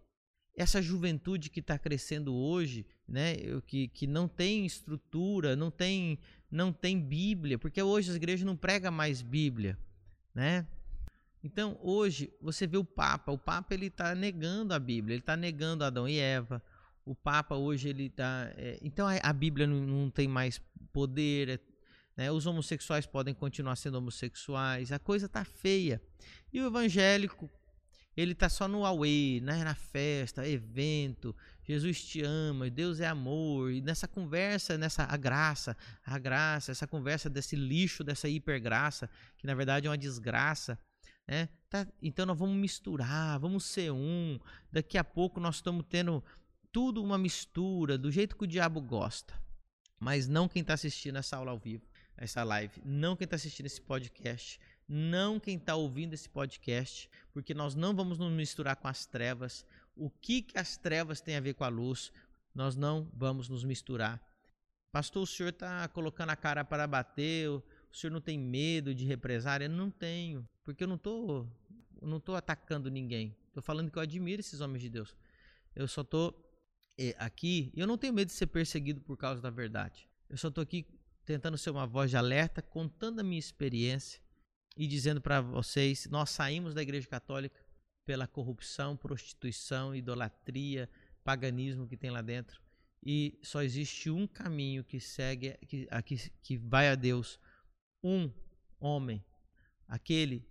Essa 0.55 0.81
juventude 0.81 1.49
que 1.49 1.59
está 1.59 1.79
crescendo 1.79 2.33
hoje, 2.33 2.85
né, 3.07 3.35
que, 3.65 3.87
que 3.87 4.05
não 4.05 4.27
tem 4.27 4.65
estrutura, 4.65 5.55
não 5.55 5.71
tem, 5.71 6.19
não 6.49 6.71
tem 6.71 6.99
Bíblia, 6.99 7.57
porque 7.57 7.81
hoje 7.81 8.11
as 8.11 8.15
igrejas 8.15 8.45
não 8.45 8.55
pregam 8.55 8.91
mais 8.91 9.21
Bíblia, 9.21 9.77
né? 10.33 10.67
Então 11.43 11.77
hoje 11.81 12.31
você 12.39 12.65
vê 12.65 12.77
o 12.77 12.85
Papa, 12.85 13.31
o 13.31 13.37
Papa 13.37 13.73
ele 13.73 13.87
está 13.87 14.15
negando 14.15 14.73
a 14.73 14.79
Bíblia, 14.79 15.15
ele 15.15 15.21
está 15.21 15.35
negando 15.35 15.83
Adão 15.83 16.07
e 16.07 16.17
Eva. 16.17 16.63
O 17.05 17.13
Papa 17.13 17.55
hoje 17.55 17.89
ele 17.89 18.05
está, 18.05 18.49
é, 18.55 18.79
então 18.81 19.05
a, 19.05 19.17
a 19.17 19.33
Bíblia 19.33 19.67
não, 19.67 19.81
não, 19.81 20.09
tem 20.09 20.25
mais 20.25 20.61
poder, 20.93 21.49
é 21.49 21.59
né? 22.15 22.31
Os 22.31 22.45
homossexuais 22.45 23.05
podem 23.05 23.33
continuar 23.33 23.75
sendo 23.75 23.97
homossexuais, 23.97 24.91
a 24.91 24.99
coisa 24.99 25.27
tá 25.27 25.43
feia. 25.43 26.01
E 26.51 26.61
o 26.61 26.67
evangélico, 26.67 27.49
ele 28.15 28.35
tá 28.35 28.47
só 28.47 28.67
no 28.67 28.85
away, 28.85 29.41
né? 29.41 29.63
na 29.63 29.73
festa, 29.73 30.47
evento, 30.47 31.35
Jesus 31.63 32.03
te 32.03 32.21
ama, 32.21 32.69
Deus 32.69 32.99
é 32.99 33.07
amor. 33.07 33.71
E 33.71 33.81
nessa 33.81 34.07
conversa, 34.07 34.77
nessa 34.77 35.03
a 35.03 35.17
graça, 35.17 35.75
a 36.05 36.19
graça, 36.19 36.71
essa 36.71 36.85
conversa 36.85 37.29
desse 37.29 37.55
lixo, 37.55 38.03
dessa 38.03 38.29
hipergraça, 38.29 39.09
que 39.37 39.47
na 39.47 39.55
verdade 39.55 39.87
é 39.87 39.89
uma 39.89 39.97
desgraça, 39.97 40.77
né? 41.27 41.49
Tá, 41.69 41.87
então 42.01 42.25
nós 42.25 42.37
vamos 42.37 42.55
misturar, 42.55 43.39
vamos 43.39 43.65
ser 43.65 43.91
um. 43.91 44.39
Daqui 44.71 44.97
a 44.97 45.03
pouco 45.03 45.39
nós 45.39 45.55
estamos 45.55 45.85
tendo 45.89 46.23
tudo 46.71 47.03
uma 47.03 47.17
mistura, 47.17 47.97
do 47.97 48.11
jeito 48.11 48.35
que 48.35 48.43
o 48.43 48.47
diabo 48.47 48.81
gosta. 48.81 49.33
Mas 49.99 50.27
não 50.27 50.47
quem 50.47 50.61
está 50.61 50.73
assistindo 50.73 51.17
essa 51.17 51.37
aula 51.37 51.51
ao 51.51 51.59
vivo 51.59 51.87
essa 52.17 52.43
live, 52.43 52.81
não 52.85 53.15
quem 53.15 53.25
está 53.25 53.35
assistindo 53.35 53.65
esse 53.65 53.81
podcast, 53.81 54.59
não 54.87 55.39
quem 55.39 55.57
está 55.57 55.75
ouvindo 55.75 56.13
esse 56.13 56.29
podcast, 56.29 57.09
porque 57.31 57.53
nós 57.53 57.75
não 57.75 57.95
vamos 57.95 58.17
nos 58.17 58.31
misturar 58.31 58.75
com 58.75 58.87
as 58.87 59.05
trevas. 59.05 59.65
O 59.95 60.09
que, 60.09 60.41
que 60.41 60.57
as 60.57 60.77
trevas 60.77 61.21
têm 61.21 61.35
a 61.35 61.41
ver 61.41 61.53
com 61.53 61.63
a 61.63 61.69
luz? 61.69 62.11
Nós 62.53 62.75
não 62.75 63.09
vamos 63.13 63.49
nos 63.49 63.63
misturar. 63.63 64.21
Pastor, 64.91 65.23
o 65.23 65.27
senhor 65.27 65.49
está 65.49 65.87
colocando 65.87 66.29
a 66.29 66.35
cara 66.35 66.63
para 66.63 66.85
bater, 66.85 67.49
o 67.49 67.63
senhor 67.91 68.11
não 68.11 68.21
tem 68.21 68.37
medo 68.37 68.93
de 68.93 69.05
represária? 69.05 69.67
Não 69.67 69.89
tenho, 69.89 70.47
porque 70.63 70.83
eu 70.83 70.87
não 70.87 70.95
estou 70.95 71.49
não 72.01 72.19
tô 72.19 72.35
atacando 72.35 72.91
ninguém. 72.91 73.35
Estou 73.47 73.63
falando 73.63 73.89
que 73.89 73.97
eu 73.97 74.01
admiro 74.01 74.41
esses 74.41 74.59
homens 74.59 74.81
de 74.81 74.89
Deus. 74.89 75.15
Eu 75.75 75.87
só 75.87 76.01
estou 76.01 76.35
eh, 76.97 77.15
aqui, 77.17 77.71
eu 77.75 77.87
não 77.87 77.97
tenho 77.97 78.13
medo 78.13 78.27
de 78.27 78.33
ser 78.33 78.47
perseguido 78.47 79.01
por 79.01 79.17
causa 79.17 79.41
da 79.41 79.49
verdade. 79.49 80.07
Eu 80.29 80.37
só 80.37 80.49
estou 80.49 80.61
aqui 80.61 80.85
tentando 81.25 81.57
ser 81.57 81.69
uma 81.69 81.87
voz 81.87 82.09
de 82.09 82.17
alerta, 82.17 82.61
contando 82.61 83.19
a 83.19 83.23
minha 83.23 83.39
experiência 83.39 84.22
e 84.75 84.87
dizendo 84.87 85.21
para 85.21 85.41
vocês: 85.41 86.07
nós 86.09 86.29
saímos 86.29 86.73
da 86.73 86.81
Igreja 86.81 87.07
Católica 87.07 87.59
pela 88.05 88.27
corrupção, 88.27 88.97
prostituição, 88.97 89.95
idolatria, 89.95 90.89
paganismo 91.23 91.87
que 91.87 91.97
tem 91.97 92.09
lá 92.09 92.21
dentro. 92.21 92.61
E 93.05 93.37
só 93.43 93.61
existe 93.61 94.09
um 94.09 94.25
caminho 94.25 94.83
que 94.83 94.99
segue, 94.99 95.57
que, 95.67 95.87
que, 96.05 96.29
que 96.41 96.57
vai 96.57 96.89
a 96.89 96.95
Deus. 96.95 97.39
Um 98.03 98.31
homem, 98.79 99.23
aquele 99.87 100.45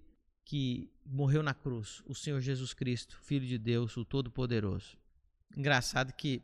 que 0.44 0.90
morreu 1.04 1.42
na 1.42 1.54
cruz, 1.54 2.02
o 2.06 2.14
Senhor 2.14 2.40
Jesus 2.40 2.74
Cristo, 2.74 3.18
Filho 3.22 3.46
de 3.46 3.58
Deus, 3.58 3.96
o 3.96 4.04
Todo-Poderoso. 4.04 4.98
Engraçado 5.56 6.12
que 6.12 6.42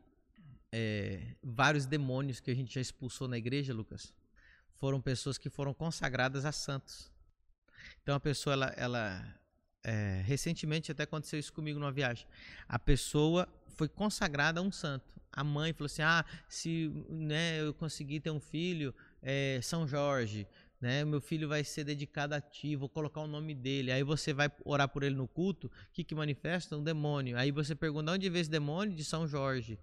é, 0.71 1.35
vários 1.43 1.87
demônios 1.87 2.41
que 2.41 2.51
a 2.51 2.55
gente 2.55 2.75
já 2.75 2.81
expulsou 2.81 3.27
na 3.27 3.39
igreja, 3.39 3.73
Lucas, 3.73 4.15
foram 4.75 5.01
pessoas 5.01 5.39
que 5.39 5.51
foram 5.51 5.75
consagradas 5.75 6.45
a 6.45 6.53
santos. 6.53 7.11
Então 8.09 8.17
a 8.17 8.21
pessoa, 8.21 8.55
ela, 8.55 8.75
ela 8.75 9.35
é, 9.85 10.23
recentemente 10.25 10.91
até 10.91 11.03
aconteceu 11.03 11.39
isso 11.39 11.53
comigo 11.53 11.79
numa 11.79 11.93
viagem. 11.93 12.27
A 12.67 12.79
pessoa 12.79 13.47
foi 13.77 13.87
consagrada 13.87 14.61
a 14.61 14.63
um 14.63 14.73
santo. 14.73 15.05
A 15.31 15.45
mãe 15.45 15.75
falou 15.75 15.85
assim: 15.85 16.01
ah, 16.01 16.25
se 16.49 16.91
né, 17.11 17.61
eu 17.61 17.75
conseguir 17.75 18.21
ter 18.21 18.31
um 18.31 18.41
filho, 18.41 18.95
é, 19.21 19.61
São 19.63 19.87
Jorge, 19.87 20.49
né, 20.81 21.05
meu 21.05 21.21
filho 21.21 21.51
vai 21.51 21.63
ser 21.63 21.85
dedicado 21.85 22.35
a 22.35 22.41
ti, 22.41 22.77
vou 22.77 22.89
colocar 22.89 23.21
o 23.21 23.27
nome 23.27 23.55
dele. 23.55 23.93
Aí 23.93 24.03
você 24.03 24.33
vai 24.33 24.51
orar 24.65 24.89
por 24.89 25.03
ele 25.03 25.15
no 25.15 25.29
culto, 25.29 25.67
o 25.67 25.71
que, 25.93 26.03
que 26.03 26.15
manifesta? 26.15 26.79
Um 26.79 26.83
demônio. 26.83 27.37
Aí 27.37 27.51
você 27.51 27.75
pergunta: 27.75 28.11
onde 28.11 28.31
veio 28.31 28.41
esse 28.41 28.51
demônio? 28.51 28.97
De 28.97 29.05
São 29.05 29.29
Jorge. 29.29 29.79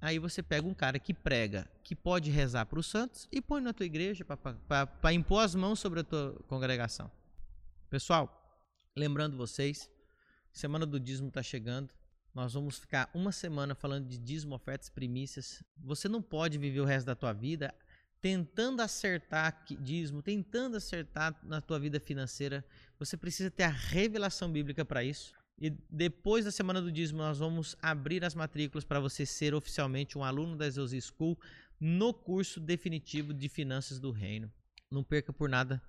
Aí 0.00 0.20
você 0.20 0.40
pega 0.40 0.68
um 0.68 0.72
cara 0.72 1.00
que 1.00 1.12
prega, 1.12 1.68
que 1.82 1.96
pode 1.96 2.30
rezar 2.30 2.64
para 2.66 2.78
os 2.78 2.86
santos 2.86 3.26
e 3.32 3.42
põe 3.42 3.60
na 3.60 3.72
tua 3.72 3.86
igreja 3.86 4.24
para 4.24 5.12
impor 5.12 5.42
as 5.42 5.56
mãos 5.56 5.80
sobre 5.80 5.98
a 5.98 6.04
tua 6.04 6.40
congregação. 6.46 7.10
Pessoal, 7.90 8.30
lembrando 8.96 9.36
vocês, 9.36 9.90
semana 10.52 10.86
do 10.86 11.00
dízimo 11.00 11.26
está 11.26 11.42
chegando. 11.42 11.92
Nós 12.32 12.54
vamos 12.54 12.78
ficar 12.78 13.10
uma 13.12 13.32
semana 13.32 13.74
falando 13.74 14.06
de 14.06 14.16
dízimo, 14.16 14.54
ofertas, 14.54 14.88
primícias. 14.88 15.60
Você 15.76 16.08
não 16.08 16.22
pode 16.22 16.56
viver 16.56 16.78
o 16.78 16.84
resto 16.84 17.06
da 17.06 17.16
tua 17.16 17.32
vida 17.32 17.74
tentando 18.20 18.80
acertar 18.80 19.64
dízimo, 19.80 20.22
tentando 20.22 20.76
acertar 20.76 21.36
na 21.42 21.60
tua 21.60 21.80
vida 21.80 21.98
financeira. 21.98 22.64
Você 22.96 23.16
precisa 23.16 23.50
ter 23.50 23.64
a 23.64 23.70
revelação 23.70 24.52
bíblica 24.52 24.84
para 24.84 25.02
isso. 25.02 25.34
E 25.58 25.70
depois 25.90 26.44
da 26.44 26.52
semana 26.52 26.80
do 26.80 26.92
dízimo, 26.92 27.18
nós 27.18 27.40
vamos 27.40 27.74
abrir 27.82 28.24
as 28.24 28.36
matrículas 28.36 28.84
para 28.84 29.00
você 29.00 29.26
ser 29.26 29.52
oficialmente 29.52 30.16
um 30.16 30.22
aluno 30.22 30.56
da 30.56 30.70
Zeus 30.70 30.92
School 30.92 31.36
no 31.80 32.14
curso 32.14 32.60
definitivo 32.60 33.34
de 33.34 33.48
Finanças 33.48 33.98
do 33.98 34.12
Reino. 34.12 34.48
Não 34.88 35.02
perca 35.02 35.32
por 35.32 35.48
nada 35.48 35.82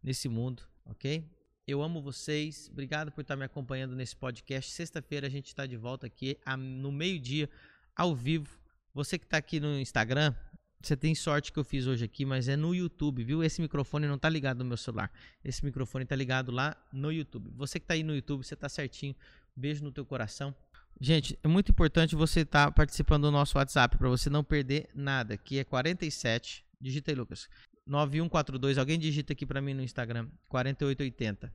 nesse 0.00 0.28
mundo, 0.28 0.62
ok? 0.86 1.36
Eu 1.68 1.82
amo 1.82 2.00
vocês. 2.00 2.66
Obrigado 2.72 3.12
por 3.12 3.20
estar 3.20 3.36
me 3.36 3.44
acompanhando 3.44 3.94
nesse 3.94 4.16
podcast. 4.16 4.70
Sexta-feira 4.70 5.26
a 5.26 5.30
gente 5.30 5.48
está 5.48 5.66
de 5.66 5.76
volta 5.76 6.06
aqui 6.06 6.38
no 6.80 6.90
meio-dia, 6.90 7.46
ao 7.94 8.14
vivo. 8.14 8.58
Você 8.94 9.18
que 9.18 9.26
está 9.26 9.36
aqui 9.36 9.60
no 9.60 9.78
Instagram, 9.78 10.34
você 10.80 10.96
tem 10.96 11.14
sorte 11.14 11.52
que 11.52 11.58
eu 11.58 11.64
fiz 11.64 11.86
hoje 11.86 12.06
aqui, 12.06 12.24
mas 12.24 12.48
é 12.48 12.56
no 12.56 12.74
YouTube, 12.74 13.22
viu? 13.22 13.44
Esse 13.44 13.60
microfone 13.60 14.06
não 14.06 14.18
tá 14.18 14.30
ligado 14.30 14.60
no 14.60 14.64
meu 14.64 14.78
celular. 14.78 15.12
Esse 15.44 15.62
microfone 15.62 16.06
tá 16.06 16.16
ligado 16.16 16.50
lá 16.50 16.74
no 16.90 17.12
YouTube. 17.12 17.50
Você 17.54 17.78
que 17.78 17.84
tá 17.84 17.92
aí 17.92 18.02
no 18.02 18.14
YouTube, 18.14 18.46
você 18.46 18.56
tá 18.56 18.70
certinho. 18.70 19.14
Beijo 19.54 19.84
no 19.84 19.92
teu 19.92 20.06
coração. 20.06 20.54
Gente, 20.98 21.38
é 21.44 21.48
muito 21.48 21.70
importante 21.70 22.16
você 22.16 22.40
estar 22.40 22.68
tá 22.68 22.72
participando 22.72 23.24
do 23.24 23.30
nosso 23.30 23.58
WhatsApp 23.58 23.98
para 23.98 24.08
você 24.08 24.30
não 24.30 24.42
perder 24.42 24.88
nada, 24.94 25.36
que 25.36 25.58
é 25.58 25.64
47, 25.64 26.64
digita 26.80 27.10
aí 27.10 27.14
Lucas. 27.14 27.46
9142, 27.88 28.76
alguém 28.76 28.98
digita 28.98 29.32
aqui 29.32 29.46
para 29.46 29.62
mim 29.62 29.72
no 29.72 29.82
Instagram, 29.82 30.28
4880. 30.48 31.52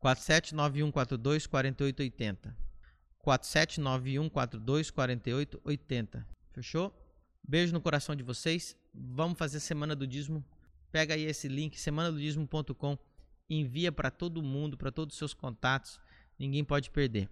479142 0.00 1.46
4880. 1.46 2.56
479142 3.18 4.90
4880. 4.90 6.26
Fechou? 6.50 6.92
Beijo 7.46 7.72
no 7.72 7.80
coração 7.80 8.16
de 8.16 8.24
vocês. 8.24 8.76
Vamos 8.92 9.38
fazer 9.38 9.60
Semana 9.60 9.94
do 9.94 10.04
Dízimo. 10.04 10.44
Pega 10.90 11.14
aí 11.14 11.22
esse 11.22 11.46
link, 11.46 11.78
semanadodismo.com. 11.78 12.98
Envia 13.48 13.92
para 13.92 14.10
todo 14.10 14.42
mundo, 14.42 14.76
para 14.76 14.90
todos 14.90 15.14
os 15.14 15.18
seus 15.18 15.32
contatos. 15.32 16.00
Ninguém 16.36 16.64
pode 16.64 16.90
perder. 16.90 17.30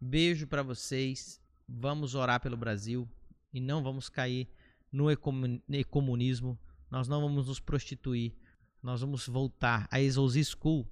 Beijo 0.00 0.48
para 0.48 0.64
vocês. 0.64 1.40
Vamos 1.68 2.16
orar 2.16 2.40
pelo 2.40 2.56
Brasil 2.56 3.08
e 3.52 3.60
não 3.60 3.84
vamos 3.84 4.08
cair 4.08 4.48
no 4.90 5.04
comunismo. 5.88 6.58
Nós 6.90 7.08
não 7.08 7.20
vamos 7.20 7.46
nos 7.46 7.60
prostituir. 7.60 8.32
Nós 8.82 9.00
vamos 9.00 9.26
voltar 9.26 9.88
a 9.90 10.00
Exousi 10.00 10.44
School. 10.44 10.86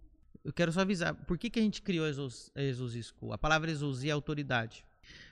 Eu 0.44 0.53
quero 0.53 0.72
só 0.72 0.80
avisar, 0.80 1.14
por 1.14 1.38
que, 1.38 1.51
que 1.51 1.59
a 1.59 1.62
gente 1.62 1.82
criou 1.82 2.07
a 2.07 2.61
Exousi 2.62 3.03
School? 3.03 3.32
A 3.32 3.38
palavra 3.38 3.70
Exousi 3.70 4.09
é 4.09 4.12
autoridade. 4.12 4.84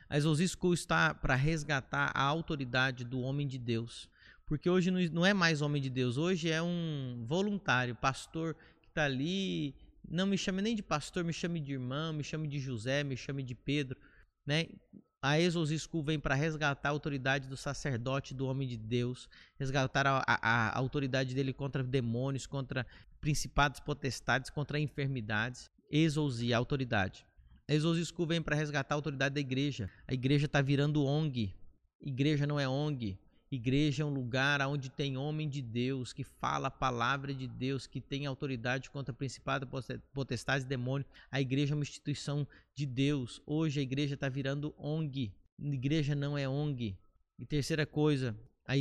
A 0.09 0.17
Exousi 0.17 0.49
School 0.49 0.75
está 0.75 1.15
para 1.15 1.35
resgatar 1.35 2.11
a 2.15 2.23
autoridade 2.23 3.05
do 3.05 3.21
homem 3.21 3.47
de 3.47 3.59
Deus. 3.59 4.09
Porque 4.47 4.69
hoje 4.69 4.91
não 4.91 5.25
é 5.25 5.33
mais 5.33 5.63
homem 5.63 5.81
de 5.81 5.89
Deus, 5.89 6.19
hoje 6.19 6.51
é 6.51 6.63
um 6.63 7.25
voluntário, 7.27 7.95
pastor 7.95 8.55
que 8.83 8.89
está 8.89 9.05
ali. 9.05 9.75
Não 10.09 10.27
me 10.27 10.37
chame 10.37 10.61
nem 10.61 10.77
de 10.77 10.83
pastor, 10.83 11.25
me 11.25 11.33
chame 11.33 11.61
de 11.61 11.73
irmão, 11.73 12.13
me 12.13 12.23
chame 12.23 12.47
de 12.47 12.59
José, 12.59 13.03
me 13.03 13.17
chame 13.17 13.43
de 13.43 13.55
Pedro. 13.55 13.99
Né? 14.47 14.67
A 15.27 15.41
Exousi 15.41 15.79
School 15.79 16.03
vem 16.03 16.21
para 16.21 16.35
resgatar 16.35 16.91
a 16.91 16.93
autoridade 16.93 17.49
do 17.49 17.57
sacerdote, 17.57 18.35
do 18.35 18.45
homem 18.45 18.69
de 18.69 18.77
Deus, 18.77 19.27
resgatar 19.59 20.07
a, 20.07 20.23
a, 20.27 20.69
a 20.69 20.79
autoridade 20.79 21.35
dele 21.35 21.51
contra 21.51 21.83
demônios, 21.83 22.47
contra 22.47 22.87
principados, 23.23 23.81
potestades, 23.81 24.51
contra 24.51 24.79
enfermidades. 24.79 25.71
Exousi, 25.91 26.53
a 26.53 26.59
autoridade. 26.59 27.25
A 27.67 27.73
Exousi 27.73 28.05
School 28.05 28.27
vem 28.27 28.43
para 28.43 28.55
resgatar 28.55 28.95
a 28.95 28.99
autoridade 28.99 29.37
da 29.37 29.41
igreja. 29.41 29.89
A 30.07 30.13
igreja 30.13 30.45
está 30.45 30.61
virando 30.61 31.03
ONG. 31.03 31.55
Igreja 32.03 32.47
não 32.47 32.61
é 32.61 32.69
ONG. 32.69 33.19
Igreja 33.55 34.03
é 34.03 34.07
um 34.07 34.13
lugar 34.13 34.61
onde 34.63 34.91
tem 34.91 35.17
homem 35.17 35.49
de 35.49 35.63
Deus, 35.63 36.13
que 36.13 36.25
fala 36.25 36.69
a 36.69 36.71
palavra 36.71 37.33
de 37.33 37.47
Deus, 37.47 37.87
que 37.87 38.01
tem 38.01 38.27
autoridade 38.27 38.91
contra 38.91 39.15
principado, 39.15 39.69
potestades 40.13 40.65
e 40.65 40.69
demônios. 40.69 41.09
A 41.31 41.41
igreja 41.41 41.73
é 41.73 41.77
uma 41.77 41.83
instituição 41.83 42.47
de 42.75 42.85
Deus. 42.85 43.41
Hoje 43.47 43.81
a 43.81 43.83
igreja 43.83 44.15
está 44.15 44.29
virando 44.29 44.75
ONG. 44.77 45.33
Igreja 45.59 46.15
não 46.15 46.37
é 46.37 46.49
ONG. 46.49 46.97
E 47.39 47.47
terceira 47.47 47.87
coisa, 47.87 48.37
a 48.67 48.75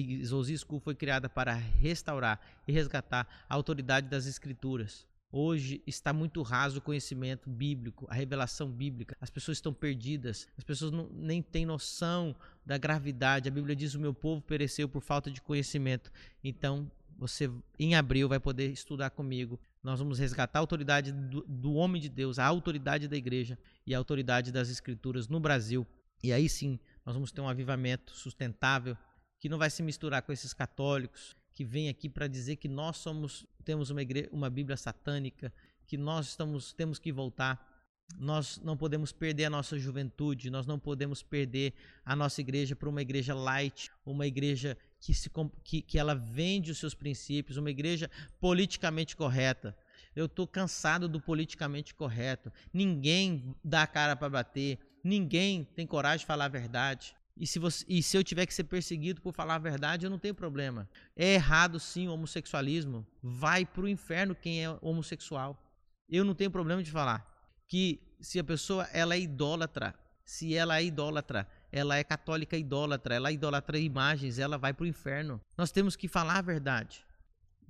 School 0.57 0.79
foi 0.79 0.95
criada 0.95 1.29
para 1.29 1.53
restaurar 1.53 2.39
e 2.67 2.71
resgatar 2.71 3.45
a 3.47 3.53
autoridade 3.53 4.07
das 4.07 4.25
escrituras. 4.25 5.05
Hoje 5.35 5.81
está 5.87 6.13
muito 6.13 6.43
raso 6.43 6.77
o 6.77 6.81
conhecimento 6.81 7.49
bíblico, 7.49 8.05
a 8.07 8.13
revelação 8.13 8.69
bíblica. 8.69 9.17
As 9.19 9.31
pessoas 9.31 9.57
estão 9.57 9.73
perdidas, 9.73 10.47
as 10.55 10.63
pessoas 10.63 10.91
não, 10.91 11.09
nem 11.11 11.41
têm 11.41 11.65
noção 11.65 12.35
da 12.63 12.77
gravidade. 12.77 13.49
A 13.49 13.51
Bíblia 13.51 13.75
diz: 13.75 13.95
O 13.95 13.99
meu 13.99 14.13
povo 14.13 14.43
pereceu 14.43 14.87
por 14.87 15.01
falta 15.01 15.31
de 15.31 15.41
conhecimento. 15.41 16.11
Então, 16.43 16.87
você 17.17 17.49
em 17.79 17.95
abril 17.95 18.29
vai 18.29 18.39
poder 18.39 18.69
estudar 18.69 19.09
comigo. 19.09 19.59
Nós 19.81 19.97
vamos 19.97 20.19
resgatar 20.19 20.59
a 20.59 20.61
autoridade 20.61 21.11
do, 21.11 21.41
do 21.47 21.73
homem 21.73 21.99
de 21.99 22.09
Deus, 22.09 22.37
a 22.37 22.45
autoridade 22.45 23.07
da 23.07 23.17
igreja 23.17 23.57
e 23.87 23.95
a 23.95 23.97
autoridade 23.97 24.51
das 24.51 24.69
escrituras 24.69 25.27
no 25.27 25.39
Brasil. 25.39 25.83
E 26.21 26.31
aí 26.31 26.47
sim, 26.47 26.79
nós 27.03 27.15
vamos 27.15 27.31
ter 27.31 27.41
um 27.41 27.49
avivamento 27.49 28.15
sustentável 28.15 28.95
que 29.39 29.49
não 29.49 29.57
vai 29.57 29.71
se 29.71 29.81
misturar 29.81 30.21
com 30.21 30.31
esses 30.31 30.53
católicos 30.53 31.35
que 31.53 31.63
vêm 31.63 31.87
aqui 31.87 32.09
para 32.09 32.27
dizer 32.27 32.55
que 32.57 32.67
nós 32.67 32.97
somos 32.97 33.45
temos 33.63 33.89
uma, 33.89 34.01
igreja, 34.01 34.29
uma 34.31 34.49
Bíblia 34.49 34.77
satânica, 34.77 35.53
que 35.87 35.97
nós 35.97 36.29
estamos, 36.29 36.73
temos 36.73 36.99
que 36.99 37.11
voltar. 37.11 37.71
Nós 38.17 38.59
não 38.63 38.77
podemos 38.77 39.11
perder 39.11 39.45
a 39.45 39.49
nossa 39.49 39.79
juventude, 39.79 40.49
nós 40.49 40.67
não 40.67 40.77
podemos 40.77 41.23
perder 41.23 41.73
a 42.05 42.15
nossa 42.15 42.41
igreja 42.41 42.75
para 42.75 42.89
uma 42.89 43.01
igreja 43.01 43.33
light, 43.33 43.89
uma 44.05 44.27
igreja 44.27 44.77
que, 44.99 45.13
se, 45.13 45.31
que, 45.63 45.81
que 45.81 45.97
ela 45.97 46.13
vende 46.13 46.71
os 46.71 46.77
seus 46.77 46.93
princípios, 46.93 47.57
uma 47.57 47.71
igreja 47.71 48.11
politicamente 48.39 49.15
correta. 49.15 49.75
Eu 50.15 50.25
estou 50.25 50.45
cansado 50.45 51.07
do 51.07 51.19
politicamente 51.19 51.95
correto. 51.95 52.51
Ninguém 52.71 53.55
dá 53.63 53.83
a 53.83 53.87
cara 53.87 54.15
para 54.15 54.29
bater, 54.29 54.77
ninguém 55.03 55.63
tem 55.63 55.87
coragem 55.87 56.19
de 56.19 56.25
falar 56.25 56.45
a 56.45 56.49
verdade. 56.49 57.15
E 57.35 57.47
se, 57.47 57.57
você, 57.57 57.83
e 57.87 58.03
se 58.03 58.15
eu 58.15 58.23
tiver 58.23 58.45
que 58.45 58.53
ser 58.53 58.65
perseguido 58.65 59.21
por 59.21 59.33
falar 59.33 59.55
a 59.55 59.59
verdade, 59.59 60.05
eu 60.05 60.09
não 60.09 60.19
tenho 60.19 60.35
problema. 60.35 60.87
É 61.15 61.33
errado 61.33 61.79
sim 61.79 62.07
o 62.07 62.13
homossexualismo. 62.13 63.05
Vai 63.21 63.65
para 63.65 63.83
o 63.83 63.87
inferno 63.87 64.35
quem 64.35 64.63
é 64.63 64.77
homossexual. 64.81 65.59
Eu 66.07 66.23
não 66.23 66.35
tenho 66.35 66.51
problema 66.51 66.83
de 66.83 66.91
falar 66.91 67.27
que 67.67 67.99
se 68.19 68.39
a 68.39 68.43
pessoa 68.43 68.83
ela 68.93 69.15
é 69.15 69.19
idólatra, 69.19 69.95
se 70.23 70.55
ela 70.55 70.77
é 70.77 70.83
idólatra, 70.83 71.47
ela 71.71 71.97
é 71.97 72.03
católica 72.03 72.55
idólatra, 72.55 73.15
ela 73.15 73.31
idolatra 73.31 73.79
imagens, 73.79 74.37
ela 74.37 74.57
vai 74.57 74.73
para 74.73 74.83
o 74.83 74.87
inferno. 74.87 75.41
Nós 75.57 75.71
temos 75.71 75.95
que 75.95 76.07
falar 76.07 76.37
a 76.37 76.41
verdade. 76.41 77.03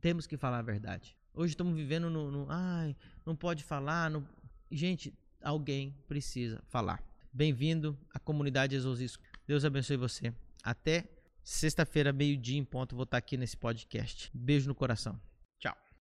Temos 0.02 0.28
que 0.28 0.36
falar 0.36 0.60
a 0.60 0.64
verdade. 0.64 1.16
Hoje 1.34 1.54
estamos 1.54 1.74
vivendo 1.74 2.10
no, 2.10 2.30
no 2.30 2.48
ai, 2.50 2.96
não 3.26 3.36
pode 3.36 3.64
falar. 3.64 4.12
Gente, 4.70 5.14
alguém 5.42 5.96
precisa 6.08 6.62
falar. 6.68 7.02
Bem-vindo 7.32 7.98
à 8.14 8.20
comunidade 8.20 8.76
Exorcismo. 8.76 9.24
Deus 9.54 9.64
abençoe 9.64 9.98
você. 9.98 10.34
Até 10.64 11.06
sexta-feira, 11.44 12.12
meio-dia 12.12 12.58
em 12.58 12.64
ponto, 12.66 12.96
vou 12.96 13.04
estar 13.04 13.18
aqui 13.18 13.38
nesse 13.38 13.56
podcast. 13.56 14.32
Beijo 14.34 14.68
no 14.68 14.74
coração. 14.74 15.22